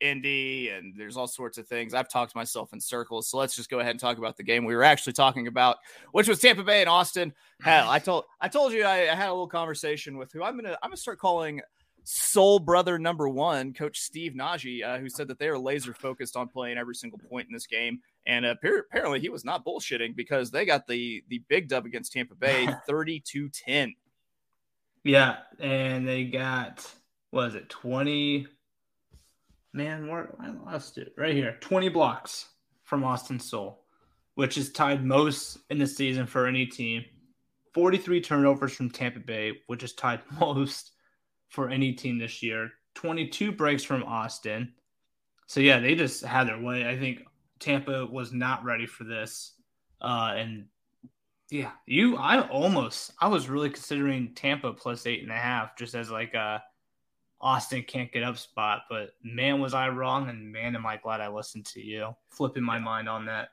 Indy, 0.00 0.68
and 0.68 0.94
there's 0.96 1.16
all 1.16 1.26
sorts 1.26 1.58
of 1.58 1.66
things. 1.66 1.92
I've 1.92 2.08
talked 2.08 2.34
myself 2.34 2.72
in 2.72 2.80
circles, 2.80 3.28
so 3.28 3.38
let's 3.38 3.56
just 3.56 3.68
go 3.68 3.80
ahead 3.80 3.92
and 3.92 4.00
talk 4.00 4.18
about 4.18 4.36
the 4.36 4.42
game 4.42 4.64
we 4.64 4.76
were 4.76 4.84
actually 4.84 5.14
talking 5.14 5.46
about, 5.46 5.78
which 6.12 6.28
was 6.28 6.38
Tampa 6.38 6.62
Bay 6.62 6.80
and 6.80 6.88
Austin. 6.88 7.32
Hell, 7.62 7.88
I 7.88 7.98
told 7.98 8.24
I 8.40 8.48
told 8.48 8.72
you 8.72 8.84
I, 8.84 9.10
I 9.10 9.14
had 9.14 9.28
a 9.28 9.32
little 9.32 9.48
conversation 9.48 10.18
with 10.18 10.30
who 10.32 10.42
I'm 10.42 10.56
gonna 10.56 10.76
I'm 10.82 10.90
gonna 10.90 10.96
start 10.96 11.18
calling 11.18 11.60
soul 12.04 12.60
brother 12.60 12.98
number 12.98 13.28
one, 13.28 13.74
Coach 13.74 13.98
Steve 13.98 14.32
Najee, 14.32 14.84
uh, 14.84 14.98
who 14.98 15.08
said 15.08 15.26
that 15.28 15.40
they 15.40 15.48
are 15.48 15.58
laser 15.58 15.92
focused 15.92 16.36
on 16.36 16.46
playing 16.46 16.78
every 16.78 16.94
single 16.94 17.18
point 17.18 17.48
in 17.48 17.52
this 17.52 17.66
game. 17.66 18.00
And 18.26 18.46
uh, 18.46 18.54
apparently 18.62 19.18
he 19.18 19.28
was 19.28 19.44
not 19.44 19.64
bullshitting 19.64 20.14
because 20.14 20.50
they 20.50 20.64
got 20.64 20.86
the 20.86 21.24
the 21.28 21.42
big 21.48 21.68
dub 21.68 21.86
against 21.86 22.12
Tampa 22.12 22.34
Bay 22.34 22.68
32 22.86 23.48
10. 23.48 23.94
Yeah. 25.06 25.36
And 25.60 26.06
they 26.06 26.24
got, 26.24 26.84
was 27.30 27.54
it 27.54 27.68
20? 27.68 28.48
Man, 29.72 30.08
where 30.08 30.34
I 30.40 30.48
lost 30.48 30.98
it 30.98 31.12
right 31.16 31.34
here 31.34 31.58
20 31.60 31.90
blocks 31.90 32.48
from 32.82 33.04
Austin 33.04 33.38
Sol, 33.38 33.84
which 34.34 34.58
is 34.58 34.72
tied 34.72 35.04
most 35.04 35.58
in 35.70 35.78
the 35.78 35.86
season 35.86 36.26
for 36.26 36.46
any 36.46 36.66
team. 36.66 37.04
43 37.72 38.20
turnovers 38.20 38.72
from 38.72 38.90
Tampa 38.90 39.20
Bay, 39.20 39.52
which 39.68 39.84
is 39.84 39.92
tied 39.92 40.22
most 40.40 40.92
for 41.50 41.68
any 41.68 41.92
team 41.92 42.18
this 42.18 42.42
year. 42.42 42.70
22 42.94 43.52
breaks 43.52 43.84
from 43.84 44.02
Austin. 44.02 44.72
So 45.46 45.60
yeah, 45.60 45.78
they 45.78 45.94
just 45.94 46.24
had 46.24 46.48
their 46.48 46.60
way. 46.60 46.88
I 46.88 46.98
think 46.98 47.20
Tampa 47.60 48.06
was 48.06 48.32
not 48.32 48.64
ready 48.64 48.86
for 48.86 49.04
this. 49.04 49.52
Uh, 50.00 50.32
and 50.36 50.64
yeah, 51.50 51.72
you 51.86 52.16
I 52.16 52.46
almost 52.48 53.12
I 53.20 53.28
was 53.28 53.48
really 53.48 53.70
considering 53.70 54.34
Tampa 54.34 54.72
plus 54.72 55.06
eight 55.06 55.22
and 55.22 55.30
a 55.30 55.36
half 55.36 55.76
just 55.76 55.94
as 55.94 56.10
like 56.10 56.34
a 56.34 56.62
Austin 57.40 57.82
can't 57.82 58.10
get 58.12 58.22
up 58.22 58.38
spot, 58.38 58.82
but 58.88 59.10
man 59.22 59.60
was 59.60 59.74
I 59.74 59.88
wrong 59.88 60.28
and 60.28 60.50
man 60.50 60.74
am 60.74 60.86
I 60.86 60.96
glad 60.96 61.20
I 61.20 61.28
listened 61.28 61.66
to 61.66 61.80
you. 61.80 62.16
Flipping 62.30 62.64
my 62.64 62.78
mind 62.78 63.08
on 63.08 63.26
that. 63.26 63.50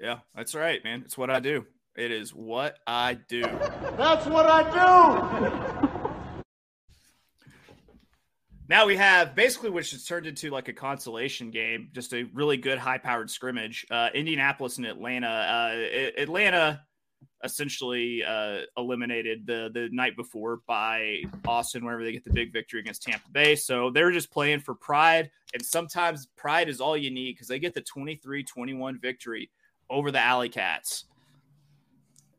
Yeah, 0.00 0.18
that's 0.34 0.54
right, 0.54 0.82
man. 0.84 1.02
It's 1.04 1.16
what 1.16 1.30
I 1.30 1.40
do. 1.40 1.64
It 1.96 2.10
is 2.10 2.34
what 2.34 2.78
I 2.88 3.14
do. 3.14 3.42
That's 3.96 4.26
what 4.26 4.46
I 4.46 5.70
do. 5.78 5.80
Now 8.68 8.86
we 8.86 8.96
have 8.96 9.34
basically 9.34 9.70
which 9.70 9.90
has 9.90 10.04
turned 10.04 10.26
into 10.26 10.50
like 10.50 10.68
a 10.68 10.72
consolation 10.72 11.50
game, 11.50 11.90
just 11.92 12.14
a 12.14 12.24
really 12.32 12.56
good 12.56 12.78
high 12.78 12.98
powered 12.98 13.30
scrimmage. 13.30 13.86
Uh, 13.90 14.08
Indianapolis 14.14 14.78
and 14.78 14.86
Atlanta. 14.86 15.28
Uh, 15.28 16.20
Atlanta 16.20 16.82
essentially 17.42 18.24
uh, 18.24 18.60
eliminated 18.78 19.46
the 19.46 19.70
the 19.74 19.90
night 19.92 20.16
before 20.16 20.60
by 20.66 21.22
Austin 21.46 21.84
whenever 21.84 22.04
they 22.04 22.12
get 22.12 22.24
the 22.24 22.32
big 22.32 22.54
victory 22.54 22.80
against 22.80 23.02
Tampa 23.02 23.28
Bay. 23.30 23.54
So 23.54 23.90
they're 23.90 24.10
just 24.10 24.30
playing 24.30 24.60
for 24.60 24.74
pride. 24.74 25.30
And 25.52 25.64
sometimes 25.64 26.28
pride 26.36 26.70
is 26.70 26.80
all 26.80 26.96
you 26.96 27.10
need 27.10 27.32
because 27.32 27.48
they 27.48 27.58
get 27.58 27.74
the 27.74 27.82
23 27.82 28.44
21 28.44 28.98
victory 28.98 29.50
over 29.90 30.10
the 30.10 30.20
Alley 30.20 30.48
Cats. 30.48 31.04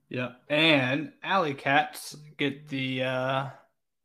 Yeah. 0.09 0.33
And 0.49 1.11
Alley 1.21 1.53
Cats 1.53 2.17
get 2.37 2.67
the 2.67 3.03
uh, 3.03 3.45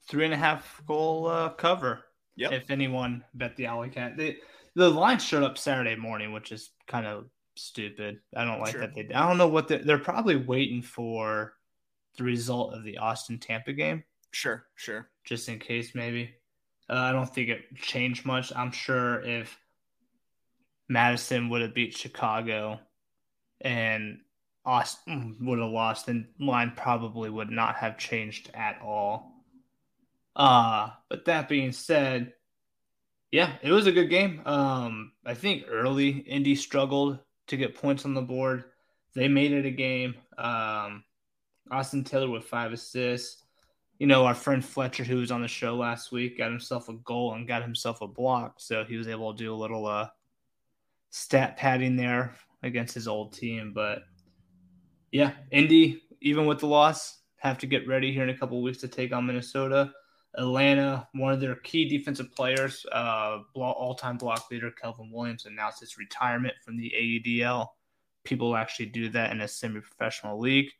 three 0.06 0.26
and 0.26 0.34
a 0.34 0.36
half 0.36 0.82
goal 0.86 1.26
uh, 1.26 1.48
cover 1.50 2.04
Yep. 2.40 2.52
If 2.52 2.70
anyone 2.70 3.22
bet 3.34 3.54
the 3.56 3.66
Alley 3.66 3.90
Cat, 3.90 4.16
they, 4.16 4.38
the 4.74 4.88
line 4.88 5.18
showed 5.18 5.42
up 5.42 5.58
Saturday 5.58 5.94
morning, 5.94 6.32
which 6.32 6.52
is 6.52 6.70
kind 6.86 7.06
of 7.06 7.26
stupid. 7.54 8.20
I 8.34 8.46
don't 8.46 8.60
like 8.60 8.72
sure. 8.72 8.80
that 8.80 8.94
they. 8.94 9.12
I 9.12 9.28
don't 9.28 9.36
know 9.36 9.48
what 9.48 9.68
they're, 9.68 9.84
they're 9.84 9.98
probably 9.98 10.36
waiting 10.36 10.80
for 10.80 11.52
the 12.16 12.24
result 12.24 12.72
of 12.72 12.82
the 12.82 12.96
Austin 12.96 13.38
Tampa 13.38 13.74
game. 13.74 14.04
Sure, 14.30 14.64
sure. 14.74 15.10
Just 15.22 15.50
in 15.50 15.58
case, 15.58 15.94
maybe. 15.94 16.34
Uh, 16.88 16.94
I 16.94 17.12
don't 17.12 17.32
think 17.32 17.50
it 17.50 17.76
changed 17.76 18.24
much. 18.24 18.52
I'm 18.56 18.72
sure 18.72 19.20
if 19.20 19.58
Madison 20.88 21.50
would 21.50 21.60
have 21.60 21.74
beat 21.74 21.94
Chicago 21.94 22.80
and 23.60 24.18
Austin 24.64 25.36
would 25.42 25.58
have 25.58 25.70
lost, 25.70 26.06
then 26.06 26.28
line 26.40 26.72
probably 26.74 27.28
would 27.28 27.50
not 27.50 27.76
have 27.76 27.98
changed 27.98 28.50
at 28.54 28.80
all. 28.82 29.29
Uh, 30.36 30.90
but 31.08 31.24
that 31.24 31.48
being 31.48 31.72
said, 31.72 32.32
yeah, 33.30 33.54
it 33.62 33.70
was 33.70 33.86
a 33.86 33.92
good 33.92 34.10
game. 34.10 34.42
Um, 34.44 35.12
I 35.24 35.34
think 35.34 35.64
early 35.68 36.10
Indy 36.10 36.54
struggled 36.54 37.18
to 37.48 37.56
get 37.56 37.74
points 37.74 38.04
on 38.04 38.14
the 38.14 38.22
board. 38.22 38.64
They 39.14 39.28
made 39.28 39.52
it 39.52 39.66
a 39.66 39.70
game. 39.70 40.14
Um, 40.38 41.04
Austin 41.70 42.04
Taylor 42.04 42.30
with 42.30 42.44
five 42.44 42.72
assists. 42.72 43.44
You 43.98 44.06
know, 44.06 44.24
our 44.24 44.34
friend 44.34 44.64
Fletcher, 44.64 45.04
who 45.04 45.16
was 45.16 45.30
on 45.30 45.42
the 45.42 45.48
show 45.48 45.76
last 45.76 46.10
week, 46.10 46.38
got 46.38 46.50
himself 46.50 46.88
a 46.88 46.94
goal 46.94 47.34
and 47.34 47.46
got 47.46 47.62
himself 47.62 48.00
a 48.00 48.06
block. 48.06 48.54
So 48.58 48.84
he 48.84 48.96
was 48.96 49.08
able 49.08 49.32
to 49.34 49.38
do 49.38 49.54
a 49.54 49.56
little 49.56 49.86
uh, 49.86 50.08
stat 51.10 51.56
padding 51.56 51.96
there 51.96 52.34
against 52.62 52.94
his 52.94 53.06
old 53.06 53.32
team. 53.32 53.72
But 53.74 54.02
yeah, 55.12 55.32
Indy, 55.50 56.02
even 56.22 56.46
with 56.46 56.60
the 56.60 56.66
loss, 56.66 57.18
have 57.36 57.58
to 57.58 57.66
get 57.66 57.86
ready 57.86 58.12
here 58.12 58.22
in 58.22 58.30
a 58.30 58.36
couple 58.36 58.62
weeks 58.62 58.78
to 58.78 58.88
take 58.88 59.12
on 59.12 59.26
Minnesota. 59.26 59.92
Atlanta, 60.36 61.08
one 61.12 61.32
of 61.32 61.40
their 61.40 61.56
key 61.56 61.88
defensive 61.88 62.32
players, 62.32 62.86
uh, 62.92 63.38
all-time 63.54 64.16
block 64.16 64.50
leader 64.50 64.70
Kelvin 64.70 65.10
Williams 65.12 65.46
announced 65.46 65.80
his 65.80 65.98
retirement 65.98 66.54
from 66.64 66.76
the 66.76 66.92
AUDL. 66.96 67.68
People 68.24 68.54
actually 68.56 68.86
do 68.86 69.08
that 69.10 69.32
in 69.32 69.40
a 69.40 69.48
semi-professional 69.48 70.38
league. 70.38 70.70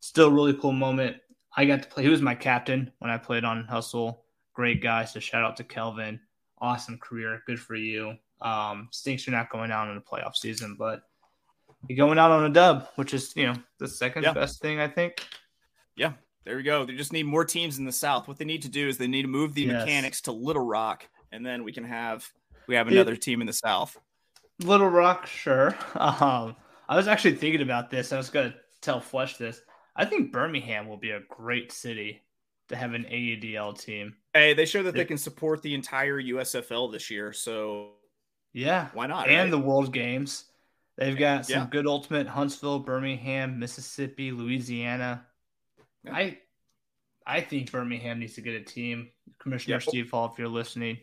Still, 0.00 0.30
really 0.30 0.54
cool 0.54 0.72
moment. 0.72 1.16
I 1.56 1.64
got 1.64 1.82
to 1.82 1.88
play. 1.88 2.04
He 2.04 2.08
was 2.08 2.22
my 2.22 2.34
captain 2.34 2.92
when 3.00 3.10
I 3.10 3.18
played 3.18 3.44
on 3.44 3.64
Hustle. 3.64 4.24
Great 4.54 4.82
guy. 4.82 5.04
So 5.04 5.18
shout 5.18 5.42
out 5.42 5.56
to 5.56 5.64
Kelvin. 5.64 6.20
Awesome 6.58 6.98
career. 6.98 7.42
Good 7.46 7.58
for 7.58 7.74
you. 7.74 8.16
Um, 8.40 8.88
stinks 8.92 9.26
you're 9.26 9.36
not 9.36 9.50
going 9.50 9.70
out 9.70 9.88
in 9.88 9.94
the 9.94 10.00
playoff 10.00 10.36
season, 10.36 10.76
but 10.78 11.02
you're 11.88 11.96
going 11.96 12.18
out 12.18 12.30
on 12.30 12.44
a 12.44 12.48
dub, 12.48 12.88
which 12.96 13.14
is 13.14 13.34
you 13.36 13.46
know 13.46 13.54
the 13.78 13.88
second 13.88 14.22
yeah. 14.22 14.32
best 14.32 14.60
thing 14.60 14.80
I 14.80 14.88
think. 14.88 15.24
Yeah, 15.96 16.12
there 16.44 16.56
we 16.56 16.62
go. 16.62 16.84
They 16.84 16.94
just 16.94 17.12
need 17.12 17.24
more 17.24 17.44
teams 17.44 17.78
in 17.78 17.84
the 17.84 17.92
South. 17.92 18.28
What 18.28 18.38
they 18.38 18.44
need 18.44 18.62
to 18.62 18.68
do 18.68 18.88
is 18.88 18.98
they 18.98 19.06
need 19.06 19.22
to 19.22 19.28
move 19.28 19.54
the 19.54 19.62
yes. 19.62 19.84
mechanics 19.84 20.20
to 20.22 20.32
Little 20.32 20.64
Rock, 20.64 21.08
and 21.32 21.44
then 21.44 21.64
we 21.64 21.72
can 21.72 21.84
have 21.84 22.28
we 22.66 22.74
have 22.74 22.88
another 22.88 23.14
it, 23.14 23.22
team 23.22 23.40
in 23.40 23.46
the 23.46 23.52
South. 23.52 23.98
Little 24.60 24.88
Rock, 24.88 25.26
sure. 25.26 25.76
Um, 25.94 26.56
I 26.88 26.96
was 26.96 27.06
actually 27.06 27.34
thinking 27.34 27.62
about 27.62 27.90
this. 27.90 28.12
I 28.12 28.16
was 28.16 28.30
going 28.30 28.50
to 28.50 28.58
tell 28.80 29.00
Flesh 29.00 29.36
this. 29.36 29.60
I 29.94 30.04
think 30.04 30.32
Birmingham 30.32 30.88
will 30.88 30.96
be 30.96 31.10
a 31.10 31.20
great 31.28 31.70
city 31.70 32.22
to 32.68 32.76
have 32.76 32.94
an 32.94 33.04
AUDL 33.04 33.78
team. 33.78 34.16
Hey, 34.34 34.54
they 34.54 34.64
show 34.64 34.82
that 34.82 34.94
they 34.94 35.04
can 35.04 35.18
support 35.18 35.62
the 35.62 35.74
entire 35.74 36.20
USFL 36.20 36.90
this 36.90 37.10
year, 37.10 37.32
so 37.32 37.92
yeah, 38.52 38.88
why 38.94 39.06
not? 39.06 39.28
And 39.28 39.38
right? 39.38 39.50
the 39.50 39.58
World 39.58 39.92
Games. 39.92 40.46
They've 40.96 41.16
got 41.16 41.46
some 41.46 41.60
yeah. 41.60 41.66
good 41.70 41.86
ultimate 41.86 42.26
Huntsville, 42.26 42.80
Birmingham, 42.80 43.58
Mississippi, 43.58 44.32
Louisiana. 44.32 45.24
I 46.10 46.38
I 47.26 47.40
think 47.40 47.70
Birmingham 47.70 48.18
needs 48.18 48.34
to 48.34 48.40
get 48.40 48.54
a 48.54 48.62
team. 48.62 49.08
Commissioner 49.38 49.76
yeah. 49.76 49.80
Steve 49.80 50.10
Hall, 50.10 50.30
if 50.32 50.38
you're 50.38 50.48
listening, 50.48 50.98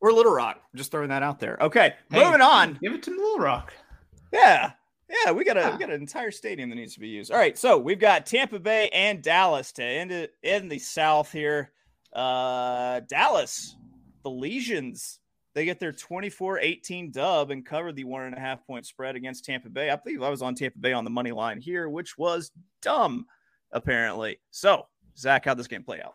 or 0.00 0.12
Little 0.12 0.32
Rock. 0.32 0.56
I'm 0.56 0.78
just 0.78 0.90
throwing 0.90 1.08
that 1.08 1.22
out 1.22 1.40
there. 1.40 1.58
Okay, 1.60 1.94
hey, 2.10 2.24
moving 2.24 2.40
on. 2.40 2.78
Give 2.82 2.92
it 2.92 3.02
to 3.04 3.10
Little 3.10 3.38
Rock. 3.38 3.72
Yeah. 4.32 4.72
Yeah, 5.24 5.32
we 5.32 5.42
got 5.42 5.56
a 5.56 5.60
yeah. 5.60 5.72
we 5.72 5.78
got 5.78 5.90
an 5.90 6.00
entire 6.00 6.30
stadium 6.30 6.68
that 6.68 6.76
needs 6.76 6.94
to 6.94 7.00
be 7.00 7.08
used. 7.08 7.32
All 7.32 7.38
right, 7.38 7.56
so 7.56 7.78
we've 7.78 7.98
got 7.98 8.26
Tampa 8.26 8.58
Bay 8.58 8.90
and 8.90 9.22
Dallas 9.22 9.72
to 9.72 9.82
end 9.82 10.12
it 10.12 10.34
in 10.42 10.68
the 10.68 10.78
South 10.78 11.32
here. 11.32 11.72
Uh 12.12 13.00
Dallas, 13.08 13.74
the 14.22 14.30
Legions, 14.30 15.18
they 15.54 15.64
get 15.64 15.80
their 15.80 15.92
24-18 15.92 17.12
dub 17.12 17.50
and 17.50 17.64
cover 17.64 17.90
the 17.90 18.04
one 18.04 18.22
and 18.22 18.36
a 18.36 18.38
half 18.38 18.66
point 18.66 18.86
spread 18.86 19.16
against 19.16 19.44
Tampa 19.44 19.68
Bay. 19.70 19.90
I 19.90 19.96
believe 19.96 20.22
I 20.22 20.28
was 20.28 20.42
on 20.42 20.54
Tampa 20.54 20.78
Bay 20.78 20.92
on 20.92 21.04
the 21.04 21.10
money 21.10 21.32
line 21.32 21.60
here, 21.60 21.88
which 21.88 22.18
was 22.18 22.50
dumb, 22.82 23.26
apparently. 23.72 24.38
So, 24.50 24.86
Zack, 25.16 25.44
how'd 25.44 25.58
this 25.58 25.66
game 25.66 25.82
play 25.82 26.00
out? 26.02 26.14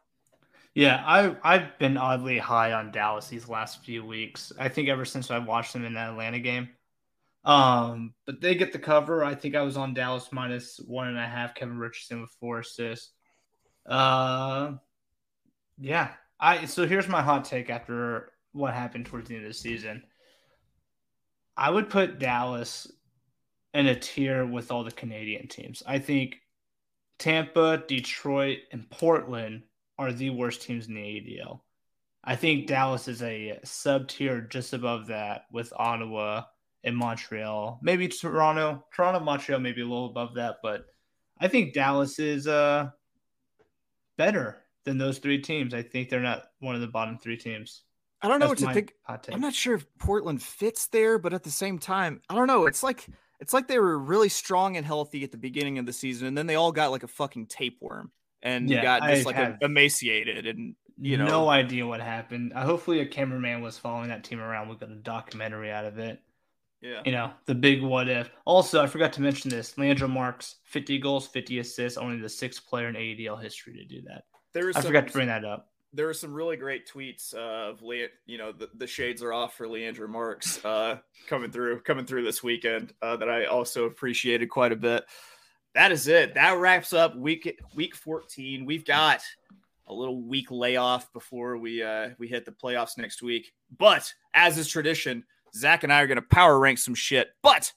Yeah, 0.75 1.03
I 1.05 1.35
I've 1.43 1.77
been 1.77 1.97
oddly 1.97 2.39
high 2.39 2.73
on 2.73 2.91
Dallas 2.91 3.27
these 3.27 3.47
last 3.47 3.83
few 3.83 4.03
weeks. 4.03 4.51
I 4.59 4.69
think 4.69 4.89
ever 4.89 5.05
since 5.05 5.29
I 5.29 5.37
watched 5.37 5.73
them 5.73 5.85
in 5.85 5.93
that 5.93 6.09
Atlanta 6.09 6.39
game. 6.39 6.69
Um, 7.45 8.13
but 8.25 8.41
they 8.41 8.55
get 8.55 8.71
the 8.71 8.79
cover. 8.79 9.23
I 9.23 9.35
think 9.35 9.55
I 9.55 9.61
was 9.61 9.77
on 9.77 9.93
Dallas 9.93 10.29
minus 10.31 10.79
one 10.87 11.09
and 11.09 11.17
a 11.17 11.27
half. 11.27 11.55
Kevin 11.55 11.77
Richardson 11.77 12.21
with 12.21 12.31
four 12.39 12.59
assists. 12.59 13.11
Uh, 13.85 14.73
yeah. 15.77 16.11
I 16.39 16.65
so 16.65 16.87
here's 16.87 17.07
my 17.07 17.21
hot 17.21 17.45
take 17.45 17.69
after 17.69 18.31
what 18.53 18.73
happened 18.73 19.05
towards 19.05 19.29
the 19.29 19.35
end 19.35 19.45
of 19.45 19.51
the 19.51 19.57
season. 19.57 20.03
I 21.55 21.69
would 21.69 21.89
put 21.89 22.19
Dallas 22.19 22.91
in 23.73 23.87
a 23.87 23.99
tier 23.99 24.45
with 24.45 24.71
all 24.71 24.83
the 24.83 24.91
Canadian 24.91 25.47
teams. 25.47 25.83
I 25.85 25.99
think 25.99 26.37
Tampa, 27.19 27.83
Detroit, 27.87 28.59
and 28.71 28.89
Portland 28.89 29.63
are 29.97 30.11
the 30.11 30.29
worst 30.31 30.61
teams 30.61 30.87
in 30.87 30.95
the 30.95 31.01
ADL. 31.01 31.61
I 32.23 32.35
think 32.35 32.67
Dallas 32.67 33.07
is 33.07 33.21
a 33.21 33.59
sub 33.63 34.07
tier 34.07 34.41
just 34.41 34.73
above 34.73 35.07
that 35.07 35.45
with 35.51 35.73
Ottawa 35.75 36.43
and 36.83 36.95
Montreal. 36.95 37.79
Maybe 37.81 38.07
Toronto, 38.07 38.85
Toronto, 38.93 39.19
Montreal, 39.19 39.59
maybe 39.59 39.81
a 39.81 39.85
little 39.85 40.07
above 40.07 40.35
that, 40.35 40.57
but 40.63 40.85
I 41.39 41.47
think 41.47 41.73
Dallas 41.73 42.19
is 42.19 42.47
uh 42.47 42.89
better 44.17 44.61
than 44.85 44.97
those 44.97 45.19
three 45.19 45.39
teams. 45.41 45.73
I 45.73 45.81
think 45.81 46.09
they're 46.09 46.19
not 46.19 46.43
one 46.59 46.75
of 46.75 46.81
the 46.81 46.87
bottom 46.87 47.17
three 47.17 47.37
teams. 47.37 47.83
I 48.21 48.29
don't 48.29 48.39
know 48.39 48.47
That's 48.47 48.61
what 48.61 48.69
to 48.69 48.73
think. 48.73 48.93
I'm 49.33 49.41
not 49.41 49.53
sure 49.53 49.75
if 49.75 49.85
Portland 49.97 50.41
fits 50.41 50.87
there, 50.87 51.19
but 51.19 51.33
at 51.33 51.43
the 51.43 51.51
same 51.51 51.77
time, 51.77 52.21
I 52.29 52.35
don't 52.35 52.47
know. 52.47 52.67
It's 52.67 52.83
like 52.83 53.05
it's 53.39 53.53
like 53.53 53.67
they 53.67 53.79
were 53.79 53.97
really 53.97 54.29
strong 54.29 54.77
and 54.77 54.85
healthy 54.85 55.23
at 55.23 55.31
the 55.31 55.37
beginning 55.37 55.79
of 55.79 55.85
the 55.85 55.93
season, 55.93 56.27
and 56.27 56.37
then 56.37 56.47
they 56.47 56.55
all 56.55 56.71
got 56.71 56.91
like 56.91 57.03
a 57.03 57.07
fucking 57.07 57.47
tapeworm 57.47 58.11
and 58.43 58.69
yeah, 58.69 58.81
got 58.81 59.09
just 59.09 59.25
I 59.27 59.31
like 59.31 59.37
a, 59.37 59.57
emaciated 59.61 60.45
and 60.45 60.75
you 60.99 61.17
know 61.17 61.25
no 61.25 61.49
idea 61.49 61.87
what 61.87 62.01
happened. 62.01 62.53
Uh, 62.53 62.63
hopefully, 62.63 62.99
a 62.99 63.05
cameraman 63.05 63.61
was 63.61 63.77
following 63.77 64.09
that 64.09 64.23
team 64.23 64.39
around. 64.39 64.69
We 64.69 64.75
got 64.75 64.91
a 64.91 64.95
documentary 64.95 65.71
out 65.71 65.85
of 65.85 65.97
it. 65.97 66.21
Yeah, 66.81 67.01
you 67.05 67.13
know 67.13 67.31
the 67.45 67.55
big 67.55 67.81
what 67.81 68.09
if. 68.09 68.29
Also, 68.45 68.81
I 68.81 68.87
forgot 68.87 69.13
to 69.13 69.21
mention 69.21 69.49
this: 69.49 69.77
Leandro 69.77 70.07
Marx, 70.07 70.57
50 70.65 70.99
goals, 70.99 71.27
50 71.27 71.59
assists, 71.59 71.97
only 71.97 72.19
the 72.19 72.29
sixth 72.29 72.67
player 72.67 72.89
in 72.89 72.95
ADL 72.95 73.41
history 73.41 73.73
to 73.73 73.85
do 73.85 74.01
that. 74.07 74.25
There 74.53 74.67
was 74.67 74.75
I 74.75 74.81
some, 74.81 74.89
forgot 74.89 75.07
to 75.07 75.13
bring 75.13 75.27
that 75.27 75.45
up. 75.45 75.69
There 75.93 76.07
were 76.07 76.13
some 76.13 76.33
really 76.33 76.57
great 76.57 76.87
tweets 76.87 77.33
of 77.33 77.81
Le- 77.81 78.07
you 78.25 78.37
know 78.37 78.51
the, 78.51 78.69
the 78.75 78.87
shades 78.87 79.21
are 79.21 79.31
off 79.31 79.55
for 79.55 79.67
Leandro 79.67 80.07
Marx 80.07 80.63
uh, 80.65 80.97
coming 81.27 81.51
through 81.51 81.81
coming 81.81 82.05
through 82.05 82.23
this 82.23 82.41
weekend 82.41 82.93
uh, 83.01 83.15
that 83.17 83.29
I 83.29 83.45
also 83.45 83.85
appreciated 83.85 84.49
quite 84.49 84.71
a 84.71 84.75
bit 84.75 85.05
that 85.75 85.91
is 85.91 86.07
it. 86.07 86.35
That 86.35 86.57
wraps 86.57 86.93
up 86.93 87.15
week 87.15 87.59
week 87.75 87.95
14. 87.95 88.65
We've 88.65 88.85
got 88.85 89.21
a 89.87 89.93
little 89.93 90.21
week 90.21 90.51
layoff 90.51 91.11
before 91.13 91.57
we 91.57 91.81
uh, 91.83 92.09
we 92.19 92.27
hit 92.27 92.45
the 92.45 92.51
playoffs 92.51 92.97
next 92.97 93.21
week. 93.21 93.51
But 93.77 94.11
as 94.33 94.57
is 94.57 94.67
tradition, 94.67 95.23
Zack 95.55 95.83
and 95.83 95.91
I 95.91 96.01
are 96.01 96.07
going 96.07 96.17
to 96.17 96.21
power 96.21 96.59
rank 96.59 96.77
some 96.77 96.95
shit. 96.95 97.29
But 97.41 97.73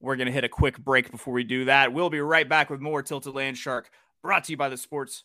we're 0.00 0.16
going 0.16 0.26
to 0.26 0.32
hit 0.32 0.44
a 0.44 0.48
quick 0.48 0.78
break 0.78 1.10
before 1.10 1.32
we 1.32 1.44
do 1.44 1.64
that. 1.64 1.92
We'll 1.92 2.10
be 2.10 2.20
right 2.20 2.48
back 2.48 2.68
with 2.68 2.80
more 2.80 3.02
Tilted 3.02 3.32
Landshark, 3.32 3.84
brought 4.22 4.44
to 4.44 4.52
you 4.52 4.58
by 4.58 4.68
the 4.68 4.76
Sports 4.76 5.24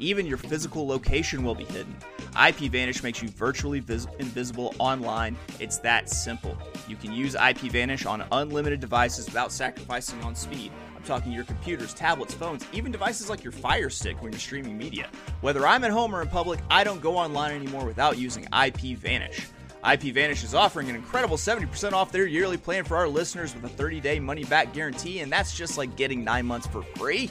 Even 0.00 0.24
your 0.24 0.38
physical 0.38 0.86
location 0.86 1.44
will 1.44 1.54
be 1.54 1.64
hidden. 1.64 1.94
IPVanish 2.32 3.02
makes 3.02 3.20
you 3.20 3.28
virtually 3.28 3.80
vis- 3.80 4.06
invisible 4.18 4.74
online. 4.78 5.36
It's 5.58 5.76
that 5.78 6.08
simple. 6.08 6.56
You 6.88 6.96
can 6.96 7.12
use 7.12 7.34
IPVanish 7.34 8.08
on 8.08 8.24
unlimited 8.32 8.80
devices 8.80 9.26
without 9.26 9.52
sacrificing 9.52 10.22
on 10.22 10.34
speed. 10.34 10.72
I'm 10.96 11.02
talking 11.02 11.32
your 11.32 11.44
computers, 11.44 11.92
tablets, 11.92 12.32
phones, 12.32 12.64
even 12.72 12.90
devices 12.90 13.28
like 13.28 13.44
your 13.44 13.52
Fire 13.52 13.90
Stick 13.90 14.22
when 14.22 14.32
you're 14.32 14.40
streaming 14.40 14.78
media. 14.78 15.10
Whether 15.42 15.66
I'm 15.66 15.84
at 15.84 15.90
home 15.90 16.14
or 16.16 16.22
in 16.22 16.28
public, 16.28 16.60
I 16.70 16.82
don't 16.82 17.02
go 17.02 17.18
online 17.18 17.52
anymore 17.52 17.84
without 17.84 18.16
using 18.16 18.44
IPVanish. 18.46 19.44
IPVanish 19.84 20.44
is 20.44 20.54
offering 20.54 20.88
an 20.88 20.94
incredible 20.94 21.36
70% 21.36 21.92
off 21.92 22.10
their 22.10 22.26
yearly 22.26 22.56
plan 22.58 22.84
for 22.84 22.96
our 22.96 23.08
listeners 23.08 23.54
with 23.54 23.64
a 23.64 23.68
30 23.68 24.00
day 24.00 24.18
money 24.18 24.44
back 24.44 24.72
guarantee, 24.72 25.20
and 25.20 25.30
that's 25.30 25.54
just 25.54 25.76
like 25.76 25.94
getting 25.96 26.24
nine 26.24 26.46
months 26.46 26.66
for 26.66 26.82
free. 26.82 27.30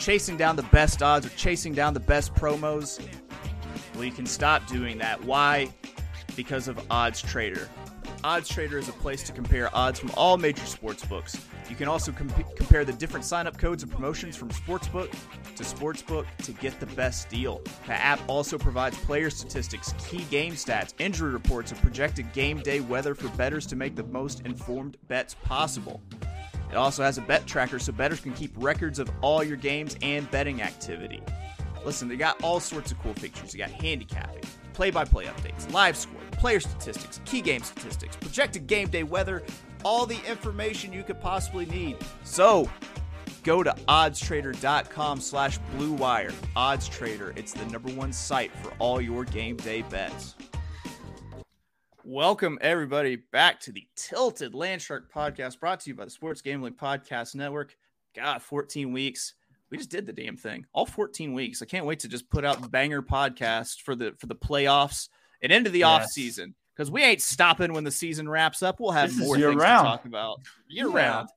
Chasing 0.00 0.38
down 0.38 0.56
the 0.56 0.62
best 0.62 1.02
odds 1.02 1.26
or 1.26 1.28
chasing 1.30 1.74
down 1.74 1.92
the 1.92 2.00
best 2.00 2.34
promos, 2.34 3.06
well, 3.94 4.04
you 4.04 4.10
can 4.10 4.24
stop 4.24 4.66
doing 4.66 4.96
that. 4.96 5.22
Why? 5.22 5.68
Because 6.34 6.68
of 6.68 6.76
OddsTrader. 6.88 7.68
Odds 8.24 8.48
Trader 8.48 8.78
is 8.78 8.88
a 8.88 8.92
place 8.92 9.22
to 9.24 9.32
compare 9.32 9.74
odds 9.76 10.00
from 10.00 10.10
all 10.16 10.38
major 10.38 10.64
sports 10.64 11.04
books. 11.04 11.38
You 11.68 11.76
can 11.76 11.86
also 11.86 12.12
comp- 12.12 12.56
compare 12.56 12.86
the 12.86 12.94
different 12.94 13.26
sign-up 13.26 13.58
codes 13.58 13.82
and 13.82 13.92
promotions 13.92 14.36
from 14.36 14.48
sportsbook 14.48 15.10
to 15.56 15.62
sportsbook 15.62 16.26
to 16.44 16.52
get 16.52 16.80
the 16.80 16.86
best 16.86 17.28
deal. 17.28 17.60
The 17.86 17.92
app 17.92 18.20
also 18.26 18.56
provides 18.56 18.96
player 19.00 19.28
statistics, 19.28 19.94
key 19.98 20.24
game 20.30 20.54
stats, 20.54 20.94
injury 20.98 21.30
reports, 21.30 21.72
and 21.72 21.80
projected 21.82 22.32
game 22.32 22.60
day 22.60 22.80
weather 22.80 23.14
for 23.14 23.28
bettors 23.36 23.66
to 23.66 23.76
make 23.76 23.96
the 23.96 24.04
most 24.04 24.46
informed 24.46 24.96
bets 25.08 25.34
possible. 25.44 26.00
It 26.70 26.76
also 26.76 27.02
has 27.02 27.18
a 27.18 27.22
bet 27.22 27.46
tracker 27.46 27.78
so 27.78 27.92
bettors 27.92 28.20
can 28.20 28.32
keep 28.32 28.52
records 28.56 28.98
of 28.98 29.10
all 29.20 29.42
your 29.42 29.56
games 29.56 29.96
and 30.02 30.30
betting 30.30 30.62
activity. 30.62 31.22
Listen, 31.84 32.08
they 32.08 32.16
got 32.16 32.42
all 32.42 32.60
sorts 32.60 32.92
of 32.92 32.98
cool 33.00 33.14
features. 33.14 33.54
You 33.54 33.58
got 33.58 33.70
handicapping, 33.70 34.42
play 34.72 34.90
by 34.90 35.04
play 35.04 35.26
updates, 35.26 35.70
live 35.72 35.96
score, 35.96 36.20
player 36.32 36.60
statistics, 36.60 37.20
key 37.24 37.40
game 37.40 37.62
statistics, 37.62 38.16
projected 38.16 38.66
game 38.66 38.88
day 38.88 39.02
weather, 39.02 39.42
all 39.84 40.06
the 40.06 40.18
information 40.28 40.92
you 40.92 41.02
could 41.02 41.20
possibly 41.20 41.66
need. 41.66 41.96
So, 42.22 42.68
go 43.42 43.62
to 43.62 43.74
oddstrader.com 43.88 45.20
slash 45.20 45.58
bluewire. 45.76 46.32
OddsTrader, 46.56 47.36
it's 47.36 47.52
the 47.52 47.64
number 47.66 47.90
one 47.92 48.12
site 48.12 48.52
for 48.58 48.72
all 48.78 49.00
your 49.00 49.24
game 49.24 49.56
day 49.56 49.82
bets. 49.82 50.34
Welcome, 52.12 52.58
everybody, 52.60 53.14
back 53.14 53.60
to 53.60 53.70
the 53.70 53.86
Tilted 53.94 54.52
Landshark 54.52 55.02
podcast 55.14 55.60
brought 55.60 55.78
to 55.78 55.90
you 55.90 55.94
by 55.94 56.04
the 56.04 56.10
Sports 56.10 56.42
Gambling 56.42 56.72
Podcast 56.72 57.36
Network. 57.36 57.76
God, 58.16 58.42
14 58.42 58.90
weeks. 58.90 59.34
We 59.70 59.78
just 59.78 59.90
did 59.90 60.06
the 60.06 60.12
damn 60.12 60.36
thing. 60.36 60.66
All 60.72 60.86
14 60.86 61.32
weeks. 61.34 61.62
I 61.62 61.66
can't 61.66 61.86
wait 61.86 62.00
to 62.00 62.08
just 62.08 62.28
put 62.28 62.44
out 62.44 62.62
the 62.62 62.68
banger 62.68 63.00
podcast 63.00 63.82
for 63.82 63.94
the 63.94 64.12
for 64.18 64.26
the 64.26 64.34
playoffs 64.34 65.08
and 65.40 65.52
into 65.52 65.70
the 65.70 65.78
yes. 65.78 65.86
off 65.86 66.06
season 66.06 66.56
because 66.74 66.90
we 66.90 67.00
ain't 67.00 67.22
stopping 67.22 67.72
when 67.72 67.84
the 67.84 67.92
season 67.92 68.28
wraps 68.28 68.60
up. 68.60 68.80
We'll 68.80 68.90
have 68.90 69.10
this 69.10 69.24
more 69.24 69.36
things 69.36 69.54
round. 69.54 69.86
to 69.86 69.90
talk 69.90 70.04
about 70.04 70.40
year 70.66 70.88
yeah. 70.88 70.96
round. 70.96 71.28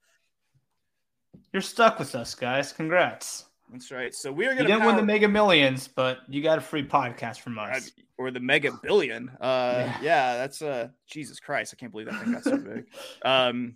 You're 1.51 1.61
stuck 1.61 1.99
with 1.99 2.15
us, 2.15 2.33
guys. 2.33 2.73
Congrats. 2.73 3.45
That's 3.73 3.91
right. 3.91 4.13
So 4.13 4.31
we 4.31 4.45
are 4.45 4.53
going 4.53 4.67
to 4.67 4.71
didn't 4.71 4.85
win 4.85 4.95
the 4.95 5.03
Mega 5.03 5.27
Millions, 5.27 5.87
but 5.87 6.19
you 6.29 6.43
got 6.43 6.59
a 6.59 6.61
free 6.61 6.87
podcast 6.87 7.39
from 7.39 7.57
us. 7.57 7.91
or 8.19 8.29
the 8.29 8.39
Mega 8.39 8.71
Billion. 8.83 9.29
Uh, 9.41 9.73
Yeah. 9.87 9.97
yeah. 10.01 10.37
that's 10.37 10.61
uh, 10.61 10.89
Jesus 11.07 11.39
Christ. 11.39 11.73
I 11.75 11.79
can't 11.79 11.91
believe 11.91 12.05
that 12.05 12.23
thing 12.23 12.33
got 12.33 12.43
so 12.43 12.57
big. 12.57 12.85
Um, 13.25 13.75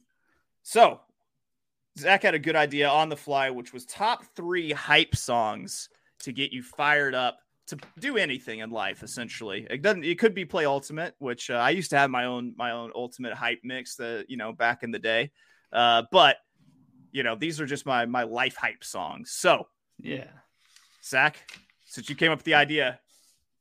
so 0.62 1.02
Zack 1.98 2.22
had 2.22 2.36
a 2.36 2.40
good 2.40 2.56
idea 2.56 2.88
on 2.88 3.10
the 3.10 3.18
fly, 3.18 3.50
which 3.50 3.74
was 3.74 3.86
top 3.88 4.24
three 4.36 4.72
hype 4.72 5.16
songs 5.16 5.90
to 6.20 6.32
get 6.32 6.52
you 6.52 6.62
fired 6.62 7.16
up 7.16 7.40
to 7.68 7.78
do 8.00 8.18
anything 8.18 8.60
in 8.60 8.70
life. 8.70 9.02
Essentially, 9.02 9.66
it 9.68 9.82
doesn't. 9.82 10.04
It 10.06 10.20
could 10.20 10.36
be 10.36 10.46
play 10.46 10.66
Ultimate, 10.66 11.16
which 11.18 11.50
uh, 11.50 11.56
I 11.56 11.72
used 11.72 11.90
to 11.90 11.98
have 11.98 12.12
my 12.12 12.26
own 12.26 12.54
my 12.56 12.72
own 12.72 12.92
Ultimate 12.94 13.34
hype 13.34 13.62
mix. 13.64 13.96
That 13.96 14.26
you 14.30 14.38
know 14.38 14.54
back 14.54 14.84
in 14.84 14.92
the 14.92 15.00
day, 15.00 15.32
uh, 15.74 16.04
but 16.12 16.38
you 17.12 17.24
know 17.24 17.36
these 17.36 17.60
are 17.60 17.66
just 17.66 17.86
my 17.88 18.06
my 18.06 18.24
life 18.24 18.56
hype 18.56 18.84
songs. 18.84 19.32
So 19.32 19.68
Yeah. 20.00 20.28
Zack, 21.04 21.38
since 21.86 22.10
you 22.10 22.16
came 22.16 22.32
up 22.32 22.40
with 22.40 22.46
the 22.46 22.56
idea, 22.56 23.00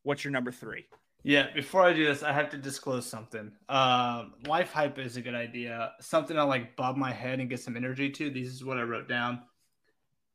what's 0.03 0.24
your 0.24 0.32
number 0.32 0.53
three? 0.53 0.87
Yeah, 1.22 1.49
before 1.55 1.82
I 1.82 1.93
do 1.93 2.05
this, 2.05 2.22
I 2.22 2.32
have 2.32 2.51
to 2.51 2.57
disclose 2.57 3.05
something. 3.05 3.51
Um, 3.68 4.34
life 4.47 4.72
hype 4.72 4.99
is 4.99 5.16
a 5.16 5.20
good 5.20 5.34
idea. 5.34 5.93
Something 6.01 6.39
I 6.39 6.43
like 6.43 6.76
bob 6.76 6.97
my 6.97 7.12
head 7.12 7.41
and 7.41 7.51
get 7.51 7.59
some 7.59 7.76
energy 7.76 8.11
to. 8.11 8.30
This 8.30 8.47
is 8.47 8.64
what 8.64 8.78
I 8.78 8.82
wrote 8.82 9.09
down. 9.09 9.43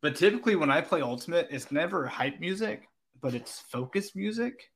But 0.02 0.18
typically, 0.18 0.58
when 0.58 0.70
I 0.70 0.82
play 0.82 1.02
Ultimate, 1.02 1.48
it's 1.50 1.72
never 1.72 2.08
hype 2.08 2.42
music, 2.42 2.90
but 3.22 3.34
it's 3.34 3.62
focus 3.72 4.16
music. 4.16 4.70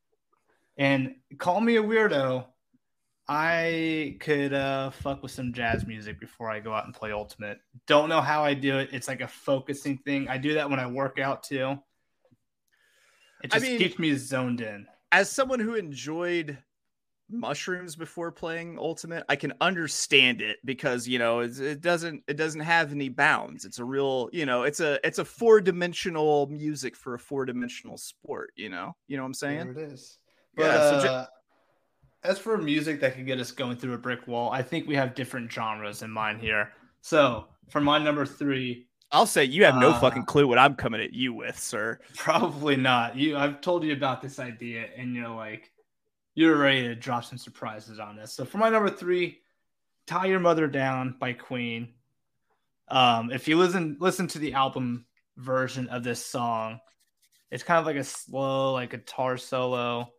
And 0.78 1.16
call 1.38 1.60
me 1.60 1.78
a 1.78 1.84
weirdo. 1.84 2.46
I 3.28 4.18
could 4.20 4.54
uh, 4.54 4.92
fuck 4.92 5.24
with 5.24 5.32
some 5.32 5.52
jazz 5.52 5.86
music 5.86 6.20
before 6.20 6.52
I 6.52 6.60
go 6.60 6.74
out 6.74 6.86
and 6.86 6.94
play 6.94 7.12
Ultimate. 7.12 7.60
Don't 7.88 8.10
know 8.10 8.22
how 8.22 8.44
I 8.44 8.54
do 8.54 8.78
it. 8.78 8.90
It's 8.92 9.08
like 9.08 9.22
a 9.22 9.28
focusing 9.28 9.98
thing. 9.98 10.28
I 10.28 10.38
do 10.38 10.54
that 10.56 10.70
when 10.70 10.80
I 10.80 10.86
work 10.86 11.18
out 11.18 11.42
too. 11.44 11.80
It 13.44 13.54
I 13.54 13.60
just 13.60 13.66
mean- 13.66 13.78
keeps 13.80 14.00
me 14.00 14.16
zoned 14.16 14.62
in. 14.62 14.88
As 15.12 15.30
someone 15.30 15.60
who 15.60 15.76
enjoyed 15.76 16.58
mushrooms 17.30 17.96
before 17.96 18.32
playing 18.32 18.78
Ultimate, 18.78 19.24
I 19.30 19.36
can 19.36 19.54
understand 19.62 20.42
it 20.42 20.58
because 20.66 21.08
you 21.08 21.18
know 21.20 21.40
it's, 21.40 21.60
it 21.60 21.82
doesn't 21.82 22.24
it 22.28 22.38
doesn't 22.38 22.62
have 22.62 22.92
any 22.92 23.10
bounds. 23.10 23.66
It's 23.66 23.80
a 23.80 23.86
real 23.86 24.30
you 24.34 24.46
know 24.46 24.64
it's 24.64 24.82
a 24.82 25.00
it's 25.08 25.18
a 25.20 25.26
four 25.26 25.62
dimensional 25.62 26.48
music 26.48 26.96
for 26.96 27.14
a 27.14 27.20
four 27.20 27.46
dimensional 27.46 27.98
sport. 27.98 28.52
You 28.56 28.70
know 28.70 28.96
you 29.08 29.18
know 29.18 29.24
what 29.24 29.28
I'm 29.28 29.34
saying? 29.36 29.74
There 29.74 29.86
it 29.86 29.92
is. 29.94 30.20
But 30.56 30.64
Yeah, 30.66 31.02
so 31.02 31.08
uh, 31.08 31.26
as 32.26 32.40
for 32.40 32.58
music 32.58 33.00
that 33.02 33.16
could 33.16 33.26
get 33.26 33.40
us 33.40 33.52
going 33.52 33.78
through 33.78 33.94
a 33.94 33.98
brick 33.98 34.28
wall, 34.28 34.52
I 34.52 34.62
think 34.62 34.88
we 34.88 34.96
have 34.96 35.16
different 35.16 35.52
genres 35.52 36.02
in 36.02 36.12
mind 36.12 36.42
here. 36.42 36.74
So 37.02 37.48
for 37.70 37.82
my 37.82 37.98
number 38.00 38.26
three, 38.26 38.88
I'll 39.12 39.28
say 39.28 39.46
you 39.46 39.64
have 39.66 39.76
no 39.76 39.92
Uh, 39.92 40.00
fucking 40.00 40.26
clue 40.26 40.48
what 40.48 40.58
I'm 40.58 40.76
coming 40.76 41.00
at 41.00 41.14
you 41.14 41.34
with, 41.34 41.58
sir. 41.58 42.00
probably 42.18 42.76
not. 42.76 43.16
You, 43.16 43.38
I've 43.38 43.62
told 43.62 43.84
you 43.84 43.94
about 43.94 44.22
this 44.22 44.40
idea, 44.40 44.90
and 44.98 45.16
you're 45.16 45.30
like, 45.30 45.72
you're 46.34 46.58
ready 46.58 46.82
to 46.84 46.96
drop 46.96 47.24
some 47.24 47.38
surprises 47.38 48.00
on 48.00 48.16
this. 48.18 48.34
So 48.34 48.44
for 48.44 48.58
my 48.58 48.70
number 48.70 48.90
three, 48.90 49.40
"Tie 50.08 50.26
Your 50.26 50.40
Mother 50.40 50.68
Down" 50.68 51.16
by 51.20 51.34
Queen. 51.34 51.94
Um, 52.88 53.32
if 53.32 53.48
you 53.48 53.58
listen 53.58 53.98
listen 54.00 54.28
to 54.30 54.40
the 54.40 54.54
album 54.54 55.06
version 55.38 55.88
of 55.88 56.04
this 56.04 56.26
song, 56.26 56.80
it's 57.52 57.64
kind 57.64 57.80
of 57.80 57.86
like 57.86 57.96
a 57.96 58.04
slow, 58.04 58.74
like 58.74 58.90
guitar 58.90 59.38
solo, 59.38 60.12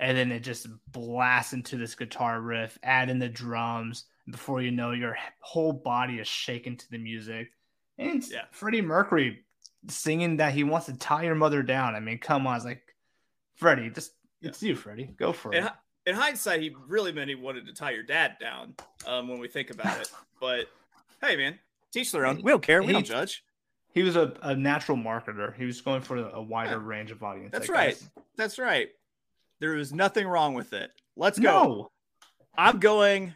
and 0.00 0.16
then 0.18 0.32
it 0.32 0.40
just 0.40 0.66
blasts 0.90 1.52
into 1.52 1.76
this 1.76 1.94
guitar 1.94 2.40
riff. 2.40 2.76
Add 2.82 3.08
in 3.10 3.18
the 3.20 3.28
drums, 3.28 4.06
and 4.26 4.32
before 4.32 4.60
you 4.60 4.72
know, 4.72 4.90
your 4.90 5.16
whole 5.40 5.72
body 5.72 6.18
is 6.18 6.26
shaking 6.26 6.76
to 6.78 6.90
the 6.90 6.98
music. 6.98 7.52
And 7.98 8.26
Yeah. 8.28 8.46
Freddie 8.50 8.80
Mercury 8.82 9.44
singing 9.88 10.38
that 10.38 10.52
he 10.54 10.64
wants 10.64 10.86
to 10.86 10.96
tie 10.96 11.22
your 11.24 11.34
mother 11.34 11.62
down. 11.62 11.94
I 11.94 12.00
mean, 12.00 12.18
come 12.18 12.46
on, 12.46 12.56
it's 12.56 12.64
like 12.64 12.82
Freddie, 13.54 13.90
just 13.90 14.12
it's 14.42 14.62
you, 14.62 14.74
Freddie. 14.74 15.04
Go 15.16 15.32
for 15.32 15.52
it. 15.52 15.58
In, 15.58 15.62
hi- 15.64 15.74
in 16.06 16.14
hindsight, 16.14 16.60
he 16.62 16.74
really 16.88 17.12
meant 17.12 17.28
he 17.28 17.34
wanted 17.34 17.66
to 17.66 17.72
tie 17.74 17.90
your 17.90 18.02
dad 18.02 18.36
down. 18.40 18.74
Um, 19.06 19.28
when 19.28 19.38
we 19.38 19.48
think 19.48 19.70
about 19.70 20.00
it, 20.00 20.10
but 20.40 20.66
hey, 21.20 21.36
man, 21.36 21.58
teach 21.92 22.10
their 22.10 22.24
own. 22.26 22.40
We 22.42 22.50
don't 22.50 22.62
care. 22.62 22.80
We 22.80 22.88
He- 22.88 22.92
don't 22.94 23.04
judge. 23.04 23.44
He 23.92 24.02
was 24.02 24.14
a, 24.14 24.32
a 24.42 24.54
natural 24.54 24.96
marketer. 24.96 25.52
He 25.56 25.64
was 25.64 25.80
going 25.80 26.00
for 26.00 26.16
a 26.16 26.40
wider 26.40 26.78
range 26.78 27.10
of 27.10 27.24
audience. 27.24 27.50
That's 27.52 27.68
right. 27.68 28.00
That's 28.36 28.56
right. 28.56 28.88
There 29.60 29.72
was 29.72 29.92
nothing 29.92 30.26
wrong 30.26 30.54
with 30.54 30.72
it. 30.72 30.90
Let's 31.16 31.38
go. 31.38 31.50
No. 31.50 31.90
I'm 32.56 32.78
going. 32.78 33.34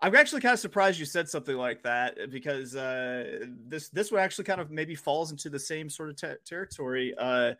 I'm 0.00 0.14
actually 0.16 0.40
kind 0.40 0.52
of 0.52 0.58
surprised 0.58 0.98
you 0.98 1.06
said 1.06 1.28
something 1.28 1.56
like 1.56 1.82
that 1.84 2.30
because 2.30 2.76
uh, 2.76 3.46
this 3.66 3.88
this 3.88 4.12
one 4.12 4.20
actually 4.20 4.44
kind 4.44 4.60
of 4.60 4.70
maybe 4.70 4.94
falls 4.94 5.30
into 5.30 5.48
the 5.48 5.58
same 5.58 5.88
sort 5.88 6.10
of 6.10 6.16
te- 6.16 6.44
territory. 6.44 7.14
Uh, 7.16 7.54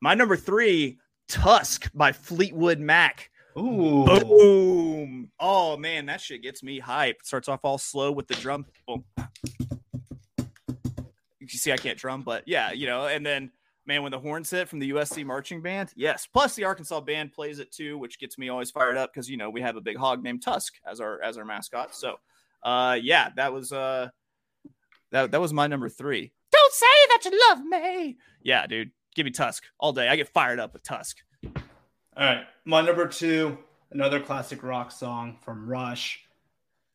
my 0.00 0.14
number 0.14 0.36
three, 0.36 0.98
Tusk 1.28 1.90
by 1.94 2.12
Fleetwood 2.12 2.78
Mac. 2.78 3.30
Ooh. 3.58 4.04
Boom! 4.04 5.30
Oh 5.38 5.76
man, 5.76 6.06
that 6.06 6.20
shit 6.20 6.42
gets 6.42 6.62
me 6.62 6.78
hype. 6.78 7.20
Starts 7.22 7.48
off 7.48 7.60
all 7.64 7.78
slow 7.78 8.10
with 8.10 8.26
the 8.26 8.34
drum. 8.34 8.66
Boom. 8.86 9.04
You 11.40 11.48
see 11.58 11.72
I 11.72 11.76
can't 11.76 11.98
drum, 11.98 12.22
but 12.22 12.44
yeah, 12.46 12.72
you 12.72 12.86
know, 12.86 13.06
and 13.06 13.24
then 13.24 13.50
man, 13.86 14.02
when 14.02 14.12
the 14.12 14.18
horns 14.18 14.50
hit 14.50 14.68
from 14.68 14.78
the 14.78 14.90
USC 14.90 15.24
marching 15.24 15.60
band, 15.60 15.92
yes. 15.96 16.26
Plus 16.26 16.54
the 16.54 16.64
Arkansas 16.64 17.00
band 17.00 17.32
plays 17.32 17.58
it 17.58 17.72
too, 17.72 17.98
which 17.98 18.18
gets 18.18 18.38
me 18.38 18.48
always 18.48 18.70
fired 18.70 18.96
up 18.96 19.12
because 19.12 19.28
you 19.28 19.36
know 19.36 19.50
we 19.50 19.60
have 19.60 19.76
a 19.76 19.80
big 19.80 19.96
hog 19.96 20.22
named 20.22 20.42
Tusk 20.42 20.74
as 20.86 21.00
our 21.00 21.20
as 21.22 21.36
our 21.36 21.44
mascot. 21.44 21.94
So, 21.94 22.16
uh, 22.62 22.98
yeah, 23.00 23.30
that 23.36 23.52
was 23.52 23.72
uh, 23.72 24.08
that 25.10 25.30
that 25.30 25.40
was 25.40 25.52
my 25.52 25.66
number 25.66 25.88
three. 25.88 26.32
Don't 26.50 26.72
say 26.72 26.86
that 27.08 27.24
you 27.24 27.40
love 27.48 27.64
me. 27.64 28.16
Yeah, 28.42 28.66
dude, 28.66 28.90
give 29.14 29.24
me 29.24 29.30
Tusk 29.30 29.64
all 29.78 29.92
day. 29.92 30.08
I 30.08 30.16
get 30.16 30.28
fired 30.28 30.60
up 30.60 30.72
with 30.72 30.82
Tusk. 30.82 31.18
All 32.16 32.24
right. 32.24 32.44
My 32.64 32.80
number 32.80 33.08
two, 33.08 33.58
another 33.90 34.20
classic 34.20 34.62
rock 34.62 34.92
song 34.92 35.36
from 35.42 35.68
Rush. 35.68 36.23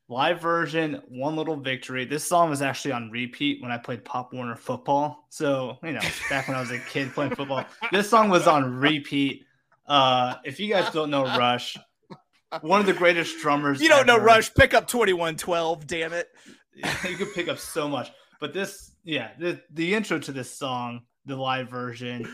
Live 0.10 0.42
version, 0.42 1.04
One 1.08 1.36
Little 1.36 1.56
Victory. 1.56 2.04
This 2.04 2.28
song 2.28 2.50
was 2.50 2.64
actually 2.64 2.94
on 2.94 3.12
repeat 3.12 3.62
when 3.62 3.72
I 3.72 3.78
played 3.78 4.04
Pop 4.04 4.34
Warner 4.34 4.56
football. 4.56 5.28
So, 5.30 5.78
you 5.84 5.92
know, 5.92 6.02
back 6.32 6.48
when 6.48 6.58
I 6.58 6.60
was 6.60 6.72
a 6.72 6.80
kid 6.80 7.12
playing 7.14 7.36
football, 7.36 7.64
this 7.92 8.10
song 8.10 8.30
was 8.30 8.48
on 8.48 8.80
repeat. 8.80 9.46
Uh, 9.86 10.36
if 10.44 10.60
you 10.60 10.68
guys 10.68 10.92
don't 10.92 11.12
know 11.12 11.24
Rush, 11.24 11.78
one 12.62 12.80
of 12.80 12.88
the 12.88 12.94
greatest 12.94 13.40
drummers. 13.40 13.82
You 13.82 13.90
don't 13.90 14.08
know. 14.08 14.18
Rush. 14.18 14.52
Pick 14.54 14.74
up 14.74 14.88
twenty 14.88 15.14
one 15.14 15.36
twelve. 15.36 15.86
Damn 15.86 16.14
it. 16.14 16.30
you 17.08 17.16
could 17.16 17.34
pick 17.36 17.48
up 17.48 17.60
so 17.60 17.88
much. 17.88 18.12
But 18.40 18.54
this, 18.54 18.92
yeah, 19.04 19.30
the 19.38 19.62
the 19.72 19.94
intro 19.94 20.18
to 20.18 20.32
this 20.32 20.52
song, 20.52 21.02
the 21.26 21.36
live 21.36 21.70
version, 21.70 22.28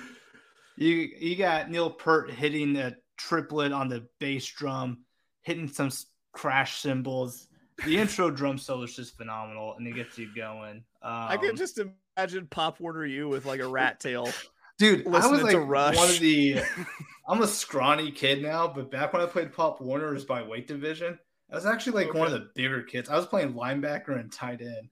you 0.78 1.09
you 1.19 1.36
got 1.36 1.69
Neil 1.69 1.89
Peart 1.89 2.32
hitting 2.32 2.78
a 2.78 2.95
triplet 3.17 3.73
on 3.73 3.89
the 3.89 4.07
bass 4.19 4.45
drum, 4.45 4.99
hitting 5.41 5.67
some 5.67 5.89
crash 6.32 6.80
cymbals. 6.80 7.47
The 7.84 7.97
intro 7.97 8.30
drum 8.32 8.57
solo 8.57 8.84
is 8.84 8.95
just 8.95 9.17
phenomenal, 9.17 9.76
and 9.78 9.86
it 9.88 9.95
gets 9.95 10.17
you 10.17 10.30
going. 10.34 10.84
Um, 11.01 11.11
I 11.28 11.38
can 11.38 11.55
just 11.55 11.80
imagine 12.17 12.47
Pop 12.47 12.80
Warner 12.80 13.05
you 13.05 13.28
with 13.28 13.45
like 13.45 13.59
a 13.59 13.67
rat 13.67 13.99
tail. 13.99 14.30
dude. 14.80 15.05
I 15.07 15.28
was 15.28 15.41
like 15.43 15.57
Rush. 15.57 15.95
one 15.97 16.09
of 16.09 16.19
the. 16.19 16.61
I'm 17.28 17.41
a 17.41 17.47
scrawny 17.47 18.11
kid 18.11 18.41
now, 18.41 18.67
but 18.67 18.89
back 18.91 19.11
when 19.11 19.21
I 19.21 19.26
played 19.26 19.51
Pop 19.51 19.82
Warner, 19.82 20.13
was 20.13 20.23
by 20.26 20.41
weight 20.43 20.67
division. 20.67 21.19
I 21.51 21.55
was 21.55 21.65
actually 21.65 22.03
like 22.05 22.13
one 22.13 22.28
of 22.28 22.34
the 22.34 22.49
bigger 22.55 22.82
kids. 22.82 23.09
I 23.09 23.15
was 23.17 23.26
playing 23.26 23.53
linebacker 23.53 24.19
and 24.19 24.32
tight 24.32 24.61
end, 24.61 24.89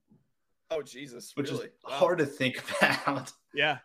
Oh 0.69 0.81
Jesus, 0.81 1.31
which 1.36 1.49
really? 1.51 1.65
is 1.67 1.71
Wow. 1.88 1.91
hard 1.91 2.17
to 2.19 2.25
think 2.25 2.61
about. 2.81 3.31
Yeah, 3.53 3.77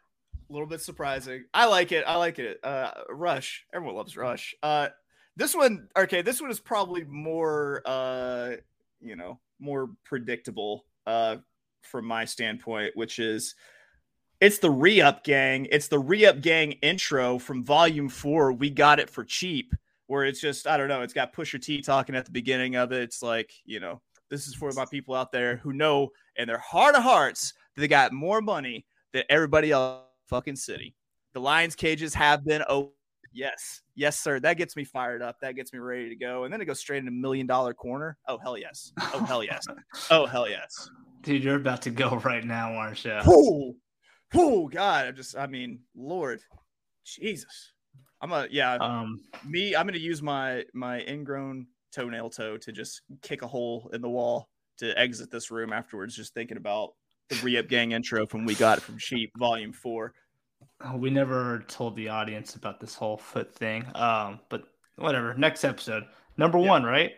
a 0.49 0.53
little 0.53 0.67
bit 0.67 0.81
surprising. 0.81 1.45
I 1.55 1.67
like 1.67 1.93
it. 1.93 2.05
I 2.07 2.17
like 2.17 2.39
it. 2.39 2.59
Uh, 2.65 2.91
Rush. 3.11 3.65
Everyone 3.73 3.97
loves 3.97 4.17
Rush. 4.17 4.55
Uh, 4.63 4.89
this 5.37 5.55
one, 5.55 5.89
okay. 5.97 6.21
This 6.23 6.41
one 6.41 6.51
is 6.51 6.61
probably 6.61 7.05
more, 7.05 7.81
uh, 7.87 8.53
you 9.01 9.17
know, 9.17 9.41
more 9.59 9.91
predictable. 10.05 10.85
Uh, 11.07 11.37
from 11.83 12.05
my 12.05 12.25
standpoint, 12.25 12.93
which 12.97 13.19
is. 13.19 13.55
It's 14.41 14.59
the 14.59 14.71
re 14.71 15.01
up 15.01 15.25
gang. 15.25 15.67
It's 15.73 15.89
the 15.89 15.99
re 15.99 16.25
up 16.25 16.41
gang 16.41 16.73
intro 16.73 17.39
from 17.39 17.65
volume 17.65 18.09
four. 18.09 18.53
We 18.53 18.71
got 18.71 19.01
it 19.01 19.11
for 19.11 19.25
cheap. 19.25 19.75
Where 20.07 20.25
it's 20.25 20.41
just, 20.41 20.67
I 20.67 20.77
don't 20.77 20.89
know, 20.89 21.03
it's 21.03 21.13
got 21.13 21.35
Pusha 21.35 21.61
T 21.61 21.83
talking 21.83 22.15
at 22.15 22.25
the 22.25 22.31
beginning 22.31 22.77
of 22.77 22.93
it. 22.93 23.03
It's 23.03 23.23
like, 23.23 23.53
you 23.65 23.81
know, 23.81 24.01
this 24.31 24.47
is 24.47 24.55
for 24.55 24.71
my 24.73 24.85
people 24.85 25.15
out 25.15 25.33
there 25.33 25.57
who 25.57 25.73
know 25.73 26.11
in 26.37 26.47
their 26.47 26.59
heart 26.59 26.95
of 26.95 27.03
hearts 27.03 27.53
they 27.77 27.89
got 27.89 28.13
more 28.13 28.41
money 28.41 28.87
than 29.13 29.25
everybody 29.29 29.71
else 29.71 30.03
in 30.03 30.37
fucking 30.37 30.57
city. 30.57 30.95
The 31.35 31.41
Lions 31.41 31.75
cages 31.75 32.15
have 32.15 32.45
been 32.45 32.63
open. 32.69 32.93
Yes. 33.33 33.83
Yes, 33.95 34.19
sir. 34.19 34.41
That 34.41 34.57
gets 34.57 34.77
me 34.77 34.85
fired 34.85 35.23
up. 35.23 35.41
That 35.41 35.55
gets 35.55 35.73
me 35.73 35.79
ready 35.79 36.09
to 36.09 36.17
go. 36.17 36.45
And 36.45 36.53
then 36.53 36.61
it 36.61 36.65
goes 36.65 36.81
straight 36.81 36.99
into 36.99 37.11
million 37.11 37.47
dollar 37.47 37.75
corner. 37.75 38.17
Oh, 38.27 38.39
hell 38.39 38.57
yes. 38.57 38.93
Oh, 39.15 39.25
hell 39.25 39.45
yes. 39.45 39.65
Oh, 40.11 40.27
hell 40.27 40.49
yes. 40.49 40.91
Dude, 41.23 41.45
you're 41.45 41.57
about 41.57 41.83
to 41.83 41.91
go 41.91 42.17
right 42.25 42.45
now, 42.45 42.73
aren't 42.75 43.05
you? 43.05 43.19
Oh, 43.27 43.75
oh, 44.35 44.69
God. 44.69 45.07
I'm 45.07 45.17
just, 45.17 45.37
I 45.37 45.47
mean, 45.47 45.81
Lord, 45.95 46.41
Jesus. 47.05 47.73
I'm 48.21 48.33
a, 48.33 48.49
yeah, 48.51 48.75
Um, 48.75 49.21
me, 49.47 49.77
I'm 49.77 49.85
going 49.87 49.95
to 49.95 50.01
use 50.01 50.23
my, 50.23 50.65
my 50.75 51.03
ingrown 51.03 51.67
toenail 51.93 52.31
toe 52.31 52.57
to 52.59 52.73
just 52.73 53.03
kick 53.23 53.43
a 53.43 53.47
hole 53.47 53.91
in 53.93 54.01
the 54.01 54.09
wall 54.09 54.49
to 54.79 54.99
exit 54.99 55.31
this 55.31 55.51
room 55.51 55.73
afterwards, 55.73 56.17
just 56.17 56.35
thinking 56.35 56.57
about 56.57 56.95
the 57.29 57.37
re-up 57.43 57.69
gang 57.69 57.93
intro 57.93 58.27
from 58.27 58.45
we 58.45 58.55
got 58.55 58.79
it 58.79 58.81
from 58.81 58.97
sheep 58.99 59.31
volume 59.39 59.73
four 59.73 60.15
we 60.95 61.11
never 61.11 61.65
told 61.69 61.97
the 61.97 62.09
audience 62.09 62.55
about 62.55 62.81
this 62.81 62.95
whole 62.95 63.17
foot 63.19 63.55
thing. 63.55 63.85
Um, 63.95 64.41
but 64.49 64.63
whatever. 64.97 65.35
Next 65.35 65.65
episode, 65.65 66.05
number 66.37 66.59
Yeah. 66.59 66.69
one, 66.69 66.85
right? 66.85 67.13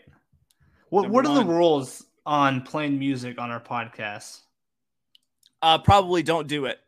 What 0.89 1.03
Number 1.03 1.15
What 1.15 1.27
are 1.27 1.35
the 1.35 1.45
rules 1.45 2.05
on 2.27 2.63
playing 2.63 2.99
music 2.99 3.39
on 3.39 3.51
our 3.51 3.61
podcast? 3.61 4.41
uh 5.63 5.77
probably 5.79 6.23
don't 6.23 6.47
do 6.49 6.65
it 6.65 6.79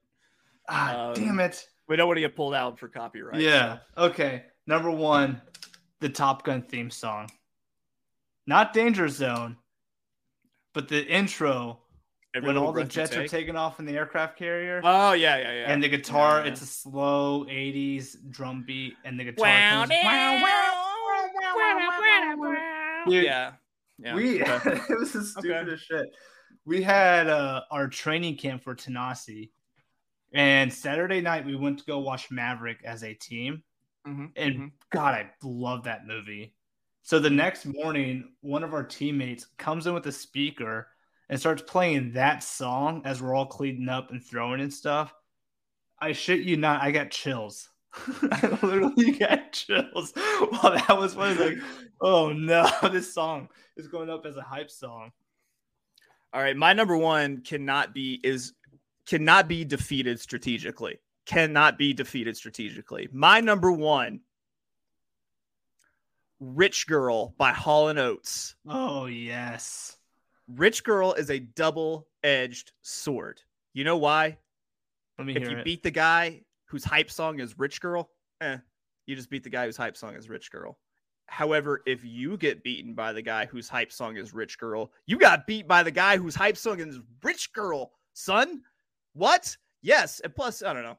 Ah, 0.67 1.09
Um, 1.09 1.15
damn 1.15 1.41
it. 1.41 1.69
we 1.89 1.97
don't 1.97 2.07
want 2.07 2.17
to 2.17 2.23
get 2.23 2.35
pulled 2.35 2.55
out 2.55 2.79
for 2.79 2.89
copyright 2.89 3.41
yeah. 3.41 3.81
Okay. 3.99 4.45
Number 4.67 4.91
one, 4.91 5.43
the 6.01 6.09
Top 6.09 6.43
Gun 6.45 6.63
theme 6.63 6.91
song. 6.91 7.29
Not 8.47 8.73
Danger 8.73 9.09
Zone, 9.09 9.59
but 10.73 10.89
the 10.89 11.07
intro 11.07 11.82
Every 12.35 12.47
when 12.47 12.57
all 12.57 12.73
the 12.73 12.85
jets 12.85 13.15
are 13.15 13.23
take. 13.23 13.31
taking 13.31 13.57
off 13.57 13.79
in 13.79 13.85
the 13.85 13.95
aircraft 13.97 14.39
carrier. 14.39 14.81
oh 14.83 15.13
yeah 15.13 15.37
yeah 15.37 15.53
yeah 15.53 15.73
and 15.73 15.83
the 15.83 15.89
guitar, 15.89 16.39
Yeah, 16.39 16.45
yeah. 16.47 16.53
it's 16.53 16.63
a 16.63 16.67
slow 16.67 17.45
80s 17.45 18.17
drum 18.31 18.65
beat, 18.67 18.95
and 19.05 19.21
the 19.21 19.25
guitar 19.25 19.47
Wow, 19.47 19.81
comes, 19.87 19.93
wow, 20.03 20.43
Dude, 23.09 23.25
yeah 23.25 23.53
yeah 23.99 24.15
we 24.15 24.43
okay. 24.43 24.73
it 24.89 24.99
was 24.99 25.13
the 25.13 25.25
stupidest 25.25 25.85
shit. 25.87 26.07
We 26.65 26.83
had 26.83 27.29
uh, 27.29 27.63
our 27.71 27.89
training 27.89 28.37
camp 28.37 28.63
for 28.63 28.75
Tanasi, 28.75 29.51
and 30.33 30.73
Saturday 30.73 31.21
night 31.21 31.45
we 31.45 31.57
went 31.57 31.79
to 31.81 31.85
go 31.85 31.99
watch 31.99 32.31
Maverick 32.31 32.79
as 32.85 33.03
a 33.05 33.15
team. 33.15 33.63
Mhm, 34.07 34.31
And 34.37 34.55
mhm. 34.57 34.71
God, 34.91 35.15
I 35.15 35.31
love 35.43 35.85
that 35.85 36.07
movie. 36.07 36.55
So 37.03 37.19
the 37.19 37.31
next 37.31 37.67
morning, 37.67 38.33
one 38.41 38.63
of 38.65 38.75
our 38.75 38.85
teammates 38.85 39.47
comes 39.59 39.87
in 39.87 39.95
with 39.95 40.07
a 40.07 40.13
speaker 40.13 40.89
and 41.29 41.39
starts 41.39 41.63
playing 41.63 42.13
that 42.13 42.43
song 42.43 43.03
as 43.05 43.23
we're 43.23 43.35
all 43.35 43.47
cleaning 43.47 43.89
up 43.89 44.11
and 44.11 44.23
throwing 44.23 44.61
and 44.61 44.73
stuff. 44.73 45.15
I 45.99 46.13
shit 46.13 46.41
you 46.41 46.57
not, 46.57 46.83
I 46.83 46.91
got 46.91 47.11
chills. 47.11 47.69
I 48.23 48.59
literally 48.63 49.13
got 49.13 49.53
chills 49.53 50.13
while 50.15 50.73
that 50.73 50.97
was 50.99 51.15
one. 51.15 51.39
Like, 51.39 51.59
oh 52.01 52.33
no, 52.33 52.69
this 52.91 53.13
song 53.13 53.49
is 53.77 53.89
going 53.89 54.11
up 54.11 54.27
as 54.27 54.37
a 54.37 54.43
hype 54.43 54.71
song. 54.71 55.13
All 56.33 56.43
right, 56.43 56.57
my 56.57 56.73
number 56.73 56.97
one 56.97 57.43
cannot 57.43 57.93
be 57.93 58.19
is 58.25 58.55
cannot 59.07 59.49
be 59.49 59.65
defeated 59.65 60.19
strategically. 60.21 60.99
Cannot 61.27 61.79
be 61.79 61.93
defeated 61.93 62.37
strategically. 62.37 63.09
My 63.13 63.41
number 63.41 63.71
one, 63.71 64.21
"Rich 66.41 66.87
Girl" 66.87 67.35
by 67.37 67.53
Hall 67.53 67.89
and 67.89 67.99
Oates. 67.99 68.55
Oh 68.67 69.07
yes. 69.07 69.99
"Rich 70.57 70.85
Girl" 70.85 71.13
is 71.15 71.31
a 71.31 71.39
double-edged 71.39 72.73
sword. 72.83 73.41
You 73.75 73.85
know 73.85 73.97
why? 73.97 74.39
Let 75.19 75.27
me 75.27 75.37
If 75.37 75.49
you 75.51 75.59
it. 75.59 75.65
beat 75.65 75.83
the 75.83 75.91
guy 75.91 76.43
whose 76.67 76.85
hype 76.85 77.11
song 77.11 77.41
is 77.41 77.59
"Rich 77.59 77.81
Girl," 77.81 78.11
eh, 78.41 78.59
you 79.07 79.15
just 79.17 79.31
beat 79.31 79.45
the 79.45 79.51
guy 79.51 79.67
whose 79.67 79.77
hype 79.77 79.97
song 79.97 80.15
is 80.15 80.29
"Rich 80.29 80.51
Girl." 80.51 80.79
However, 81.27 81.83
if 81.87 82.05
you 82.05 82.37
get 82.37 82.63
beaten 82.63 82.95
by 82.95 83.13
the 83.13 83.23
guy 83.23 83.47
whose 83.47 83.69
hype 83.69 83.93
song 83.93 84.17
is 84.17 84.35
Rich 84.35 84.59
Girl, 84.59 84.93
you 85.07 85.19
got 85.19 85.47
beat 85.47 85.67
by 85.67 85.83
the 85.83 85.91
guy 85.91 86.17
whose 86.19 86.35
hype 86.35 86.57
song 86.57 86.81
is 86.81 86.99
Rich 87.23 87.53
Girl, 87.53 87.93
son. 88.13 88.63
What? 89.15 89.57
Yes. 89.81 90.21
And 90.21 90.35
plus, 90.35 90.63
I 90.63 90.73
don't 90.73 90.83
know. 90.83 90.99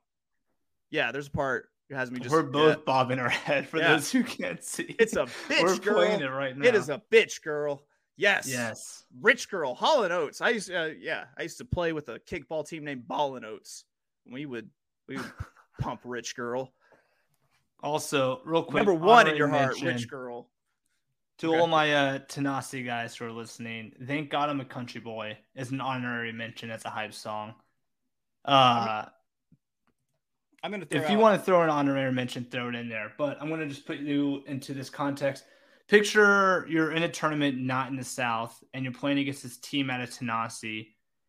Yeah, 0.89 1.11
there's 1.11 1.27
a 1.27 1.31
part 1.31 1.69
that 1.89 1.97
has 1.97 2.09
me 2.11 2.19
just. 2.19 2.31
We're 2.31 2.43
both 2.43 2.77
yeah, 2.77 2.83
bobbing 2.85 3.19
our 3.19 3.29
head 3.29 3.67
for 3.67 3.77
Yeah. 3.77 3.89
those 3.93 4.11
who 4.11 4.23
can't 4.23 4.63
see. 4.63 4.95
it's 4.99 5.15
a 5.15 5.25
bitch 5.49 5.61
We're 5.63 5.77
girl. 5.77 5.95
playing 5.95 6.21
it 6.21 6.27
right 6.27 6.57
now. 6.57 6.67
It 6.67 6.75
is 6.75 6.89
a 6.89 7.01
bitch 7.11 7.41
girl. 7.43 7.83
Yes. 8.15 8.47
yes. 8.47 9.03
Rich 9.21 9.49
Girl, 9.49 9.73
Hall 9.73 10.03
and 10.03 10.13
Oates. 10.13 10.39
I 10.41 10.49
used 10.49 10.67
to, 10.67 10.75
uh, 10.83 10.89
yeah, 10.99 11.25
I 11.37 11.43
used 11.43 11.57
to 11.57 11.65
play 11.65 11.93
with 11.93 12.09
a 12.09 12.19
kickball 12.19 12.67
team 12.67 12.83
named 12.83 13.07
Ball 13.07 13.35
and 13.37 13.45
Oates. 13.45 13.85
We 14.31 14.45
would, 14.45 14.69
we 15.07 15.17
would 15.17 15.31
pump 15.79 16.01
Rich 16.03 16.35
Girl. 16.35 16.71
Also, 17.81 18.39
real 18.45 18.63
quick, 18.63 18.85
Number 18.85 18.93
one 18.93 19.27
in 19.27 19.35
your 19.35 19.47
heart, 19.49 19.81
Rich 19.81 20.07
Girl. 20.07 20.49
To 21.39 21.47
Okay. 21.49 21.59
all 21.59 21.67
my 21.67 21.93
uh, 21.93 22.19
Tanasi 22.29 22.85
guys 22.85 23.15
who 23.15 23.25
are 23.25 23.31
listening, 23.31 23.91
thank 24.05 24.29
God 24.29 24.49
I'm 24.49 24.61
a 24.61 24.65
country 24.65 25.01
boy 25.01 25.35
is 25.55 25.71
an 25.71 25.81
honorary 25.81 26.31
mention 26.31 26.69
as 26.69 26.85
a 26.85 26.89
hype 26.89 27.13
song. 27.13 27.55
Uh, 28.45 29.05
I'm 30.63 30.71
gonna. 30.71 30.85
Throw 30.85 31.01
if 31.01 31.09
you 31.09 31.17
out- 31.17 31.21
want 31.21 31.39
to 31.39 31.43
throw 31.45 31.63
an 31.63 31.69
honorary 31.71 32.11
mention, 32.11 32.45
throw 32.45 32.69
it 32.69 32.75
in 32.75 32.87
there. 32.87 33.13
But 33.17 33.41
I'm 33.41 33.47
going 33.49 33.59
to 33.61 33.67
just 33.67 33.85
put 33.87 33.97
you 33.97 34.43
into 34.45 34.73
this 34.73 34.89
context. 34.91 35.43
Picture 35.87 36.65
you're 36.69 36.91
in 36.91 37.03
a 37.03 37.09
tournament 37.09 37.59
not 37.59 37.89
in 37.89 37.97
the 37.97 38.03
South, 38.03 38.63
and 38.73 38.83
you're 38.83 38.93
playing 38.93 39.19
against 39.19 39.43
this 39.43 39.57
team 39.57 39.89
out 39.89 40.01
of 40.01 40.09
Tanasi, 40.09 40.87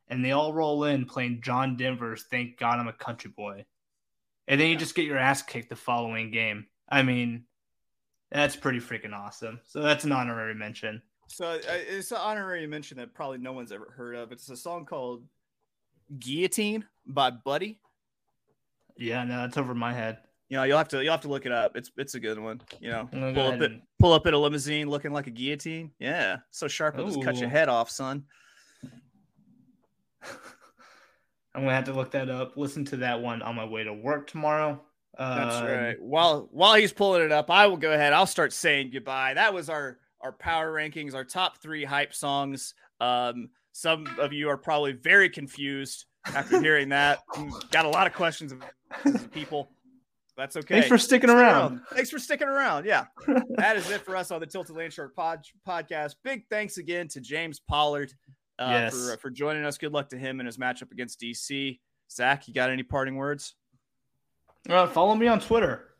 and 0.08 0.24
they 0.24 0.32
all 0.32 0.52
roll 0.52 0.84
in 0.84 1.06
playing 1.06 1.40
John 1.42 1.76
Denver's 1.76 2.24
"Thank 2.30 2.58
God 2.58 2.78
I'm 2.78 2.88
a 2.88 2.92
Country 2.92 3.32
Boy," 3.36 3.64
and 4.46 4.60
then 4.60 4.70
you 4.70 4.76
just 4.76 4.94
get 4.94 5.06
your 5.06 5.18
ass 5.18 5.42
kicked 5.42 5.70
the 5.70 5.76
following 5.76 6.30
game. 6.30 6.66
I 6.88 7.02
mean, 7.02 7.44
that's 8.30 8.56
pretty 8.56 8.78
freaking 8.78 9.12
awesome. 9.12 9.60
So 9.66 9.82
that's 9.82 10.04
an 10.04 10.12
honorary 10.12 10.54
mention. 10.54 11.02
So 11.28 11.46
uh, 11.46 11.58
it's 11.66 12.12
an 12.12 12.18
honorary 12.18 12.66
mention 12.66 12.98
that 12.98 13.14
probably 13.14 13.38
no 13.38 13.52
one's 13.52 13.72
ever 13.72 13.92
heard 13.96 14.14
of. 14.14 14.30
It's 14.30 14.48
a 14.50 14.56
song 14.56 14.84
called 14.84 15.24
"Guillotine" 16.18 16.84
by 17.06 17.30
Buddy. 17.30 17.80
Yeah, 18.96 19.24
no, 19.24 19.38
that's 19.38 19.56
over 19.56 19.74
my 19.74 19.92
head. 19.92 20.18
You 20.50 20.58
know, 20.58 20.64
you'll 20.64 20.78
have 20.78 20.88
to 20.88 21.02
you'll 21.02 21.12
have 21.12 21.22
to 21.22 21.28
look 21.28 21.46
it 21.46 21.52
up. 21.52 21.76
It's 21.76 21.90
it's 21.96 22.14
a 22.14 22.20
good 22.20 22.38
one. 22.38 22.60
You 22.80 22.90
know, 22.90 23.08
I'm 23.12 23.20
gonna 23.20 23.32
go 23.32 23.42
pull 23.42 23.52
up 23.52 23.60
it, 23.62 23.72
pull 23.98 24.12
up 24.12 24.26
in 24.26 24.34
a 24.34 24.38
limousine 24.38 24.88
looking 24.88 25.12
like 25.12 25.26
a 25.26 25.30
guillotine. 25.30 25.90
Yeah, 25.98 26.38
so 26.50 26.68
sharp 26.68 26.94
it'll 26.96 27.06
just 27.08 27.22
cut 27.22 27.36
your 27.36 27.48
head 27.48 27.68
off, 27.68 27.90
son. 27.90 28.24
I'm 31.54 31.62
gonna 31.62 31.74
have 31.74 31.84
to 31.84 31.92
look 31.92 32.10
that 32.12 32.28
up. 32.28 32.56
Listen 32.56 32.84
to 32.86 32.96
that 32.98 33.20
one 33.20 33.40
on 33.42 33.54
my 33.54 33.64
way 33.64 33.84
to 33.84 33.92
work 33.92 34.26
tomorrow. 34.26 34.80
That's 35.16 35.56
Um, 35.56 35.66
right. 35.66 35.96
While 36.00 36.48
while 36.50 36.74
he's 36.74 36.92
pulling 36.92 37.22
it 37.22 37.32
up, 37.32 37.50
I 37.50 37.66
will 37.66 37.76
go 37.76 37.92
ahead. 37.92 38.12
I'll 38.12 38.26
start 38.26 38.52
saying 38.52 38.90
goodbye. 38.92 39.34
That 39.34 39.54
was 39.54 39.68
our 39.68 39.98
our 40.20 40.32
power 40.32 40.72
rankings, 40.72 41.14
our 41.14 41.24
top 41.24 41.58
three 41.58 41.84
hype 41.84 42.12
songs. 42.14 42.74
Um, 43.00 43.50
some 43.72 44.06
of 44.18 44.32
you 44.32 44.48
are 44.48 44.56
probably 44.56 44.92
very 44.92 45.28
confused 45.30 46.06
after 46.26 46.60
hearing 46.60 46.88
that. 46.88 47.20
Got 47.70 47.84
a 47.84 47.88
lot 47.88 48.06
of 48.06 48.14
questions 48.14 48.52
of 48.52 49.30
people. 49.32 49.70
That's 50.36 50.56
okay. 50.56 50.74
Thanks 50.74 50.88
for 50.88 50.98
sticking 50.98 51.28
Stick 51.28 51.38
around. 51.38 51.80
Thanks 51.92 52.10
for 52.10 52.18
sticking 52.18 52.48
around. 52.48 52.86
Yeah, 52.86 53.06
that 53.56 53.76
is 53.76 53.88
it 53.90 54.00
for 54.00 54.16
us 54.16 54.30
on 54.30 54.40
the 54.40 54.46
Tilted 54.46 54.74
Landshark 54.74 55.14
pod, 55.14 55.44
podcast. 55.66 56.16
Big 56.24 56.44
thanks 56.50 56.76
again 56.78 57.06
to 57.08 57.20
James 57.20 57.60
Pollard 57.60 58.12
uh, 58.58 58.68
Yes. 58.70 58.94
for 58.94 59.16
for 59.18 59.30
joining 59.30 59.64
us. 59.64 59.78
Good 59.78 59.92
luck 59.92 60.08
to 60.10 60.18
him 60.18 60.40
in 60.40 60.46
his 60.46 60.58
matchup 60.58 60.90
against 60.90 61.20
DC. 61.20 61.78
Zack, 62.10 62.48
you 62.48 62.54
got 62.54 62.70
any 62.70 62.82
parting 62.82 63.14
words? 63.14 63.54
Uh, 64.68 64.86
follow 64.88 65.14
me 65.14 65.28
on 65.28 65.40
Twitter. 65.40 65.90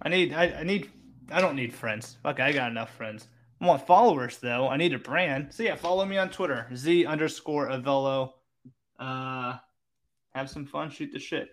I 0.00 0.08
need. 0.08 0.32
I, 0.32 0.44
I 0.60 0.62
need. 0.62 0.90
I 1.30 1.40
don't 1.40 1.56
need 1.56 1.74
friends. 1.74 2.16
Fuck, 2.22 2.40
I 2.40 2.52
got 2.52 2.70
enough 2.70 2.94
friends. 2.94 3.28
I 3.60 3.66
want 3.66 3.86
followers 3.86 4.38
though. 4.38 4.68
I 4.68 4.76
need 4.76 4.94
a 4.94 4.98
brand. 4.98 5.52
So 5.52 5.62
yeah, 5.62 5.74
follow 5.76 6.04
me 6.04 6.16
on 6.16 6.30
Twitter. 6.30 6.66
Z 6.74 7.06
underscore 7.06 7.68
Avello. 7.68 8.32
Uh, 8.98 9.56
have 10.34 10.48
some 10.48 10.64
fun. 10.64 10.90
Shoot 10.90 11.12
the 11.12 11.18
shit. 11.18 11.50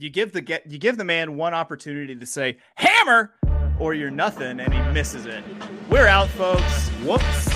You 0.00 0.10
give 0.10 0.30
the 0.30 0.40
get 0.40 0.64
you 0.70 0.78
give 0.78 0.96
the 0.96 1.04
man 1.04 1.36
one 1.36 1.54
opportunity 1.54 2.14
to 2.14 2.24
say 2.24 2.58
hammer 2.76 3.34
or 3.80 3.94
you're 3.94 4.12
nothing 4.12 4.60
and 4.60 4.72
he 4.72 4.80
misses 4.92 5.26
it. 5.26 5.42
We're 5.90 6.06
out 6.06 6.28
folks. 6.28 6.88
Whoops. 7.02 7.48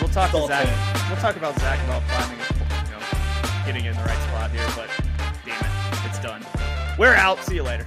we'll 0.00 0.10
talk 0.10 0.32
to 0.32 0.44
zack. 0.48 1.08
we'll 1.08 1.20
talk 1.20 1.36
about 1.36 1.56
zack 1.60 1.78
about 1.84 2.02
finding 2.10 2.38
you 2.84 2.90
know 2.90 3.64
getting 3.64 3.84
in 3.84 3.94
the 3.94 4.02
right 4.02 4.22
spot 4.28 4.50
here 4.50 4.66
but 4.74 4.90
damn 5.44 5.60
it 5.60 6.04
it's 6.04 6.18
done. 6.18 6.44
We're 6.98 7.14
out. 7.14 7.38
See 7.44 7.54
you 7.54 7.62
later 7.62 7.86